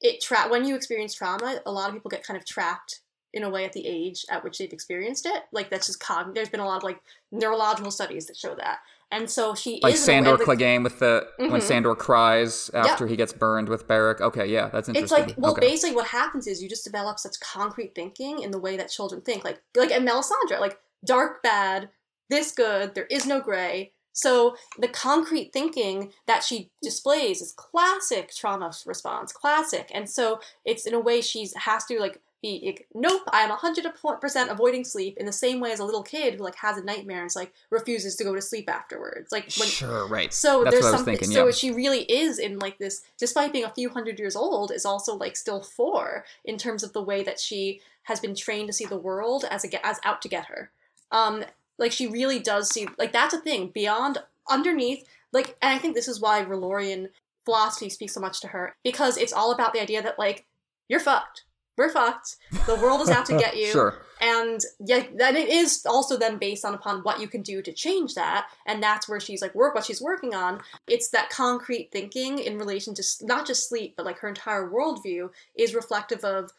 it 0.00 0.22
tra- 0.22 0.48
when 0.48 0.64
you 0.64 0.74
experience 0.74 1.14
trauma 1.14 1.60
a 1.66 1.72
lot 1.72 1.88
of 1.88 1.94
people 1.94 2.10
get 2.10 2.26
kind 2.26 2.38
of 2.38 2.46
trapped 2.46 3.00
in 3.34 3.42
a 3.42 3.50
way 3.50 3.64
at 3.64 3.72
the 3.72 3.86
age 3.86 4.24
at 4.30 4.42
which 4.42 4.58
they've 4.58 4.72
experienced 4.72 5.26
it. 5.26 5.42
Like 5.52 5.68
that's 5.68 5.88
just 5.88 6.00
cog. 6.00 6.34
There's 6.34 6.48
been 6.48 6.60
a 6.60 6.66
lot 6.66 6.78
of 6.78 6.82
like 6.84 7.00
neurological 7.32 7.90
studies 7.90 8.26
that 8.26 8.36
show 8.36 8.54
that. 8.54 8.78
And 9.14 9.30
so 9.30 9.54
she 9.54 9.76
is. 9.76 9.82
like 9.84 9.96
Sandor 9.96 10.36
Clegane 10.36 10.82
with 10.82 10.98
the 10.98 11.28
mm-hmm. 11.38 11.52
when 11.52 11.60
Sandor 11.60 11.94
cries 11.94 12.68
after 12.74 13.04
yep. 13.04 13.10
he 13.10 13.16
gets 13.16 13.32
burned 13.32 13.68
with 13.68 13.86
Beric. 13.86 14.20
Okay, 14.20 14.46
yeah, 14.46 14.68
that's 14.72 14.88
interesting. 14.88 15.04
It's 15.04 15.12
like 15.12 15.38
well, 15.38 15.52
okay. 15.52 15.60
basically 15.60 15.94
what 15.94 16.08
happens 16.08 16.48
is 16.48 16.60
you 16.60 16.68
just 16.68 16.84
develop 16.84 17.20
such 17.20 17.38
concrete 17.38 17.94
thinking 17.94 18.42
in 18.42 18.50
the 18.50 18.58
way 18.58 18.76
that 18.76 18.90
children 18.90 19.20
think. 19.20 19.44
Like 19.44 19.62
like 19.76 19.92
and 19.92 20.06
Melisandre, 20.06 20.58
like 20.58 20.80
dark 21.04 21.44
bad, 21.44 21.90
this 22.28 22.50
good, 22.50 22.96
there 22.96 23.06
is 23.06 23.24
no 23.24 23.40
gray. 23.40 23.92
So 24.12 24.56
the 24.78 24.88
concrete 24.88 25.52
thinking 25.52 26.12
that 26.26 26.42
she 26.42 26.70
displays 26.82 27.40
is 27.40 27.52
classic 27.52 28.32
trauma 28.34 28.72
response, 28.84 29.32
classic. 29.32 29.90
And 29.94 30.10
so 30.10 30.40
it's 30.64 30.86
in 30.86 30.94
a 30.94 31.00
way 31.00 31.20
she's 31.20 31.54
has 31.54 31.84
to 31.86 32.00
like 32.00 32.20
be 32.44 32.62
like, 32.64 32.86
nope, 32.94 33.22
I 33.32 33.40
am 33.40 33.50
100% 33.50 34.50
avoiding 34.50 34.84
sleep 34.84 35.16
in 35.16 35.24
the 35.24 35.32
same 35.32 35.60
way 35.60 35.72
as 35.72 35.80
a 35.80 35.84
little 35.84 36.02
kid 36.02 36.34
who 36.34 36.44
like 36.44 36.56
has 36.56 36.76
a 36.76 36.84
nightmare 36.84 37.20
and 37.20 37.26
is 37.26 37.36
like 37.36 37.52
refuses 37.70 38.16
to 38.16 38.24
go 38.24 38.34
to 38.34 38.42
sleep 38.42 38.68
afterwards. 38.68 39.32
Like 39.32 39.50
when, 39.58 39.68
Sure, 39.68 40.06
right. 40.06 40.32
So 40.32 40.62
That's 40.62 40.74
there's 40.74 40.90
something 40.90 41.16
thinking, 41.16 41.34
so 41.34 41.46
yeah. 41.46 41.52
she 41.52 41.70
really 41.70 42.02
is 42.02 42.38
in 42.38 42.58
like 42.58 42.78
this 42.78 43.02
despite 43.18 43.52
being 43.52 43.64
a 43.64 43.70
few 43.70 43.88
hundred 43.88 44.18
years 44.18 44.36
old 44.36 44.70
is 44.72 44.84
also 44.84 45.14
like 45.14 45.36
still 45.36 45.62
4 45.62 46.24
in 46.44 46.58
terms 46.58 46.82
of 46.82 46.92
the 46.92 47.02
way 47.02 47.22
that 47.22 47.40
she 47.40 47.80
has 48.02 48.20
been 48.20 48.34
trained 48.34 48.66
to 48.66 48.74
see 48.74 48.84
the 48.84 48.98
world 48.98 49.46
as 49.50 49.64
a 49.64 49.86
as 49.86 49.98
out 50.04 50.20
to 50.22 50.28
get 50.28 50.46
her. 50.46 50.70
Um 51.10 51.44
like 51.78 51.92
she 51.92 52.06
really 52.06 52.38
does 52.38 52.68
see 52.68 52.86
like 52.98 53.12
that's 53.12 53.34
a 53.34 53.40
thing 53.40 53.68
beyond 53.68 54.18
underneath 54.50 55.06
like 55.32 55.56
and 55.62 55.72
I 55.72 55.78
think 55.78 55.94
this 55.94 56.08
is 56.08 56.20
why 56.20 56.44
R'hllorian 56.44 57.08
philosophy 57.46 57.88
speaks 57.88 58.12
so 58.12 58.20
much 58.20 58.40
to 58.42 58.48
her 58.48 58.76
because 58.84 59.16
it's 59.16 59.32
all 59.32 59.50
about 59.50 59.72
the 59.72 59.80
idea 59.80 60.02
that 60.02 60.18
like 60.18 60.44
you're 60.88 61.00
fucked 61.00 61.44
we're 61.76 61.90
fucked. 61.90 62.36
The 62.66 62.76
world 62.76 63.00
is 63.02 63.10
out 63.10 63.26
to 63.26 63.38
get 63.38 63.56
you. 63.56 63.66
sure. 63.66 63.94
And 64.20 64.60
yeah, 64.80 65.04
then 65.14 65.36
it 65.36 65.48
is 65.48 65.84
also 65.86 66.16
then 66.16 66.38
based 66.38 66.64
on 66.64 66.74
upon 66.74 67.00
what 67.00 67.20
you 67.20 67.28
can 67.28 67.42
do 67.42 67.60
to 67.62 67.72
change 67.72 68.14
that, 68.14 68.46
and 68.66 68.82
that's 68.82 69.08
where 69.08 69.20
she's 69.20 69.42
like 69.42 69.54
work 69.54 69.74
what 69.74 69.84
she's 69.84 70.00
working 70.00 70.34
on. 70.34 70.60
It's 70.86 71.10
that 71.10 71.30
concrete 71.30 71.90
thinking 71.92 72.38
in 72.38 72.58
relation 72.58 72.94
to 72.94 73.02
not 73.22 73.46
just 73.46 73.68
sleep, 73.68 73.94
but 73.96 74.06
like 74.06 74.18
her 74.20 74.28
entire 74.28 74.70
worldview 74.70 75.30
is 75.56 75.74
reflective 75.74 76.24
of 76.24 76.52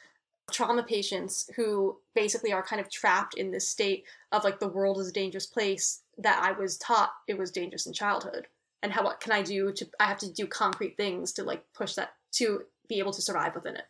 trauma 0.51 0.83
patients 0.83 1.49
who 1.55 1.97
basically 2.13 2.53
are 2.53 2.61
kind 2.61 2.79
of 2.79 2.89
trapped 2.91 3.33
in 3.33 3.51
this 3.51 3.67
state 3.67 4.03
of 4.31 4.43
like 4.43 4.59
the 4.59 4.67
world 4.67 4.99
is 4.99 5.07
a 5.07 5.13
dangerous 5.13 5.47
place 5.47 6.01
that 6.17 6.39
I 6.41 6.51
was 6.51 6.77
taught 6.77 7.13
it 7.27 7.37
was 7.37 7.51
dangerous 7.51 7.87
in 7.87 7.93
childhood. 7.93 8.47
And 8.83 8.93
how 8.93 9.03
what 9.03 9.19
can 9.19 9.31
I 9.31 9.41
do 9.41 9.71
to 9.71 9.87
I 9.99 10.05
have 10.05 10.19
to 10.19 10.31
do 10.31 10.45
concrete 10.45 10.97
things 10.97 11.31
to 11.33 11.43
like 11.43 11.63
push 11.73 11.95
that 11.95 12.13
to 12.33 12.63
be 12.87 12.99
able 12.99 13.13
to 13.13 13.21
survive 13.21 13.55
within 13.55 13.75
it. 13.75 13.85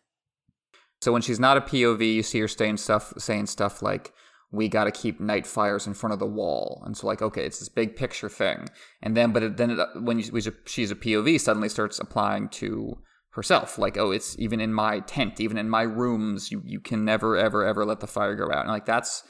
So 1.05 1.11
when 1.11 1.21
she's 1.21 1.39
not 1.39 1.55
a 1.55 1.61
POV, 1.61 2.15
you 2.15 2.23
see 2.23 2.39
her 2.39 2.47
saying 2.47 2.77
stuff 2.77 3.13
saying 3.19 3.45
stuff 3.45 3.83
like 3.83 4.11
we 4.51 4.67
got 4.67 4.85
to 4.85 4.91
keep 4.91 5.19
night 5.19 5.45
fires 5.45 5.85
in 5.85 5.93
front 5.93 6.13
of 6.13 6.19
the 6.19 6.25
wall. 6.25 6.81
And 6.83 6.97
so 6.97 7.05
like, 7.05 7.21
okay, 7.21 7.45
it's 7.45 7.59
this 7.59 7.69
big 7.69 7.95
picture 7.95 8.27
thing. 8.27 8.69
And 9.03 9.15
then, 9.15 9.31
but 9.31 9.43
it, 9.43 9.57
then 9.57 9.69
it, 9.69 9.87
when 10.01 10.17
you, 10.17 10.41
she's 10.65 10.89
a 10.89 10.95
POV, 10.95 11.39
suddenly 11.39 11.69
starts 11.69 11.99
applying 11.99 12.49
to 12.49 12.97
herself. 13.33 13.77
Like, 13.77 13.99
oh, 13.99 14.09
it's 14.09 14.35
even 14.39 14.59
in 14.59 14.73
my 14.73 15.01
tent, 15.01 15.39
even 15.39 15.59
in 15.59 15.69
my 15.69 15.83
rooms, 15.83 16.51
you, 16.51 16.63
you 16.65 16.79
can 16.79 17.05
never, 17.05 17.37
ever, 17.37 17.63
ever 17.63 17.85
let 17.85 17.99
the 17.99 18.07
fire 18.07 18.33
go 18.33 18.51
out. 18.51 18.61
And 18.61 18.69
like, 18.69 18.87
that's, 18.87 19.21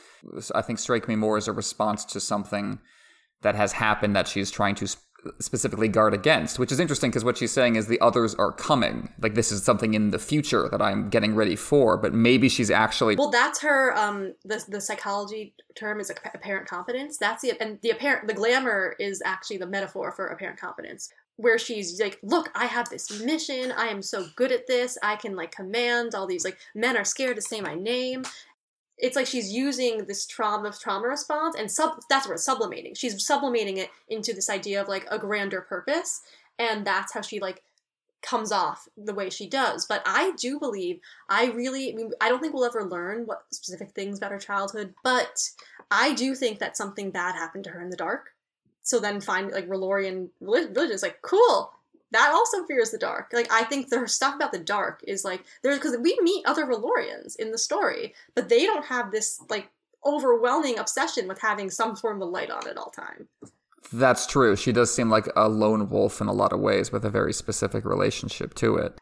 I 0.55 0.61
think 0.61 0.79
strike 0.79 1.09
me 1.09 1.17
more 1.17 1.35
as 1.35 1.49
a 1.49 1.51
response 1.51 2.05
to 2.05 2.21
something 2.21 2.79
that 3.41 3.55
has 3.55 3.73
happened 3.73 4.15
that 4.15 4.29
she's 4.29 4.49
trying 4.49 4.75
to 4.75 4.95
specifically 5.39 5.87
guard 5.87 6.13
against, 6.13 6.59
which 6.59 6.71
is 6.71 6.79
interesting 6.79 7.09
because 7.09 7.23
what 7.23 7.37
she's 7.37 7.51
saying 7.51 7.75
is 7.75 7.87
the 7.87 7.99
others 8.01 8.35
are 8.35 8.51
coming. 8.51 9.09
Like 9.19 9.35
this 9.35 9.51
is 9.51 9.63
something 9.63 9.93
in 9.93 10.11
the 10.11 10.19
future 10.19 10.69
that 10.69 10.81
I'm 10.81 11.09
getting 11.09 11.35
ready 11.35 11.55
for, 11.55 11.97
but 11.97 12.13
maybe 12.13 12.49
she's 12.49 12.71
actually 12.71 13.15
Well, 13.15 13.31
that's 13.31 13.61
her 13.61 13.95
um 13.97 14.33
the 14.43 14.63
the 14.67 14.81
psychology 14.81 15.53
term 15.75 15.99
is 15.99 16.09
apparent 16.09 16.67
competence. 16.67 17.17
That's 17.17 17.41
the 17.41 17.53
and 17.61 17.79
the 17.81 17.89
apparent 17.89 18.27
the 18.27 18.33
glamour 18.33 18.95
is 18.99 19.21
actually 19.25 19.57
the 19.57 19.67
metaphor 19.67 20.11
for 20.11 20.27
apparent 20.27 20.59
competence. 20.59 21.11
Where 21.37 21.59
she's 21.59 21.99
like, 21.99 22.17
look, 22.23 22.49
I 22.55 22.65
have 22.65 22.87
this 22.87 23.21
mission. 23.21 23.73
I 23.73 23.87
am 23.87 24.01
so 24.01 24.27
good 24.37 24.53
at 24.53 24.67
this. 24.67 24.97
I 25.03 25.17
can 25.17 25.35
like 25.35 25.51
command 25.51 26.15
all 26.15 26.27
these 26.27 26.45
like 26.45 26.57
men 26.73 26.95
are 26.95 27.03
scared 27.03 27.35
to 27.35 27.41
say 27.41 27.59
my 27.59 27.75
name 27.75 28.23
it's 28.97 29.15
like 29.15 29.27
she's 29.27 29.51
using 29.51 30.05
this 30.05 30.25
trauma 30.25 30.71
trauma 30.71 31.07
response 31.07 31.55
and 31.57 31.69
sub 31.69 31.99
that's 32.09 32.27
it's 32.27 32.43
sublimating. 32.43 32.95
She's 32.95 33.25
sublimating 33.25 33.77
it 33.77 33.89
into 34.09 34.33
this 34.33 34.49
idea 34.49 34.81
of 34.81 34.87
like 34.87 35.05
a 35.11 35.19
grander 35.19 35.61
purpose 35.61 36.21
and 36.57 36.85
that's 36.85 37.13
how 37.13 37.21
she 37.21 37.39
like 37.39 37.61
comes 38.21 38.51
off 38.51 38.87
the 38.97 39.13
way 39.13 39.29
she 39.29 39.47
does. 39.47 39.85
But 39.85 40.01
i 40.05 40.31
do 40.37 40.59
believe 40.59 40.99
i 41.29 41.47
really 41.47 41.91
I, 41.91 41.95
mean, 41.95 42.11
I 42.21 42.29
don't 42.29 42.39
think 42.39 42.53
we'll 42.53 42.65
ever 42.65 42.83
learn 42.83 43.25
what 43.25 43.43
specific 43.51 43.91
things 43.91 44.17
about 44.17 44.31
her 44.31 44.39
childhood 44.39 44.93
but 45.03 45.49
i 45.91 46.13
do 46.13 46.33
think 46.33 46.59
that 46.59 46.77
something 46.77 47.11
bad 47.11 47.35
happened 47.35 47.65
to 47.65 47.71
her 47.71 47.81
in 47.81 47.89
the 47.89 47.97
dark. 47.97 48.31
So 48.81 48.99
then 48.99 49.19
find 49.19 49.51
like 49.51 49.67
R'hllorian 49.67 50.29
religion 50.39 50.91
is 50.91 51.03
like 51.03 51.21
cool 51.21 51.74
that 52.15 52.31
also 52.31 52.65
fears 52.65 52.91
the 52.91 52.97
dark. 52.97 53.31
Like 53.33 53.51
I 53.51 53.63
think 53.63 53.89
their 53.89 54.07
stuff 54.07 54.35
about 54.35 54.51
the 54.51 54.59
dark 54.59 55.01
is 55.05 55.25
like 55.25 55.43
there's 55.61 55.77
because 55.77 55.97
we 55.97 56.17
meet 56.21 56.45
other 56.45 56.65
R'hllorians 56.65 57.35
in 57.37 57.51
the 57.51 57.57
story, 57.57 58.13
but 58.35 58.49
they 58.49 58.65
don't 58.65 58.85
have 58.85 59.11
this 59.11 59.41
like 59.49 59.69
overwhelming 60.05 60.79
obsession 60.79 61.27
with 61.27 61.41
having 61.41 61.69
some 61.69 61.95
form 61.95 62.21
of 62.21 62.29
light 62.29 62.49
on 62.49 62.67
at 62.67 62.77
all 62.77 62.89
time. 62.89 63.27
That's 63.91 64.25
true. 64.25 64.55
She 64.55 64.71
does 64.71 64.93
seem 64.93 65.09
like 65.09 65.27
a 65.35 65.49
lone 65.49 65.89
wolf 65.89 66.21
in 66.21 66.27
a 66.27 66.33
lot 66.33 66.53
of 66.53 66.59
ways, 66.59 66.91
with 66.91 67.05
a 67.05 67.09
very 67.09 67.33
specific 67.33 67.85
relationship 67.85 68.53
to 68.55 68.77
it. 68.77 68.99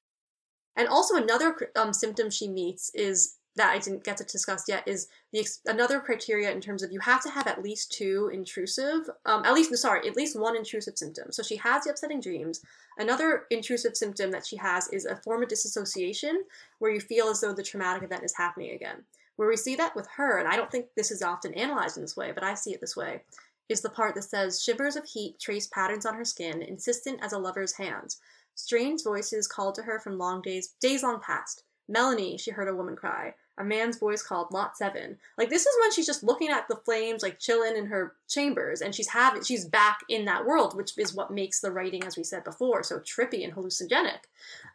And 0.76 0.88
also 0.88 1.16
another 1.16 1.72
um, 1.76 1.94
symptom 1.94 2.30
she 2.30 2.48
meets 2.48 2.90
is 2.96 3.38
that 3.56 3.72
I 3.72 3.78
didn't 3.78 4.04
get 4.04 4.18
to 4.18 4.24
discuss 4.24 4.66
yet 4.68 4.88
is 4.88 5.08
the 5.32 5.46
another 5.68 6.00
criteria 6.00 6.52
in 6.52 6.60
terms 6.60 6.82
of 6.82 6.92
you 6.92 7.00
have 7.02 7.22
to 7.24 7.30
have 7.30 7.46
at 7.46 7.62
least 7.62 7.92
two 7.92 8.32
intrusive, 8.34 9.10
um, 9.26 9.46
at 9.46 9.54
least 9.54 9.76
sorry, 9.78 10.08
at 10.08 10.16
least 10.16 10.40
one 10.40 10.56
intrusive 10.56 10.98
symptom. 10.98 11.32
So 11.32 11.44
she 11.44 11.58
has 11.58 11.84
the 11.84 11.92
upsetting 11.92 12.20
dreams. 12.20 12.62
Another 12.98 13.44
intrusive 13.52 13.96
symptom 13.96 14.32
that 14.32 14.46
she 14.46 14.58
has 14.58 14.88
is 14.90 15.06
a 15.06 15.18
form 15.18 15.44
of 15.44 15.50
disassociation 15.50 16.44
where 16.80 16.92
you 16.92 17.00
feel 17.00 17.28
as 17.28 17.42
though 17.42 17.54
the 17.54 17.64
traumatic 17.64 18.04
event 18.04 18.24
is 18.24 18.36
happening 18.36 18.72
again. 18.72 19.04
Where 19.36 19.50
we 19.50 19.58
see 19.58 19.76
that 19.76 19.96
with 19.96 20.08
her, 20.16 20.40
and 20.40 20.48
I 20.48 20.56
don't 20.56 20.72
think 20.72 20.88
this 20.96 21.12
is 21.12 21.22
often 21.22 21.54
analyzed 21.54 21.98
in 21.98 22.04
this 22.04 22.18
way, 22.18 22.32
but 22.32 22.44
I 22.44 22.54
see 22.56 22.72
it 22.72 22.82
this 22.82 22.96
way, 22.96 23.22
is 23.70 23.82
the 23.82 23.90
part 23.90 24.16
that 24.16 24.24
says 24.24 24.62
shivers 24.64 24.96
of 24.96 25.06
heat 25.06 25.40
trace 25.40 25.68
patterns 25.68 26.06
on 26.06 26.16
her 26.16 26.26
skin, 26.26 26.62
insistent 26.62 27.20
as 27.24 27.34
a 27.34 27.40
lover's 27.40 27.74
hands. 27.74 28.20
Strange 28.56 29.04
voices 29.04 29.48
called 29.48 29.74
to 29.76 29.84
her 29.84 30.00
from 30.00 30.18
long 30.18 30.42
days, 30.42 30.76
days 30.80 31.02
long 31.02 31.20
past. 31.20 31.64
Melony, 31.90 32.40
she 32.40 32.52
heard 32.52 32.68
a 32.68 32.76
woman 32.76 32.96
cry 32.96 33.34
a 33.58 33.64
man's 33.64 33.98
voice 33.98 34.24
called 34.24 34.52
Lot 34.52 34.76
Seven. 34.78 35.18
Like 35.38 35.50
this 35.50 35.66
is 35.66 35.76
when 35.82 35.92
she's 35.92 36.06
just 36.06 36.24
looking 36.24 36.50
at 36.50 36.68
the 36.68 36.76
flames, 36.78 37.22
like 37.22 37.40
chilling 37.40 37.78
in 37.78 37.86
her 37.86 38.14
chambers, 38.28 38.82
and 38.82 38.94
she's 38.94 39.10
having 39.10 39.44
she's 39.44 39.66
back 39.66 40.00
in 40.10 40.26
that 40.26 40.46
world, 40.46 40.76
which 40.76 40.98
is 40.98 41.14
what 41.14 41.32
makes 41.32 41.60
the 41.60 41.72
writing, 41.72 42.04
as 42.04 42.18
we 42.18 42.24
said 42.24 42.44
before, 42.44 42.84
so 42.84 43.00
trippy 43.00 43.44
and 43.44 43.54
hallucinogenic. 43.54 44.20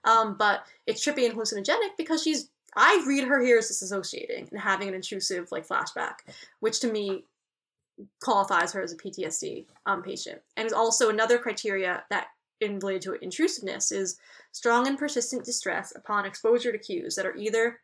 Um, 0.04 0.36
but 0.38 0.64
it's 0.86 1.04
trippy 1.04 1.26
and 1.26 1.36
hallucinogenic 1.36 1.96
because 1.96 2.22
she's 2.22 2.50
I 2.76 3.02
read 3.06 3.24
her 3.24 3.42
here 3.42 3.58
as 3.58 3.70
disassociating 3.70 4.50
and 4.50 4.60
having 4.60 4.88
an 4.88 4.94
intrusive 4.94 5.50
like 5.50 5.66
flashback, 5.66 6.18
which 6.60 6.80
to 6.80 6.92
me 6.92 7.24
qualifies 8.22 8.72
her 8.72 8.82
as 8.82 8.92
a 8.92 8.96
PTSD 8.96 9.66
um, 9.86 10.02
patient, 10.02 10.40
and 10.56 10.66
is 10.66 10.72
also 10.72 11.10
another 11.10 11.38
criteria 11.38 12.04
that 12.10 12.28
in 12.60 12.78
related 12.78 13.02
to 13.02 13.24
intrusiveness 13.24 13.92
is 13.92 14.18
strong 14.52 14.86
and 14.86 14.98
persistent 14.98 15.44
distress 15.44 15.92
upon 15.94 16.26
exposure 16.26 16.72
to 16.72 16.78
cues 16.78 17.14
that 17.14 17.26
are 17.26 17.36
either 17.36 17.80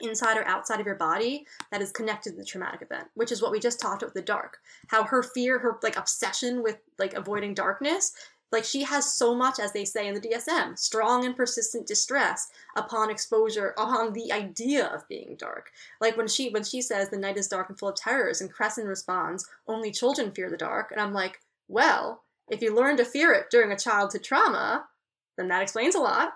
inside 0.00 0.36
or 0.36 0.46
outside 0.46 0.80
of 0.80 0.86
your 0.86 0.94
body 0.94 1.46
that 1.70 1.82
is 1.82 1.92
connected 1.92 2.30
to 2.30 2.36
the 2.36 2.44
traumatic 2.44 2.82
event, 2.82 3.08
which 3.14 3.32
is 3.32 3.42
what 3.42 3.50
we 3.50 3.60
just 3.60 3.80
talked 3.80 4.02
about 4.02 4.14
with 4.14 4.22
the 4.22 4.26
dark. 4.26 4.58
How 4.88 5.04
her 5.04 5.22
fear, 5.22 5.58
her 5.58 5.78
like 5.82 5.96
obsession 5.96 6.62
with 6.62 6.78
like 6.98 7.14
avoiding 7.14 7.54
darkness, 7.54 8.12
like 8.50 8.64
she 8.64 8.82
has 8.82 9.12
so 9.12 9.34
much, 9.34 9.58
as 9.58 9.72
they 9.72 9.84
say 9.84 10.08
in 10.08 10.14
the 10.14 10.20
DSM, 10.20 10.78
strong 10.78 11.26
and 11.26 11.36
persistent 11.36 11.86
distress 11.86 12.48
upon 12.76 13.10
exposure, 13.10 13.74
upon 13.76 14.14
the 14.14 14.32
idea 14.32 14.86
of 14.86 15.06
being 15.08 15.36
dark. 15.38 15.70
Like 16.00 16.16
when 16.16 16.28
she 16.28 16.50
when 16.50 16.64
she 16.64 16.80
says 16.80 17.10
the 17.10 17.18
night 17.18 17.36
is 17.36 17.48
dark 17.48 17.68
and 17.68 17.78
full 17.78 17.90
of 17.90 17.96
terrors, 17.96 18.40
and 18.40 18.52
Cressen 18.52 18.86
responds, 18.86 19.46
only 19.66 19.90
children 19.90 20.32
fear 20.32 20.48
the 20.48 20.56
dark, 20.56 20.90
and 20.90 21.00
I'm 21.00 21.12
like, 21.12 21.40
well, 21.68 22.24
if 22.48 22.62
you 22.62 22.74
learn 22.74 22.96
to 22.96 23.04
fear 23.04 23.32
it 23.32 23.46
during 23.50 23.70
a 23.72 23.78
childhood 23.78 24.24
trauma, 24.24 24.86
then 25.36 25.48
that 25.48 25.62
explains 25.62 25.94
a 25.94 26.00
lot. 26.00 26.32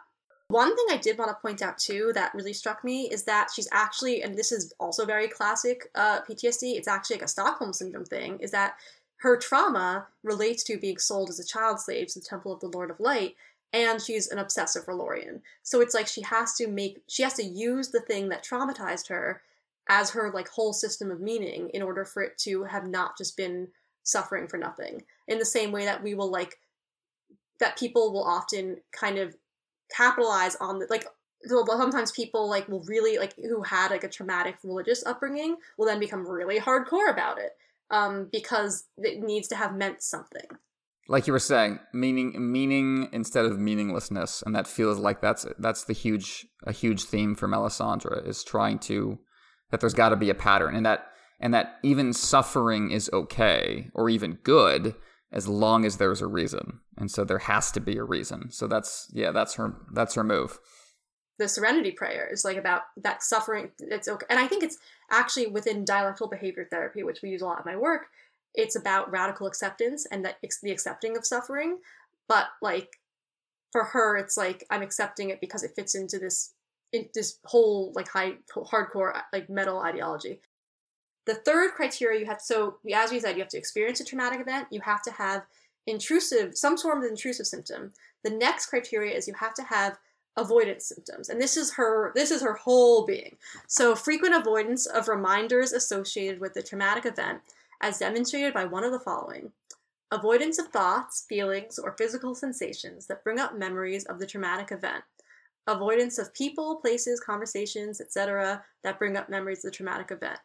One 0.52 0.76
thing 0.76 0.84
I 0.90 0.98
did 0.98 1.16
want 1.16 1.30
to 1.30 1.40
point 1.40 1.62
out 1.62 1.78
too 1.78 2.12
that 2.14 2.34
really 2.34 2.52
struck 2.52 2.84
me 2.84 3.08
is 3.10 3.22
that 3.22 3.48
she's 3.54 3.68
actually, 3.72 4.22
and 4.22 4.36
this 4.36 4.52
is 4.52 4.74
also 4.78 5.06
very 5.06 5.26
classic 5.26 5.88
uh, 5.94 6.20
PTSD, 6.28 6.76
it's 6.76 6.86
actually 6.86 7.16
like 7.16 7.24
a 7.24 7.28
Stockholm 7.28 7.72
Syndrome 7.72 8.04
thing, 8.04 8.38
is 8.38 8.50
that 8.50 8.74
her 9.20 9.38
trauma 9.38 10.08
relates 10.22 10.62
to 10.64 10.76
being 10.76 10.98
sold 10.98 11.30
as 11.30 11.40
a 11.40 11.46
child 11.46 11.80
slave 11.80 12.08
to 12.08 12.20
the 12.20 12.26
Temple 12.26 12.52
of 12.52 12.60
the 12.60 12.66
Lord 12.66 12.90
of 12.90 13.00
Light, 13.00 13.34
and 13.72 13.98
she's 13.98 14.28
an 14.28 14.36
obsessive 14.36 14.84
R'hllorian. 14.84 15.40
So 15.62 15.80
it's 15.80 15.94
like 15.94 16.06
she 16.06 16.20
has 16.20 16.52
to 16.56 16.68
make, 16.68 17.00
she 17.08 17.22
has 17.22 17.32
to 17.34 17.44
use 17.44 17.88
the 17.88 18.02
thing 18.02 18.28
that 18.28 18.44
traumatized 18.44 19.08
her 19.08 19.40
as 19.88 20.10
her 20.10 20.30
like 20.34 20.48
whole 20.48 20.74
system 20.74 21.10
of 21.10 21.22
meaning 21.22 21.70
in 21.72 21.80
order 21.80 22.04
for 22.04 22.22
it 22.22 22.36
to 22.40 22.64
have 22.64 22.86
not 22.86 23.16
just 23.16 23.38
been 23.38 23.68
suffering 24.02 24.48
for 24.48 24.58
nothing. 24.58 25.02
In 25.28 25.38
the 25.38 25.46
same 25.46 25.72
way 25.72 25.86
that 25.86 26.02
we 26.02 26.14
will 26.14 26.30
like, 26.30 26.58
that 27.58 27.78
people 27.78 28.12
will 28.12 28.24
often 28.24 28.76
kind 28.92 29.16
of 29.16 29.34
capitalize 29.94 30.56
on 30.56 30.78
the 30.78 30.86
like 30.90 31.06
sometimes 31.66 32.12
people 32.12 32.48
like 32.48 32.68
will 32.68 32.84
really 32.84 33.18
like 33.18 33.34
who 33.36 33.62
had 33.62 33.90
like 33.90 34.04
a 34.04 34.08
traumatic 34.08 34.56
religious 34.62 35.04
upbringing 35.06 35.56
will 35.76 35.86
then 35.86 35.98
become 35.98 36.26
really 36.26 36.60
hardcore 36.60 37.10
about 37.10 37.38
it 37.38 37.52
um 37.90 38.28
because 38.32 38.84
it 38.98 39.20
needs 39.20 39.48
to 39.48 39.56
have 39.56 39.74
meant 39.74 40.02
something. 40.02 40.46
Like 41.08 41.26
you 41.26 41.32
were 41.32 41.38
saying 41.38 41.80
meaning 41.92 42.52
meaning 42.52 43.08
instead 43.12 43.44
of 43.44 43.58
meaninglessness 43.58 44.42
and 44.42 44.54
that 44.54 44.66
feels 44.66 44.98
like 44.98 45.20
that's 45.20 45.46
that's 45.58 45.84
the 45.84 45.92
huge 45.92 46.46
a 46.64 46.72
huge 46.72 47.04
theme 47.04 47.34
for 47.34 47.48
melisandre 47.48 48.26
is 48.26 48.44
trying 48.44 48.78
to 48.80 49.18
that 49.70 49.80
there's 49.80 49.94
got 49.94 50.10
to 50.10 50.16
be 50.16 50.30
a 50.30 50.34
pattern 50.34 50.76
and 50.76 50.86
that 50.86 51.06
and 51.40 51.52
that 51.52 51.78
even 51.82 52.12
suffering 52.12 52.92
is 52.92 53.10
okay 53.12 53.90
or 53.94 54.08
even 54.08 54.38
good 54.44 54.94
as 55.32 55.48
long 55.48 55.84
as 55.84 55.96
there's 55.96 56.20
a 56.20 56.26
reason. 56.26 56.80
And 56.98 57.10
so 57.10 57.24
there 57.24 57.38
has 57.38 57.72
to 57.72 57.80
be 57.80 57.96
a 57.96 58.04
reason. 58.04 58.50
So 58.52 58.66
that's 58.66 59.10
yeah, 59.12 59.32
that's 59.32 59.54
her 59.54 59.74
that's 59.92 60.14
her 60.14 60.24
move. 60.24 60.58
The 61.38 61.48
serenity 61.48 61.90
prayer 61.90 62.28
is 62.30 62.44
like 62.44 62.58
about 62.58 62.82
that 62.98 63.22
suffering 63.22 63.70
it's 63.78 64.06
okay. 64.06 64.26
And 64.28 64.38
I 64.38 64.46
think 64.46 64.62
it's 64.62 64.78
actually 65.10 65.46
within 65.46 65.84
dialectical 65.84 66.28
behavior 66.28 66.66
therapy, 66.70 67.02
which 67.02 67.22
we 67.22 67.30
use 67.30 67.42
a 67.42 67.46
lot 67.46 67.64
in 67.64 67.72
my 67.72 67.78
work, 67.78 68.08
it's 68.54 68.76
about 68.76 69.10
radical 69.10 69.46
acceptance 69.46 70.06
and 70.10 70.24
that 70.24 70.36
the 70.62 70.70
accepting 70.70 71.16
of 71.16 71.26
suffering, 71.26 71.78
but 72.28 72.48
like 72.60 73.00
for 73.72 73.84
her 73.84 74.18
it's 74.18 74.36
like 74.36 74.64
I'm 74.70 74.82
accepting 74.82 75.30
it 75.30 75.40
because 75.40 75.62
it 75.62 75.74
fits 75.74 75.94
into 75.94 76.18
this 76.18 76.52
in 76.92 77.08
this 77.14 77.38
whole 77.46 77.90
like 77.94 78.08
high 78.08 78.34
hardcore 78.54 79.18
like 79.32 79.48
metal 79.48 79.80
ideology. 79.80 80.40
The 81.26 81.34
third 81.34 81.72
criteria 81.72 82.20
you 82.20 82.26
have, 82.26 82.40
so 82.40 82.78
as 82.94 83.10
we 83.10 83.20
said, 83.20 83.36
you 83.36 83.42
have 83.42 83.48
to 83.50 83.58
experience 83.58 84.00
a 84.00 84.04
traumatic 84.04 84.40
event, 84.40 84.68
you 84.70 84.80
have 84.80 85.02
to 85.02 85.12
have 85.12 85.46
intrusive, 85.86 86.56
some 86.56 86.76
sort 86.76 86.98
of 86.98 87.04
intrusive 87.04 87.46
symptom. 87.46 87.92
The 88.24 88.30
next 88.30 88.66
criteria 88.66 89.16
is 89.16 89.28
you 89.28 89.34
have 89.34 89.54
to 89.54 89.62
have 89.62 89.98
avoidance 90.38 90.86
symptoms 90.86 91.28
and 91.28 91.38
this 91.38 91.58
is 91.58 91.74
her 91.74 92.10
this 92.14 92.30
is 92.30 92.40
her 92.40 92.54
whole 92.54 93.04
being 93.04 93.36
so 93.66 93.94
frequent 93.94 94.34
avoidance 94.34 94.86
of 94.86 95.06
reminders 95.06 95.72
associated 95.72 96.40
with 96.40 96.54
the 96.54 96.62
traumatic 96.62 97.04
event 97.04 97.42
as 97.82 97.98
demonstrated 97.98 98.54
by 98.54 98.64
one 98.64 98.82
of 98.82 98.92
the 98.92 98.98
following 98.98 99.52
avoidance 100.10 100.58
of 100.58 100.68
thoughts 100.68 101.26
feelings 101.28 101.78
or 101.78 101.94
physical 101.98 102.34
sensations 102.34 103.06
that 103.06 103.22
bring 103.22 103.38
up 103.38 103.58
memories 103.58 104.06
of 104.06 104.18
the 104.18 104.26
traumatic 104.26 104.72
event 104.72 105.04
avoidance 105.66 106.18
of 106.18 106.34
people, 106.34 106.76
places, 106.76 107.20
conversations, 107.20 108.00
etc., 108.00 108.64
that 108.82 108.98
bring 108.98 109.16
up 109.16 109.28
memories 109.28 109.64
of 109.64 109.70
the 109.70 109.76
traumatic 109.76 110.10
event. 110.10 110.38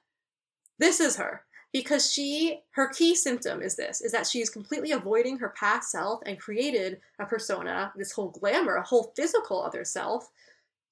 This 0.79 0.99
is 0.99 1.15
her 1.17 1.43
because 1.73 2.11
she 2.11 2.61
her 2.71 2.87
key 2.89 3.13
symptom 3.13 3.61
is 3.61 3.75
this 3.75 4.01
is 4.01 4.11
that 4.11 4.25
she's 4.25 4.49
completely 4.49 4.91
avoiding 4.91 5.37
her 5.37 5.53
past 5.57 5.91
self 5.91 6.21
and 6.25 6.39
created 6.39 6.99
a 7.19 7.25
persona 7.25 7.91
this 7.95 8.11
whole 8.11 8.29
glamour 8.29 8.75
a 8.75 8.83
whole 8.83 9.11
physical 9.15 9.61
other 9.61 9.83
self 9.83 10.29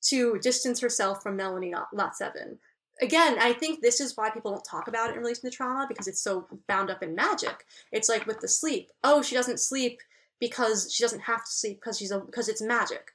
to 0.02 0.38
distance 0.40 0.80
herself 0.80 1.24
from 1.24 1.38
Melony 1.38 1.74
lot 1.94 2.16
7 2.16 2.60
again 3.02 3.38
i 3.40 3.54
think 3.54 3.82
this 3.82 4.00
is 4.00 4.16
why 4.16 4.30
people 4.30 4.52
don't 4.52 4.66
talk 4.66 4.88
about 4.88 5.10
it 5.10 5.16
in 5.16 5.22
relation 5.22 5.50
to 5.50 5.56
trauma 5.56 5.86
because 5.88 6.08
it's 6.08 6.22
so 6.22 6.48
bound 6.68 6.90
up 6.90 7.02
in 7.04 7.16
magic. 7.16 7.66
It's 7.92 8.10
like 8.10 8.26
with 8.26 8.40
the 8.40 8.48
sleep. 8.48 8.90
Oh 9.04 9.22
she 9.22 9.36
doesn't 9.36 9.60
sleep 9.60 10.00
because 10.40 10.94
she 10.94 11.04
doesn't 11.04 11.22
have 11.22 11.44
to 11.44 11.52
sleep 11.52 11.80
because 11.80 11.98
she's 11.98 12.12
a, 12.12 12.20
because 12.20 12.50
it's 12.50 12.62
magic 12.62 13.12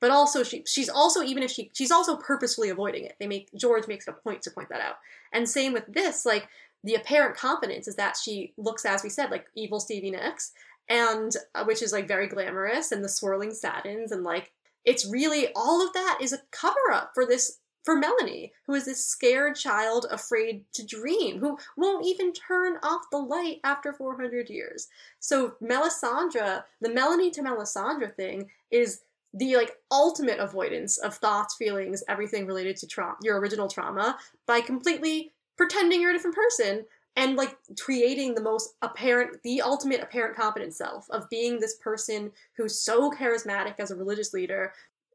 but 0.00 0.10
also 0.10 0.42
she 0.42 0.62
she's 0.66 0.88
also 0.88 1.22
even 1.22 1.42
if 1.42 1.50
she 1.50 1.70
she's 1.74 1.90
also 1.90 2.16
purposefully 2.16 2.68
avoiding 2.68 3.04
it 3.04 3.16
they 3.18 3.26
make 3.26 3.48
george 3.54 3.86
makes 3.88 4.06
a 4.06 4.12
point 4.12 4.42
to 4.42 4.50
point 4.50 4.68
that 4.68 4.80
out 4.80 4.96
and 5.32 5.48
same 5.48 5.72
with 5.72 5.84
this 5.88 6.24
like 6.26 6.48
the 6.84 6.94
apparent 6.94 7.34
confidence 7.34 7.88
is 7.88 7.96
that 7.96 8.16
she 8.22 8.52
looks, 8.58 8.84
as 8.84 9.02
we 9.02 9.08
said, 9.08 9.30
like 9.30 9.46
evil 9.56 9.80
Stevie 9.80 10.10
Nicks, 10.10 10.52
and 10.88 11.32
uh, 11.54 11.64
which 11.64 11.82
is 11.82 11.92
like 11.92 12.06
very 12.06 12.28
glamorous, 12.28 12.92
and 12.92 13.02
the 13.02 13.08
swirling 13.08 13.52
satins, 13.52 14.12
and 14.12 14.22
like 14.22 14.52
it's 14.84 15.10
really 15.10 15.48
all 15.56 15.84
of 15.84 15.94
that 15.94 16.18
is 16.20 16.34
a 16.34 16.42
cover 16.52 16.92
up 16.92 17.12
for 17.14 17.26
this 17.26 17.58
for 17.84 18.00
Melony, 18.00 18.50
who 18.66 18.74
is 18.74 18.84
this 18.86 19.04
scared 19.04 19.56
child 19.56 20.06
afraid 20.10 20.64
to 20.72 20.86
dream, 20.86 21.38
who 21.38 21.58
won't 21.76 22.06
even 22.06 22.32
turn 22.32 22.76
off 22.82 23.02
the 23.10 23.18
light 23.18 23.60
after 23.62 23.92
400 23.92 24.48
years. 24.48 24.88
So 25.20 25.56
Melisandre, 25.62 26.64
the 26.80 26.88
Melony 26.88 27.30
to 27.32 27.42
Melisandre 27.42 28.14
thing 28.14 28.48
is 28.70 29.02
the 29.34 29.56
like 29.56 29.72
ultimate 29.90 30.38
avoidance 30.38 30.96
of 30.98 31.16
thoughts, 31.16 31.56
feelings, 31.56 32.02
everything 32.08 32.46
related 32.46 32.76
to 32.76 32.86
trauma, 32.86 33.16
your 33.22 33.38
original 33.40 33.68
trauma, 33.68 34.16
by 34.46 34.60
completely 34.60 35.32
pretending 35.56 36.00
you're 36.00 36.10
a 36.10 36.14
different 36.14 36.36
person 36.36 36.84
and 37.16 37.36
like 37.36 37.56
creating 37.80 38.34
the 38.34 38.42
most 38.42 38.74
apparent 38.82 39.42
the 39.42 39.60
ultimate 39.60 40.00
apparent 40.00 40.36
confident 40.36 40.74
self 40.74 41.06
of 41.10 41.28
being 41.30 41.58
this 41.58 41.76
person 41.76 42.32
who's 42.56 42.78
so 42.78 43.10
charismatic 43.10 43.74
as 43.78 43.90
a 43.90 43.96
religious 43.96 44.32
leader 44.32 44.72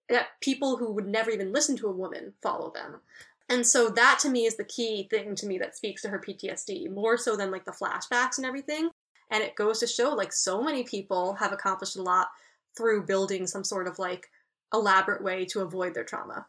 that 0.09 0.27
people 0.41 0.77
who 0.77 0.91
would 0.91 1.07
never 1.07 1.29
even 1.29 1.53
listen 1.53 1.77
to 1.77 1.87
a 1.87 1.91
woman 1.91 2.33
follow 2.41 2.71
them. 2.71 2.99
And 3.47 3.65
so 3.65 3.89
that 3.89 4.19
to 4.21 4.29
me 4.29 4.45
is 4.45 4.57
the 4.57 4.63
key 4.63 5.07
thing 5.09 5.35
to 5.35 5.45
me 5.45 5.57
that 5.59 5.75
speaks 5.75 6.01
to 6.01 6.09
her 6.09 6.19
PTSD 6.19 6.91
more 6.91 7.17
so 7.17 7.35
than 7.35 7.51
like 7.51 7.65
the 7.65 7.71
flashbacks 7.71 8.37
and 8.37 8.45
everything. 8.45 8.89
And 9.31 9.43
it 9.43 9.55
goes 9.55 9.79
to 9.79 9.87
show 9.87 10.09
like 10.09 10.33
so 10.33 10.63
many 10.63 10.83
people 10.83 11.33
have 11.35 11.51
accomplished 11.51 11.95
a 11.95 12.01
lot 12.01 12.29
through 12.77 13.05
building 13.05 13.47
some 13.47 13.63
sort 13.63 13.87
of 13.87 13.99
like 13.99 14.27
elaborate 14.73 15.23
way 15.23 15.45
to 15.45 15.61
avoid 15.61 15.93
their 15.93 16.03
trauma 16.03 16.45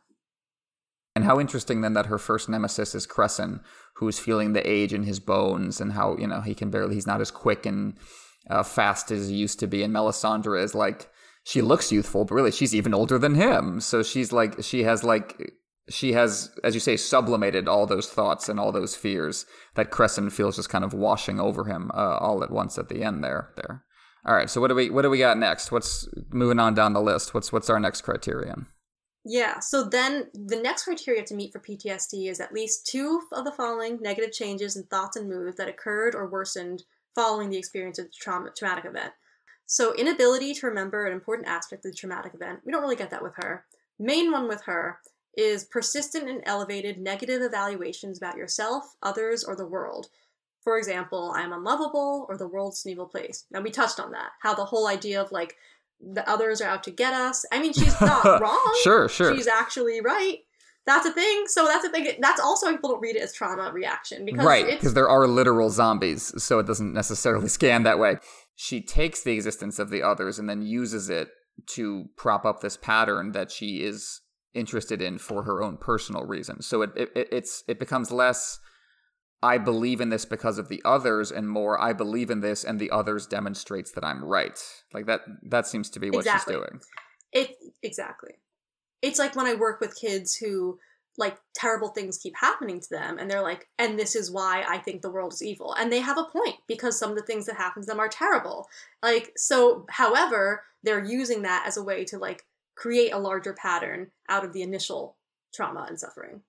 and 1.17 1.25
how 1.25 1.41
interesting 1.41 1.81
then 1.81 1.95
that 1.95 2.07
her 2.07 2.19
first 2.19 2.49
nemesis 2.49 2.95
is 2.95 3.07
Cressen, 3.07 3.61
who's 3.97 4.19
feeling 4.19 4.53
the 4.53 4.69
age 4.69 4.93
in 4.93 5.03
his 5.03 5.19
bones 5.19 5.81
and 5.81 5.93
how, 5.93 6.17
you 6.17 6.27
know, 6.27 6.41
he 6.41 6.55
can 6.55 6.71
barely, 6.71 6.95
he's 6.95 7.07
not 7.07 7.21
as 7.21 7.31
quick 7.31 7.67
and 7.67 7.97
uh, 8.49 8.63
fast 8.63 9.11
as 9.11 9.29
he 9.29 9.35
used 9.35 9.59
to 9.61 9.67
be. 9.67 9.83
And 9.83 9.95
Melisandre 9.95 10.63
is 10.63 10.75
like, 10.75 11.11
she 11.45 11.63
looks 11.63 11.91
youthful, 11.91 12.25
but 12.25 12.35
really 12.35 12.53
she's 12.53 12.75
even 12.75 12.95
older 12.95 13.19
than 13.19 13.35
him. 13.35 13.81
So 13.81 14.03
she's 14.03 14.33
like, 14.33 14.63
she 14.63 14.85
has 14.85 15.03
like, 15.03 15.53
she 15.89 16.13
has, 16.13 16.57
as 16.63 16.75
you 16.75 16.81
say, 16.81 16.97
sublimated 16.97 17.67
all 17.67 17.87
those 17.87 18.09
thoughts 18.09 18.49
and 18.49 18.61
all 18.61 18.71
those 18.71 18.95
fears 18.95 19.47
that 19.75 19.91
Cressen 19.91 20.31
feels 20.31 20.57
just 20.57 20.69
kind 20.69 20.85
of 20.85 20.95
washing 20.95 21.41
over 21.41 21.65
him 21.65 21.91
uh, 21.93 22.19
all 22.19 22.45
at 22.45 22.53
once 22.53 22.79
at 22.79 22.89
the 22.89 23.03
end 23.03 23.25
there. 23.25 23.51
There. 23.57 23.85
All 24.27 24.35
right. 24.35 24.51
So 24.51 24.61
what 24.61 24.69
do 24.69 24.75
we 24.75 24.91
what 24.91 25.03
do 25.03 25.11
we 25.11 25.19
got 25.19 25.39
next? 25.39 25.73
What's 25.73 26.09
moving 26.31 26.59
on 26.59 26.75
down 26.75 26.93
the 26.93 27.01
list? 27.01 27.35
What's 27.35 27.53
what's 27.53 27.71
our 27.71 27.81
next 27.81 28.03
criterion? 28.03 28.67
Yeah, 29.25 29.61
so 29.61 29.85
then 29.85 30.29
the 30.33 30.57
next 30.57 30.85
criteria 30.85 31.23
to 31.25 31.35
meet 31.35 31.53
for 31.53 31.61
PTSD 31.61 32.31
is 32.31 32.41
at 32.41 32.55
least 32.55 32.87
two 32.87 33.21
of 33.33 33.45
the 33.45 33.53
following 33.53 33.99
negative 34.01 34.33
changes 34.33 34.77
in 34.77 34.85
thoughts 34.85 35.15
and 35.17 35.29
moods 35.29 35.59
that 35.59 35.69
occurred 35.69 36.15
or 36.15 36.27
worsened 36.27 36.85
following 37.15 37.51
the 37.51 37.59
experience 37.59 37.99
of 37.99 38.07
the 38.07 38.13
trauma, 38.19 38.49
traumatic 38.57 38.87
event. 38.87 39.13
So, 39.67 39.95
inability 39.95 40.55
to 40.55 40.67
remember 40.67 41.07
an 41.07 41.13
important 41.13 41.49
aspect 41.49 41.85
of 41.85 41.93
the 41.93 41.97
traumatic 41.97 42.35
event. 42.35 42.61
We 42.65 42.73
don't 42.73 42.83
really 42.83 42.97
get 42.97 43.11
that 43.11 43.23
with 43.23 43.35
her. 43.37 43.67
Main 43.99 44.33
one 44.33 44.49
with 44.49 44.63
her 44.63 44.99
is 45.37 45.65
persistent 45.65 46.29
and 46.29 46.43
elevated 46.45 46.99
negative 46.99 47.43
evaluations 47.43 48.19
about 48.19 48.37
yourself, 48.37 48.97
others, 49.03 49.45
or 49.45 49.55
the 49.55 49.67
world. 49.67 50.09
For 50.63 50.77
example, 50.77 51.33
I 51.35 51.43
am 51.43 51.53
unlovable 51.53 52.27
or 52.29 52.37
the 52.37 52.49
world's 52.49 52.85
an 52.85 52.93
evil 52.93 53.07
place. 53.07 53.45
Now, 53.51 53.61
we 53.61 53.71
touched 53.71 53.99
on 53.99 54.13
that. 54.13 54.31
How 54.41 54.55
the 54.55 54.67
whole 54.67 54.87
idea 54.87 55.21
of 55.21 55.33
like 55.33 55.57
the 56.01 56.29
others 56.29 56.61
are 56.61 56.69
out 56.69 56.85
to 56.85 56.91
get 56.91 57.13
us. 57.13 57.45
I 57.53 57.61
mean, 57.61 57.73
she's 57.73 57.99
not 58.01 58.25
wrong. 58.41 58.75
sure, 58.83 59.09
sure. 59.09 59.35
She's 59.35 59.47
actually 59.47 60.01
right. 60.01 60.39
That's 60.87 61.07
a 61.07 61.13
thing. 61.13 61.45
So 61.47 61.67
that's 61.67 61.85
a 61.85 61.91
thing. 61.91 62.11
That's 62.21 62.41
also 62.41 62.67
why 62.67 62.73
people 62.73 62.91
don't 62.91 63.01
read 63.01 63.17
it 63.17 63.23
as 63.23 63.33
trauma 63.33 63.71
reaction 63.73 64.25
because 64.25 64.45
right 64.45 64.67
because 64.67 64.95
there 64.95 65.09
are 65.09 65.27
literal 65.27 65.71
zombies, 65.71 66.33
so 66.43 66.59
it 66.59 66.67
doesn't 66.67 66.93
necessarily 66.93 67.49
scan 67.59 67.83
that 67.83 67.99
way. 67.99 68.17
She 68.57 68.81
takes 68.81 69.23
the 69.23 69.33
existence 69.33 69.79
of 69.79 69.91
the 69.91 70.03
others 70.03 70.39
and 70.39 70.49
then 70.49 70.63
uses 70.63 71.11
it 71.11 71.29
to 71.69 72.07
prop 72.17 72.45
up 72.45 72.61
this 72.61 72.77
pattern 72.77 73.33
that 73.33 73.51
she 73.51 73.83
is 73.83 74.23
interested 74.55 75.01
in 75.01 75.19
for 75.19 75.43
her 75.45 75.63
own 75.63 75.77
personal 75.77 76.25
reasons. 76.25 76.67
So 76.67 76.83
it, 76.83 76.91
it 76.97 77.29
it's 77.31 77.63
it 77.69 77.79
becomes 77.79 78.11
less 78.11 78.59
I 79.43 79.59
believe 79.59 80.01
in 80.01 80.11
this 80.11 80.25
because 80.25 80.59
of 80.59 80.69
the 80.69 80.83
others 80.85 81.33
and 81.33 81.49
more 81.49 81.81
I 81.81 81.93
believe 81.93 82.31
in 82.31 82.41
this 82.41 82.63
and 82.65 82.79
the 82.79 82.91
others 82.91 83.27
demonstrates 83.27 83.93
that 83.93 84.05
I'm 84.05 84.25
right. 84.25 84.59
Like 84.93 85.07
that 85.07 85.23
that 85.45 85.67
seems 85.67 85.89
to 85.91 86.01
be 86.01 86.11
what 86.11 86.21
exactly. 86.21 86.55
she's 86.55 86.61
doing. 86.61 86.81
It 87.33 87.57
exactly. 87.83 88.35
It's 89.03 89.19
like 89.19 89.35
when 89.35 89.47
I 89.47 89.55
work 89.55 89.81
with 89.81 89.99
kids 89.99 90.35
who 90.35 90.79
like 91.17 91.39
terrible 91.55 91.89
things 91.89 92.19
keep 92.19 92.35
happening 92.39 92.81
to 92.81 92.89
them 92.91 93.19
and 93.19 93.31
they're 93.31 93.43
like 93.43 93.69
and 93.79 93.99
this 93.99 94.15
is 94.15 94.31
why 94.31 94.65
I 94.69 94.79
think 94.79 95.01
the 95.01 95.11
world 95.11 95.33
is 95.33 95.43
evil. 95.43 95.75
And 95.75 95.91
they 95.91 96.01
have 96.01 96.19
a 96.19 96.25
point 96.25 96.57
because 96.69 96.99
some 96.99 97.11
of 97.11 97.17
the 97.17 97.25
things 97.25 97.47
that 97.47 97.57
happen 97.57 97.83
to 97.83 97.87
them 97.87 98.01
are 98.01 98.09
terrible. 98.09 98.69
Like 99.03 99.33
so 99.37 99.87
however, 99.89 100.65
they're 100.83 101.05
using 101.05 101.43
that 101.43 101.65
as 101.67 101.79
a 101.79 101.83
way 101.83 102.05
to 102.07 102.19
like 102.19 102.45
create 102.75 103.13
a 103.13 103.19
larger 103.19 103.55
pattern 103.55 104.11
out 104.29 104.45
of 104.45 104.53
the 104.53 104.63
initial 104.63 105.17
trauma 105.53 105.87
and 105.89 105.99
suffering 105.99 106.43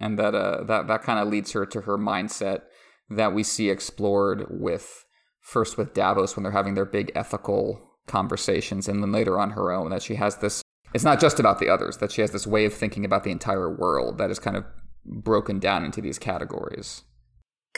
and 0.00 0.18
that 0.18 0.34
uh, 0.34 0.64
that 0.64 0.86
that 0.86 1.02
kind 1.02 1.18
of 1.18 1.28
leads 1.28 1.52
her 1.52 1.66
to 1.66 1.82
her 1.82 1.98
mindset 1.98 2.62
that 3.10 3.32
we 3.32 3.42
see 3.42 3.70
explored 3.70 4.46
with 4.50 5.04
first 5.40 5.78
with 5.78 5.94
Davos 5.94 6.36
when 6.36 6.42
they're 6.42 6.52
having 6.52 6.74
their 6.74 6.84
big 6.84 7.10
ethical 7.14 7.80
conversations, 8.06 8.88
and 8.88 9.02
then 9.02 9.12
later 9.12 9.38
on 9.38 9.50
her 9.50 9.70
own. 9.70 9.90
That 9.90 10.02
she 10.02 10.16
has 10.16 10.36
this. 10.36 10.62
It's 10.94 11.04
not 11.04 11.20
just 11.20 11.38
about 11.38 11.58
the 11.58 11.68
others. 11.68 11.98
That 11.98 12.12
she 12.12 12.20
has 12.22 12.32
this 12.32 12.46
way 12.46 12.64
of 12.64 12.74
thinking 12.74 13.04
about 13.04 13.24
the 13.24 13.30
entire 13.30 13.74
world 13.74 14.18
that 14.18 14.30
is 14.30 14.38
kind 14.38 14.56
of 14.56 14.64
broken 15.04 15.58
down 15.58 15.84
into 15.84 16.00
these 16.00 16.18
categories. 16.18 17.02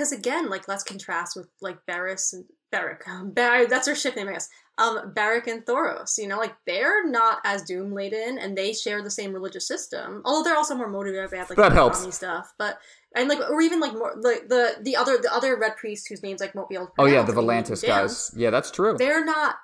Because 0.00 0.12
again, 0.12 0.48
like 0.48 0.66
let's 0.66 0.82
contrast 0.82 1.36
with 1.36 1.48
like 1.60 1.84
Barris 1.86 2.32
and 2.32 2.46
Beric. 2.72 3.02
Bar- 3.34 3.66
that's 3.66 3.86
her 3.86 3.94
ship 3.94 4.16
name, 4.16 4.28
I 4.28 4.32
guess 4.32 4.48
um, 4.80 5.12
Beric 5.14 5.46
and 5.46 5.64
Thoros. 5.64 6.18
You 6.18 6.26
know, 6.26 6.38
like 6.38 6.56
they're 6.66 7.06
not 7.08 7.38
as 7.44 7.62
doom 7.62 7.92
laden, 7.92 8.38
and 8.38 8.56
they 8.56 8.72
share 8.72 9.02
the 9.02 9.10
same 9.10 9.32
religious 9.32 9.68
system. 9.68 10.22
Although 10.24 10.48
they're 10.48 10.56
also 10.56 10.74
more 10.74 10.88
motivated 10.88 11.30
by 11.30 11.38
like 11.38 11.56
that 11.56 11.72
helps 11.72 12.14
stuff. 12.14 12.52
But 12.58 12.78
and 13.14 13.28
like 13.28 13.38
or 13.38 13.60
even 13.60 13.80
like 13.80 13.92
more 13.92 14.14
like 14.20 14.48
the 14.48 14.76
the 14.80 14.96
other 14.96 15.18
the 15.18 15.32
other 15.32 15.56
red 15.56 15.76
priests 15.76 16.06
whose 16.06 16.22
names 16.22 16.40
like 16.40 16.54
won't 16.54 16.68
be 16.68 16.76
able 16.76 16.86
to. 16.86 16.92
Oh 16.98 17.06
yeah, 17.06 17.22
the 17.22 17.32
Volantis 17.32 17.86
guys. 17.86 18.32
Yeah, 18.34 18.50
that's 18.50 18.70
true. 18.70 18.96
They're 18.98 19.24
not. 19.24 19.56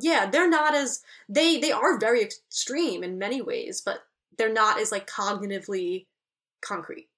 Yeah, 0.00 0.28
they're 0.30 0.48
not 0.48 0.74
as 0.74 1.02
they 1.28 1.58
they 1.58 1.72
are 1.72 1.98
very 1.98 2.22
extreme 2.22 3.02
in 3.02 3.18
many 3.18 3.42
ways, 3.42 3.82
but 3.84 4.00
they're 4.38 4.52
not 4.52 4.80
as 4.80 4.92
like 4.92 5.08
cognitively 5.08 6.06
concrete. 6.64 7.08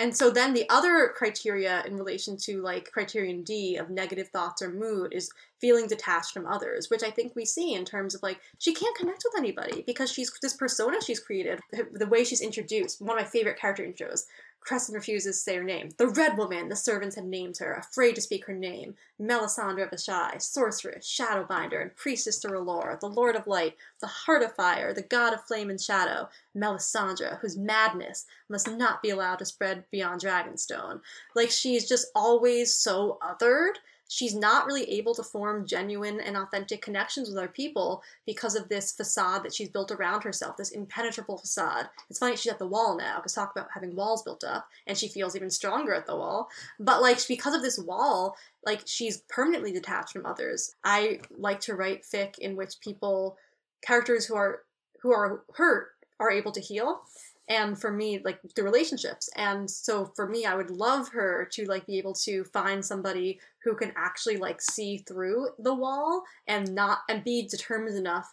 And 0.00 0.16
so 0.16 0.30
then 0.30 0.54
the 0.54 0.64
other 0.70 1.12
criteria 1.14 1.84
in 1.84 1.98
relation 1.98 2.38
to 2.38 2.62
like 2.62 2.90
criterion 2.90 3.42
D 3.42 3.76
of 3.76 3.90
negative 3.90 4.28
thoughts 4.28 4.62
or 4.62 4.70
mood 4.70 5.12
is 5.12 5.30
feeling 5.60 5.86
detached 5.86 6.32
from 6.32 6.46
others, 6.46 6.88
which 6.88 7.02
I 7.02 7.10
think 7.10 7.36
we 7.36 7.44
see 7.44 7.74
in 7.74 7.84
terms 7.84 8.14
of 8.14 8.22
like 8.22 8.40
she 8.56 8.72
can't 8.72 8.96
connect 8.96 9.24
with 9.24 9.38
anybody 9.38 9.84
because 9.86 10.10
she's 10.10 10.32
this 10.40 10.54
persona 10.54 11.02
she's 11.02 11.20
created, 11.20 11.60
the 11.92 12.06
way 12.06 12.24
she's 12.24 12.40
introduced. 12.40 13.02
One 13.02 13.18
of 13.18 13.24
my 13.24 13.28
favorite 13.28 13.58
character 13.58 13.84
intros 13.84 14.24
Cressen 14.60 14.94
refuses 14.94 15.36
to 15.36 15.42
say 15.42 15.56
her 15.56 15.64
name. 15.64 15.90
The 15.96 16.08
Red 16.08 16.36
Woman, 16.36 16.68
the 16.68 16.76
servants 16.76 17.16
had 17.16 17.24
named 17.24 17.58
her, 17.58 17.72
afraid 17.72 18.14
to 18.14 18.20
speak 18.20 18.44
her 18.46 18.52
name. 18.52 18.94
Melisandre 19.20 19.84
of 19.84 19.90
Asshai, 19.90 20.40
sorceress, 20.40 21.06
shadowbinder, 21.06 21.80
and 21.80 21.96
priestess 21.96 22.38
to 22.40 22.48
R'hllor, 22.48 23.00
the 23.00 23.08
Lord 23.08 23.36
of 23.36 23.46
Light, 23.46 23.76
the 24.00 24.06
Heart 24.06 24.42
of 24.42 24.54
Fire, 24.54 24.92
the 24.92 25.02
God 25.02 25.32
of 25.32 25.44
Flame 25.44 25.70
and 25.70 25.80
Shadow. 25.80 26.28
Melisandre, 26.56 27.38
whose 27.40 27.56
madness 27.56 28.26
must 28.48 28.68
not 28.68 29.02
be 29.02 29.10
allowed 29.10 29.38
to 29.40 29.44
spread 29.44 29.84
beyond 29.90 30.20
Dragonstone. 30.20 31.00
Like 31.34 31.50
she's 31.50 31.88
just 31.88 32.08
always 32.14 32.74
so 32.74 33.18
othered 33.22 33.74
she's 34.10 34.34
not 34.34 34.66
really 34.66 34.90
able 34.90 35.14
to 35.14 35.22
form 35.22 35.64
genuine 35.64 36.20
and 36.20 36.36
authentic 36.36 36.82
connections 36.82 37.28
with 37.28 37.38
other 37.38 37.46
people 37.46 38.02
because 38.26 38.56
of 38.56 38.68
this 38.68 38.90
facade 38.90 39.44
that 39.44 39.54
she's 39.54 39.68
built 39.68 39.92
around 39.92 40.24
herself, 40.24 40.56
this 40.56 40.72
impenetrable 40.72 41.38
facade. 41.38 41.88
It's 42.10 42.18
funny 42.18 42.34
she's 42.34 42.50
at 42.50 42.58
the 42.58 42.66
wall 42.66 42.96
now, 42.98 43.16
because 43.16 43.34
talk 43.34 43.52
about 43.54 43.68
having 43.72 43.94
walls 43.94 44.24
built 44.24 44.42
up, 44.42 44.68
and 44.88 44.98
she 44.98 45.06
feels 45.06 45.36
even 45.36 45.48
stronger 45.48 45.94
at 45.94 46.06
the 46.06 46.16
wall. 46.16 46.48
But 46.80 47.00
like 47.00 47.24
because 47.28 47.54
of 47.54 47.62
this 47.62 47.78
wall, 47.78 48.36
like 48.66 48.82
she's 48.84 49.18
permanently 49.28 49.70
detached 49.70 50.12
from 50.12 50.26
others. 50.26 50.74
I 50.82 51.20
like 51.30 51.60
to 51.60 51.76
write 51.76 52.02
fic 52.02 52.36
in 52.38 52.56
which 52.56 52.80
people 52.80 53.36
characters 53.80 54.26
who 54.26 54.34
are 54.34 54.62
who 55.02 55.12
are 55.12 55.44
hurt 55.54 55.90
are 56.18 56.32
able 56.32 56.52
to 56.52 56.60
heal 56.60 57.02
and 57.50 57.78
for 57.78 57.90
me 57.90 58.22
like 58.24 58.38
the 58.54 58.62
relationships 58.62 59.28
and 59.36 59.68
so 59.68 60.10
for 60.16 60.26
me 60.26 60.46
i 60.46 60.54
would 60.54 60.70
love 60.70 61.08
her 61.08 61.46
to 61.52 61.66
like 61.66 61.84
be 61.84 61.98
able 61.98 62.14
to 62.14 62.44
find 62.44 62.82
somebody 62.82 63.38
who 63.62 63.74
can 63.74 63.92
actually 63.96 64.38
like 64.38 64.62
see 64.62 64.98
through 65.06 65.48
the 65.58 65.74
wall 65.74 66.22
and 66.46 66.74
not 66.74 67.00
and 67.10 67.24
be 67.24 67.46
determined 67.46 67.98
enough 67.98 68.32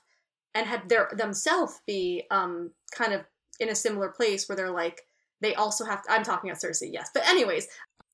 and 0.54 0.66
have 0.66 0.88
their 0.88 1.10
themselves 1.18 1.82
be 1.86 2.24
um 2.32 2.72
kind 2.96 3.12
of 3.12 3.22
in 3.60 3.70
a 3.70 3.76
similar 3.76 4.10
place 4.10 4.48
where 4.48 4.56
they're 4.56 4.70
like 4.70 5.02
they 5.42 5.56
also 5.56 5.84
have 5.84 6.02
to, 6.04 6.12
i'm 6.12 6.24
talking 6.24 6.50
about 6.50 6.62
cersei 6.62 6.90
yes 6.92 7.10
but 7.14 7.28
anyways 7.28 7.68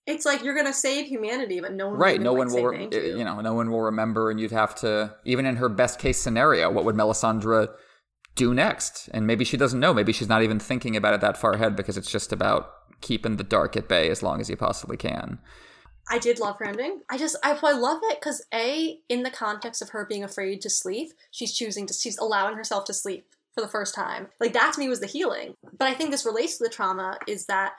it's 0.06 0.26
like 0.26 0.44
you're 0.44 0.56
gonna 0.56 0.74
save 0.74 1.06
humanity 1.06 1.60
but 1.60 1.74
no 1.74 1.90
one 1.90 2.00
right 2.00 2.18
will, 2.18 2.24
no 2.24 2.34
like, 2.34 2.48
one 2.48 2.54
will 2.54 2.66
re- 2.66 2.90
you. 2.92 3.18
you 3.18 3.24
know 3.24 3.42
no 3.42 3.54
one 3.54 3.70
will 3.70 3.82
remember 3.82 4.32
and 4.32 4.40
you'd 4.40 4.52
have 4.52 4.74
to 4.74 5.14
even 5.26 5.46
in 5.46 5.58
her 5.58 5.70
best 5.70 6.00
case 6.00 6.18
scenario 6.18 6.72
what 6.72 6.86
would 6.86 6.96
melisandre 6.96 7.70
do 8.36 8.54
next 8.54 9.10
and 9.14 9.28
maybe 9.28 9.46
she 9.46 9.58
doesn't 9.58 9.80
know 9.80 9.94
maybe 9.94 10.12
she's 10.12 10.30
not 10.30 10.44
even 10.44 10.60
thinking 10.60 10.96
about 10.96 11.14
it 11.14 11.22
that 11.22 11.38
far 11.38 11.54
ahead 11.54 11.76
because 11.76 11.98
it's 11.98 12.12
just 12.12 12.32
about 12.32 12.72
keeping 13.02 13.36
the 13.36 13.44
dark 13.44 13.78
at 13.78 13.88
bay 13.88 14.10
as 14.10 14.24
long 14.24 14.42
as 14.42 14.50
you 14.50 14.56
possibly 14.56 14.98
can 14.98 15.40
I 16.10 16.20
did 16.20 16.40
love 16.40 16.58
her 16.60 16.66
ending. 16.66 17.02
I 17.10 17.18
just 17.18 17.38
I, 17.44 17.58
I 17.64 17.72
love 17.72 18.02
it 18.04 18.20
because 18.20 18.46
a 18.54 19.00
in 19.10 19.24
the 19.24 19.30
context 19.30 19.82
of 19.82 19.90
her 19.90 20.06
being 20.06 20.24
afraid 20.24 20.62
to 20.62 20.70
sleep, 20.70 21.14
she's 21.32 21.56
choosing 21.56 21.86
to 21.88 21.94
she's 21.94 22.18
allowing 22.18 22.56
herself 22.56 22.86
to 22.86 22.94
sleep 22.94 23.28
for 23.54 23.62
the 23.62 23.70
first 23.70 23.96
time. 23.96 24.28
Like 24.40 24.54
that 24.54 24.74
to 24.74 24.80
me 24.80 24.90
was 24.90 25.00
the 25.00 25.08
healing. 25.08 25.56
But 25.78 25.88
I 25.88 25.94
think 25.94 26.12
this 26.12 26.26
relates 26.26 26.58
to 26.58 26.64
the 26.64 26.70
trauma 26.70 27.18
is 27.28 27.46
that 27.46 27.74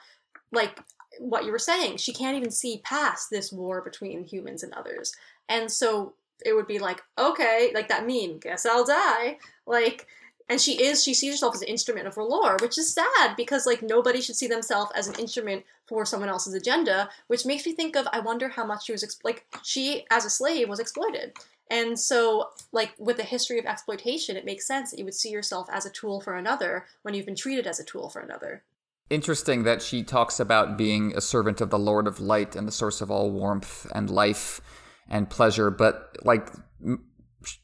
like 0.51 0.79
what 1.19 1.45
you 1.45 1.51
were 1.51 1.59
saying, 1.59 1.97
she 1.97 2.13
can't 2.13 2.37
even 2.37 2.51
see 2.51 2.81
past 2.83 3.29
this 3.29 3.51
war 3.51 3.81
between 3.81 4.25
humans 4.25 4.63
and 4.63 4.73
others, 4.73 5.13
and 5.47 5.71
so 5.71 6.15
it 6.43 6.53
would 6.53 6.67
be 6.67 6.79
like 6.79 7.01
okay, 7.17 7.71
like 7.73 7.89
that 7.89 8.07
meme, 8.07 8.39
guess 8.39 8.65
I'll 8.65 8.85
die, 8.85 9.37
like. 9.67 10.07
And 10.47 10.61
she 10.61 10.83
is, 10.83 11.03
she 11.03 11.15
sees 11.15 11.33
herself 11.33 11.55
as 11.55 11.63
an 11.63 11.67
instrument 11.67 12.05
of 12.07 12.15
R'hllor, 12.15 12.61
which 12.61 12.77
is 12.77 12.93
sad 12.93 13.35
because, 13.35 13.65
like, 13.65 13.81
nobody 13.81 14.21
should 14.21 14.35
see 14.35 14.47
themselves 14.47 14.91
as 14.93 15.07
an 15.07 15.15
instrument 15.15 15.65
for 15.87 16.05
someone 16.05 16.29
else's 16.29 16.53
agenda, 16.53 17.09
which 17.27 17.45
makes 17.45 17.65
me 17.65 17.71
think 17.71 17.95
of 17.95 18.07
I 18.13 18.19
wonder 18.19 18.49
how 18.49 18.65
much 18.65 18.85
she 18.85 18.91
was 18.91 19.03
ex- 19.03 19.19
like 19.23 19.45
she 19.63 20.05
as 20.11 20.23
a 20.25 20.29
slave 20.29 20.69
was 20.69 20.79
exploited. 20.79 21.33
And 21.71 21.97
so 21.99 22.49
like 22.71 22.93
with 22.99 23.17
the 23.17 23.23
history 23.23 23.57
of 23.57 23.65
exploitation, 23.65 24.37
it 24.37 24.45
makes 24.45 24.67
sense 24.67 24.91
that 24.91 24.99
you 24.99 25.05
would 25.05 25.15
see 25.15 25.31
yourself 25.31 25.67
as 25.71 25.85
a 25.85 25.89
tool 25.89 26.21
for 26.21 26.35
another 26.35 26.85
when 27.01 27.15
you've 27.15 27.25
been 27.25 27.35
treated 27.35 27.65
as 27.65 27.79
a 27.79 27.83
tool 27.83 28.09
for 28.09 28.19
another. 28.21 28.63
interesting 29.09 29.63
that 29.63 29.81
she 29.81 30.03
talks 30.03 30.39
about 30.39 30.77
being 30.77 31.13
a 31.15 31.21
servant 31.21 31.61
of 31.61 31.69
the 31.69 31.77
lord 31.77 32.07
of 32.07 32.19
light 32.19 32.55
and 32.55 32.67
the 32.67 32.71
source 32.71 33.01
of 33.01 33.11
all 33.11 33.29
warmth 33.31 33.85
and 33.93 34.09
life 34.09 34.59
and 35.07 35.29
pleasure 35.29 35.69
but 35.69 36.15
like 36.23 36.49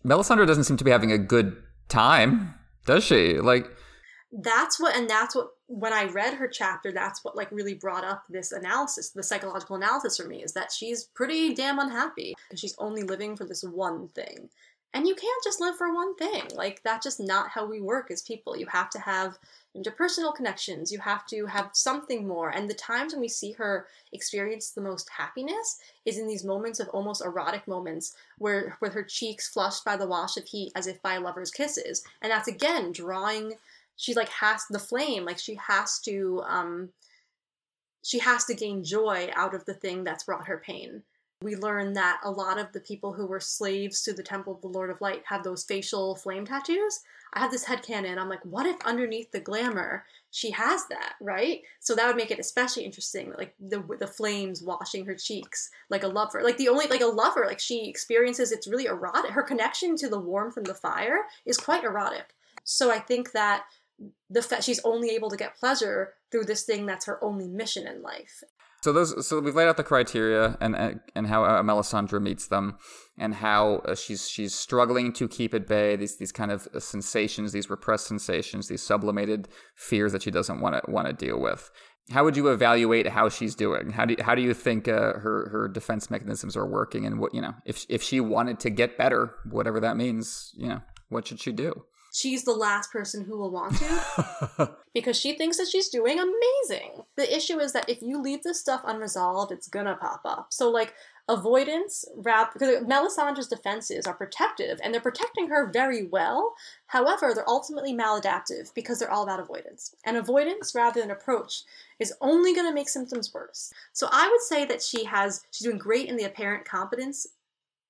melisandre 0.05 0.45
doesn't 0.45 0.65
seem 0.65 0.77
to 0.77 0.83
be 0.83 0.91
having 0.91 1.11
a 1.11 1.17
good 1.17 1.57
time 1.89 2.53
does 2.85 3.03
she 3.03 3.39
like 3.39 3.67
That's 4.31 4.79
what 4.79 4.95
and 4.95 5.09
that's 5.09 5.35
what 5.35 5.49
when 5.67 5.93
I 5.93 6.05
read 6.05 6.35
her 6.35 6.47
chapter, 6.47 6.91
that's 6.91 7.23
what 7.23 7.35
like 7.35 7.51
really 7.51 7.73
brought 7.73 8.03
up 8.03 8.23
this 8.29 8.51
analysis, 8.51 9.11
the 9.11 9.23
psychological 9.23 9.75
analysis 9.75 10.17
for 10.17 10.27
me 10.27 10.43
is 10.43 10.53
that 10.53 10.71
she's 10.71 11.05
pretty 11.05 11.53
damn 11.53 11.79
unhappy 11.79 12.35
and 12.49 12.59
she's 12.59 12.75
only 12.77 13.03
living 13.03 13.35
for 13.35 13.45
this 13.45 13.63
one 13.63 14.09
thing. 14.09 14.49
And 14.93 15.07
you 15.07 15.15
can't 15.15 15.43
just 15.43 15.61
live 15.61 15.77
for 15.77 15.93
one 15.93 16.15
thing. 16.15 16.43
Like 16.53 16.81
that's 16.83 17.05
just 17.05 17.19
not 17.19 17.49
how 17.49 17.65
we 17.65 17.79
work 17.79 18.11
as 18.11 18.21
people. 18.21 18.57
You 18.57 18.65
have 18.67 18.89
to 18.89 18.99
have 18.99 19.37
interpersonal 19.75 20.35
connections. 20.35 20.91
You 20.91 20.99
have 20.99 21.25
to 21.27 21.45
have 21.45 21.69
something 21.71 22.27
more. 22.27 22.49
And 22.49 22.69
the 22.69 22.73
times 22.73 23.13
when 23.13 23.21
we 23.21 23.29
see 23.29 23.53
her 23.53 23.87
experience 24.11 24.71
the 24.71 24.81
most 24.81 25.09
happiness 25.09 25.79
is 26.05 26.17
in 26.17 26.27
these 26.27 26.43
moments 26.43 26.81
of 26.81 26.89
almost 26.89 27.23
erotic 27.23 27.67
moments 27.69 28.15
where 28.37 28.77
with 28.81 28.93
her 28.93 29.03
cheeks 29.03 29.47
flushed 29.47 29.85
by 29.85 29.95
the 29.95 30.07
wash 30.07 30.35
of 30.35 30.43
heat 30.43 30.73
as 30.75 30.87
if 30.87 31.01
by 31.01 31.13
a 31.13 31.21
lover's 31.21 31.51
kisses. 31.51 32.03
And 32.21 32.29
that's 32.29 32.49
again 32.49 32.91
drawing 32.91 33.53
she 34.01 34.13
like 34.15 34.29
has 34.29 34.65
the 34.69 34.79
flame 34.79 35.25
like 35.25 35.37
she 35.37 35.55
has 35.55 35.99
to 35.99 36.41
um 36.47 36.89
she 38.03 38.17
has 38.17 38.45
to 38.45 38.55
gain 38.55 38.83
joy 38.83 39.29
out 39.35 39.53
of 39.53 39.63
the 39.65 39.73
thing 39.75 40.03
that's 40.03 40.23
brought 40.23 40.47
her 40.47 40.57
pain 40.57 41.03
we 41.41 41.55
learn 41.55 41.93
that 41.93 42.19
a 42.23 42.31
lot 42.31 42.59
of 42.59 42.71
the 42.71 42.79
people 42.79 43.13
who 43.13 43.25
were 43.25 43.39
slaves 43.39 44.01
to 44.03 44.13
the 44.13 44.23
temple 44.23 44.55
of 44.55 44.61
the 44.61 44.67
lord 44.67 44.89
of 44.89 45.01
light 45.01 45.23
have 45.25 45.43
those 45.43 45.63
facial 45.63 46.15
flame 46.15 46.45
tattoos. 46.45 47.01
I 47.33 47.39
have 47.39 47.51
this 47.51 47.65
headcanon 47.65 48.17
i'm 48.17 48.29
like 48.29 48.43
what 48.45 48.65
if 48.65 48.77
underneath 48.85 49.31
the 49.31 49.39
glamour 49.39 50.05
she 50.33 50.51
has 50.51 50.85
that 50.87 51.15
right? 51.19 51.61
So 51.79 51.93
that 51.95 52.07
would 52.07 52.15
make 52.15 52.31
it 52.31 52.39
especially 52.39 52.85
interesting 52.85 53.33
like 53.37 53.53
the 53.59 53.83
the 53.99 54.07
flames 54.07 54.61
washing 54.61 55.05
her 55.05 55.15
cheeks 55.15 55.69
like 55.89 56.03
a 56.03 56.07
lover 56.07 56.41
like 56.43 56.57
the 56.57 56.69
only 56.69 56.87
like 56.87 57.01
a 57.01 57.05
lover 57.05 57.45
like 57.45 57.59
she 57.59 57.89
experiences 57.89 58.51
it's 58.51 58.67
really 58.67 58.85
erotic 58.85 59.31
her 59.31 59.43
connection 59.43 59.95
to 59.97 60.09
the 60.09 60.19
warmth 60.19 60.57
and 60.57 60.65
the 60.65 60.73
fire 60.73 61.25
is 61.45 61.57
quite 61.57 61.83
erotic. 61.83 62.35
So 62.63 62.91
i 62.91 62.99
think 62.99 63.31
that 63.31 63.63
the 64.29 64.41
fact 64.41 64.63
she's 64.63 64.83
only 64.83 65.09
able 65.11 65.29
to 65.29 65.37
get 65.37 65.57
pleasure 65.57 66.13
through 66.31 66.45
this 66.45 66.63
thing 66.63 66.85
that's 66.85 67.05
her 67.05 67.23
only 67.23 67.47
mission 67.47 67.87
in 67.87 68.01
life. 68.01 68.43
So 68.83 68.91
those, 68.91 69.27
so 69.27 69.39
we've 69.39 69.53
laid 69.53 69.67
out 69.67 69.77
the 69.77 69.83
criteria 69.83 70.57
and 70.59 70.99
and, 71.15 71.27
how 71.27 71.45
uh, 71.45 71.61
Melisandre 71.61 72.19
meets 72.19 72.47
them, 72.47 72.79
and 73.15 73.35
how 73.35 73.75
uh, 73.85 73.93
she's 73.93 74.27
she's 74.27 74.55
struggling 74.55 75.13
to 75.13 75.27
keep 75.27 75.53
at 75.53 75.67
bay 75.67 75.95
these 75.95 76.17
these 76.17 76.31
kind 76.31 76.51
of 76.51 76.67
sensations, 76.79 77.51
these 77.51 77.69
repressed 77.69 78.07
sensations, 78.07 78.69
these 78.69 78.81
sublimated 78.81 79.47
fears 79.75 80.13
that 80.13 80.23
she 80.23 80.31
doesn't 80.31 80.61
want 80.61 80.83
to 80.83 80.91
want 80.91 81.07
to 81.07 81.13
deal 81.13 81.39
with. 81.39 81.69
How 82.09 82.23
would 82.23 82.35
you 82.35 82.47
evaluate 82.47 83.07
how 83.07 83.29
she's 83.29 83.53
doing? 83.53 83.91
How 83.91 84.05
do 84.05 84.15
you, 84.17 84.23
how 84.23 84.33
do 84.33 84.41
you 84.41 84.55
think 84.55 84.87
uh, 84.87 85.13
her 85.13 85.49
her 85.51 85.67
defense 85.67 86.09
mechanisms 86.09 86.57
are 86.57 86.67
working? 86.67 87.05
And 87.05 87.19
what 87.19 87.35
you 87.35 87.41
know, 87.41 87.53
if 87.67 87.85
if 87.87 88.01
she 88.01 88.19
wanted 88.19 88.59
to 88.61 88.71
get 88.71 88.97
better, 88.97 89.35
whatever 89.47 89.79
that 89.79 89.95
means, 89.95 90.49
you 90.55 90.67
know, 90.67 90.81
what 91.09 91.27
should 91.27 91.39
she 91.39 91.51
do? 91.51 91.83
She's 92.11 92.43
the 92.43 92.51
last 92.51 92.91
person 92.91 93.23
who 93.23 93.37
will 93.37 93.51
want 93.51 93.77
to 93.77 94.75
because 94.93 95.17
she 95.17 95.33
thinks 95.33 95.57
that 95.57 95.69
she's 95.69 95.87
doing 95.87 96.19
amazing. 96.19 97.03
The 97.15 97.33
issue 97.33 97.59
is 97.59 97.71
that 97.71 97.89
if 97.89 98.01
you 98.01 98.21
leave 98.21 98.43
this 98.43 98.59
stuff 98.59 98.81
unresolved, 98.83 99.51
it's 99.51 99.69
gonna 99.69 99.95
pop 99.95 100.21
up. 100.25 100.47
So 100.49 100.69
like 100.69 100.93
avoidance, 101.29 102.03
rap 102.17 102.51
because 102.51 102.83
Melisandre's 102.83 103.47
defenses 103.47 104.05
are 104.05 104.13
protective 104.13 104.79
and 104.83 104.93
they're 104.93 104.99
protecting 104.99 105.47
her 105.47 105.71
very 105.71 106.05
well. 106.07 106.53
However, 106.87 107.31
they're 107.33 107.49
ultimately 107.49 107.93
maladaptive 107.93 108.73
because 108.73 108.99
they're 108.99 109.11
all 109.11 109.23
about 109.23 109.39
avoidance. 109.39 109.95
And 110.03 110.17
avoidance 110.17 110.75
rather 110.75 110.99
than 110.99 111.11
approach 111.11 111.63
is 111.99 112.13
only 112.19 112.53
going 112.53 112.67
to 112.67 112.73
make 112.73 112.89
symptoms 112.89 113.33
worse. 113.33 113.71
So 113.93 114.09
I 114.11 114.27
would 114.27 114.41
say 114.41 114.65
that 114.65 114.81
she 114.81 115.05
has 115.05 115.43
she's 115.51 115.65
doing 115.65 115.77
great 115.77 116.09
in 116.09 116.17
the 116.17 116.25
apparent 116.25 116.65
competence 116.65 117.27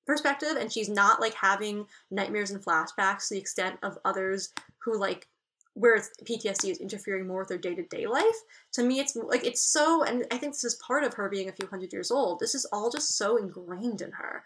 perspective 0.06 0.56
and 0.60 0.72
she's 0.72 0.90
not 0.90 1.22
like 1.22 1.34
having 1.34 1.86
nightmares 2.10 2.52
and 2.52 2.64
flashbacks 2.64 3.28
to 3.28 3.36
the 3.36 3.40
extent 3.40 3.78
of 3.84 3.98
others 4.06 4.54
who 4.80 4.98
like 4.98 5.28
where 5.74 5.96
it's, 5.96 6.10
PTSD 6.26 6.70
is 6.70 6.80
interfering 6.80 7.26
more 7.26 7.40
with 7.40 7.48
their 7.48 7.58
day-to-day 7.58 8.06
life. 8.06 8.26
To 8.74 8.84
me 8.84 9.00
it's 9.00 9.16
like 9.16 9.46
it's 9.46 9.62
so 9.62 10.04
and 10.04 10.26
I 10.32 10.38
think 10.38 10.54
this 10.54 10.64
is 10.64 10.76
part 10.76 11.04
of 11.04 11.14
her 11.14 11.30
being 11.30 11.50
a 11.50 11.54
few 11.54 11.68
hundred 11.68 11.94
years 11.94 12.12
old. 12.12 12.40
This 12.40 12.56
is 12.56 12.66
all 12.72 12.90
just 12.90 13.18
so 13.18 13.38
ingrained 13.38 14.02
in 14.02 14.12
her. 14.12 14.44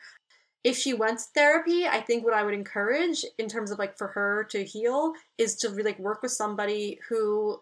If 0.64 0.78
she 0.78 0.94
went 0.94 1.20
to 1.20 1.26
therapy, 1.36 1.86
I 1.88 2.02
think 2.02 2.24
what 2.24 2.34
I 2.34 2.44
would 2.44 2.56
encourage 2.56 3.24
in 3.38 3.48
terms 3.48 3.70
of 3.70 3.78
like 3.78 3.98
for 3.98 4.08
her 4.08 4.44
to 4.50 4.64
heal 4.64 5.14
is 5.38 5.56
to 5.58 5.70
really 5.70 5.92
like 5.92 6.00
work 6.00 6.22
with 6.22 6.32
somebody 6.32 7.00
who 7.08 7.62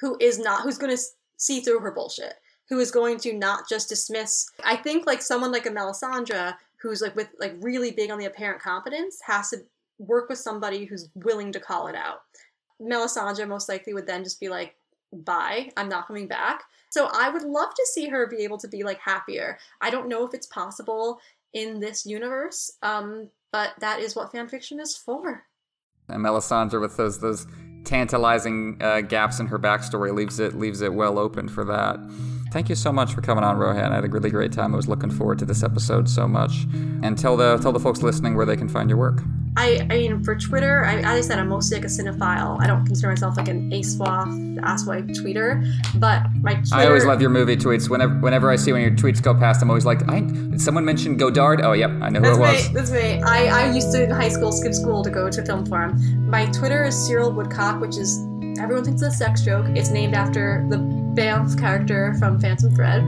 who 0.00 0.16
is 0.20 0.38
not 0.38 0.62
who's 0.62 0.78
going 0.78 0.96
to 0.96 1.02
see 1.36 1.60
through 1.60 1.80
her 1.80 1.90
bullshit 1.90 2.34
who 2.68 2.78
is 2.78 2.90
going 2.90 3.18
to 3.18 3.32
not 3.32 3.68
just 3.68 3.88
dismiss 3.88 4.50
i 4.64 4.76
think 4.76 5.06
like 5.06 5.22
someone 5.22 5.52
like 5.52 5.66
a 5.66 5.70
melisandre 5.70 6.54
who's 6.80 7.00
like 7.00 7.16
with 7.16 7.28
like 7.38 7.54
really 7.60 7.90
big 7.90 8.10
on 8.10 8.18
the 8.18 8.26
apparent 8.26 8.62
competence 8.62 9.18
has 9.26 9.50
to 9.50 9.58
work 9.98 10.28
with 10.28 10.38
somebody 10.38 10.84
who's 10.84 11.08
willing 11.14 11.52
to 11.52 11.60
call 11.60 11.88
it 11.88 11.94
out. 11.94 12.20
Melisandre 12.80 13.48
most 13.48 13.68
likely 13.68 13.94
would 13.94 14.06
then 14.06 14.22
just 14.22 14.40
be 14.40 14.48
like 14.48 14.74
bye 15.12 15.70
i'm 15.76 15.88
not 15.88 16.06
coming 16.06 16.28
back. 16.28 16.62
So 16.90 17.08
i 17.12 17.28
would 17.30 17.42
love 17.42 17.74
to 17.74 17.86
see 17.92 18.08
her 18.08 18.26
be 18.26 18.44
able 18.44 18.58
to 18.58 18.68
be 18.68 18.82
like 18.82 19.00
happier. 19.00 19.58
I 19.80 19.90
don't 19.90 20.08
know 20.08 20.26
if 20.26 20.34
it's 20.34 20.46
possible 20.46 21.20
in 21.54 21.80
this 21.80 22.04
universe 22.04 22.70
um 22.82 23.30
but 23.50 23.72
that 23.80 24.00
is 24.00 24.14
what 24.14 24.32
fanfiction 24.32 24.80
is 24.80 24.96
for. 24.96 25.44
And 26.08 26.24
Melisandre 26.24 26.80
with 26.80 26.96
those 26.96 27.20
those 27.20 27.46
tantalizing 27.84 28.76
uh, 28.80 29.00
gaps 29.00 29.40
in 29.40 29.46
her 29.46 29.58
backstory 29.58 30.14
leaves 30.14 30.38
it 30.38 30.54
leaves 30.54 30.80
it 30.82 30.92
well 30.92 31.18
open 31.18 31.48
for 31.48 31.64
that. 31.64 31.98
Thank 32.50 32.68
you 32.68 32.74
so 32.74 32.92
much 32.92 33.12
for 33.14 33.20
coming 33.20 33.44
on, 33.44 33.58
Rohan. 33.58 33.92
I 33.92 33.96
had 33.96 34.04
a 34.04 34.08
really 34.08 34.30
great 34.30 34.52
time. 34.52 34.72
I 34.72 34.76
was 34.76 34.88
looking 34.88 35.10
forward 35.10 35.38
to 35.40 35.44
this 35.44 35.62
episode 35.62 36.08
so 36.08 36.26
much. 36.26 36.66
And 37.02 37.16
tell 37.16 37.36
the 37.36 37.58
tell 37.58 37.72
the 37.72 37.80
folks 37.80 38.02
listening 38.02 38.34
where 38.36 38.46
they 38.46 38.56
can 38.56 38.68
find 38.68 38.88
your 38.88 38.98
work. 38.98 39.22
I, 39.56 39.86
I 39.90 39.98
mean, 39.98 40.22
for 40.22 40.36
Twitter, 40.36 40.84
I, 40.84 40.98
as 40.98 41.04
I 41.04 41.20
said, 41.20 41.38
I'm 41.40 41.48
mostly 41.48 41.78
like 41.78 41.84
a 41.84 41.88
cinephile. 41.88 42.62
I 42.62 42.68
don't 42.68 42.86
consider 42.86 43.08
myself 43.08 43.36
like 43.36 43.48
an 43.48 43.70
ASOIAF, 43.72 44.60
asswipe 44.60 45.08
tweeter, 45.16 45.66
but 45.98 46.22
my 46.40 46.54
Twitter... 46.54 46.74
I 46.76 46.86
always 46.86 47.04
love 47.04 47.20
your 47.20 47.30
movie 47.30 47.56
tweets. 47.56 47.90
Whenever 47.90 48.14
whenever 48.20 48.50
I 48.50 48.56
see 48.56 48.72
when 48.72 48.82
your 48.82 48.92
tweets 48.92 49.20
go 49.20 49.34
past, 49.34 49.60
I'm 49.60 49.68
always 49.68 49.84
like, 49.84 50.08
I, 50.08 50.20
did 50.20 50.60
someone 50.60 50.84
mention 50.84 51.16
Godard? 51.16 51.60
Oh, 51.62 51.72
yep, 51.72 51.90
I 52.00 52.08
know 52.08 52.20
who 52.20 52.36
That's 52.36 52.38
it 52.38 52.40
me. 52.40 52.46
was. 52.46 52.72
That's 52.72 52.90
me. 52.92 53.22
I, 53.22 53.64
I 53.64 53.72
used 53.72 53.90
to 53.92 54.04
in 54.04 54.10
high 54.10 54.28
school 54.28 54.52
skip 54.52 54.74
school 54.74 55.02
to 55.02 55.10
go 55.10 55.28
to 55.28 55.44
film 55.44 55.66
forum. 55.66 56.30
My 56.30 56.46
Twitter 56.46 56.84
is 56.84 56.94
Cyril 57.06 57.32
Woodcock, 57.32 57.80
which 57.80 57.96
is 57.96 58.16
everyone 58.60 58.84
thinks 58.84 59.02
it's 59.02 59.14
a 59.14 59.16
sex 59.16 59.42
joke. 59.42 59.66
It's 59.70 59.90
named 59.90 60.14
after 60.14 60.66
the 60.68 60.78
Banff 60.78 61.56
character 61.58 62.14
from 62.18 62.40
Phantom 62.40 62.74
Thread, 62.74 63.02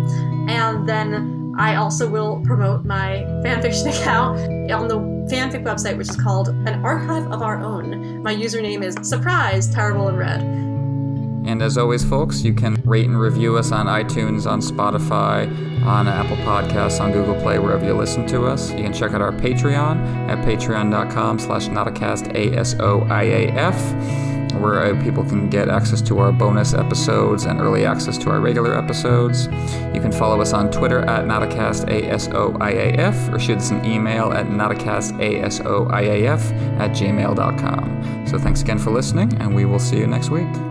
and 0.48 0.88
then 0.88 1.54
I 1.58 1.76
also 1.76 2.08
will 2.08 2.40
promote 2.44 2.84
my 2.84 3.24
fanfiction 3.44 3.88
account 4.00 4.38
on 4.72 4.88
the 4.88 4.98
fanfic 5.32 5.62
website, 5.62 5.96
which 5.96 6.08
is 6.08 6.16
called 6.16 6.48
An 6.48 6.84
Archive 6.84 7.30
of 7.30 7.42
Our 7.42 7.62
Own. 7.62 8.22
My 8.22 8.34
username 8.34 8.82
is 8.82 8.96
Surprise 9.08 9.68
Terrible 9.68 10.08
in 10.08 10.16
Red. 10.16 10.40
And 11.46 11.62
as 11.62 11.78
always, 11.78 12.04
folks, 12.04 12.42
you 12.42 12.52
can 12.52 12.80
rate 12.84 13.06
and 13.06 13.18
review 13.18 13.56
us 13.56 13.72
on 13.72 13.86
iTunes, 13.86 14.46
on 14.50 14.60
Spotify, 14.60 15.48
on 15.84 16.06
Apple 16.06 16.36
Podcasts, 16.38 17.00
on 17.00 17.12
Google 17.12 17.34
Play, 17.40 17.58
wherever 17.58 17.84
you 17.84 17.94
listen 17.94 18.26
to 18.28 18.46
us. 18.46 18.70
You 18.70 18.82
can 18.82 18.92
check 18.92 19.12
out 19.12 19.22
our 19.22 19.32
Patreon 19.32 20.28
at 20.28 20.38
patreon.com 20.44 21.38
slash 21.38 21.68
nauticast, 21.68 22.34
A-S-O-I-A-F 22.34 24.29
where 24.60 24.82
uh, 24.82 25.02
people 25.02 25.24
can 25.24 25.48
get 25.48 25.68
access 25.68 26.00
to 26.02 26.18
our 26.18 26.32
bonus 26.32 26.74
episodes 26.74 27.44
and 27.44 27.60
early 27.60 27.86
access 27.86 28.18
to 28.18 28.30
our 28.30 28.40
regular 28.40 28.76
episodes. 28.76 29.46
You 29.94 30.00
can 30.00 30.12
follow 30.12 30.40
us 30.40 30.52
on 30.52 30.70
Twitter 30.70 31.00
at 31.00 31.24
Nauticast 31.24 31.88
A-S-O-I-A-F 31.88 33.32
or 33.32 33.38
shoot 33.38 33.58
us 33.58 33.70
an 33.70 33.84
email 33.84 34.32
at 34.32 34.46
nauticastasoiaf 34.46 36.40
at 36.78 36.90
gmail.com. 36.90 38.26
So 38.26 38.38
thanks 38.38 38.62
again 38.62 38.78
for 38.78 38.90
listening, 38.90 39.32
and 39.40 39.54
we 39.54 39.64
will 39.64 39.78
see 39.78 39.98
you 39.98 40.06
next 40.06 40.30
week. 40.30 40.69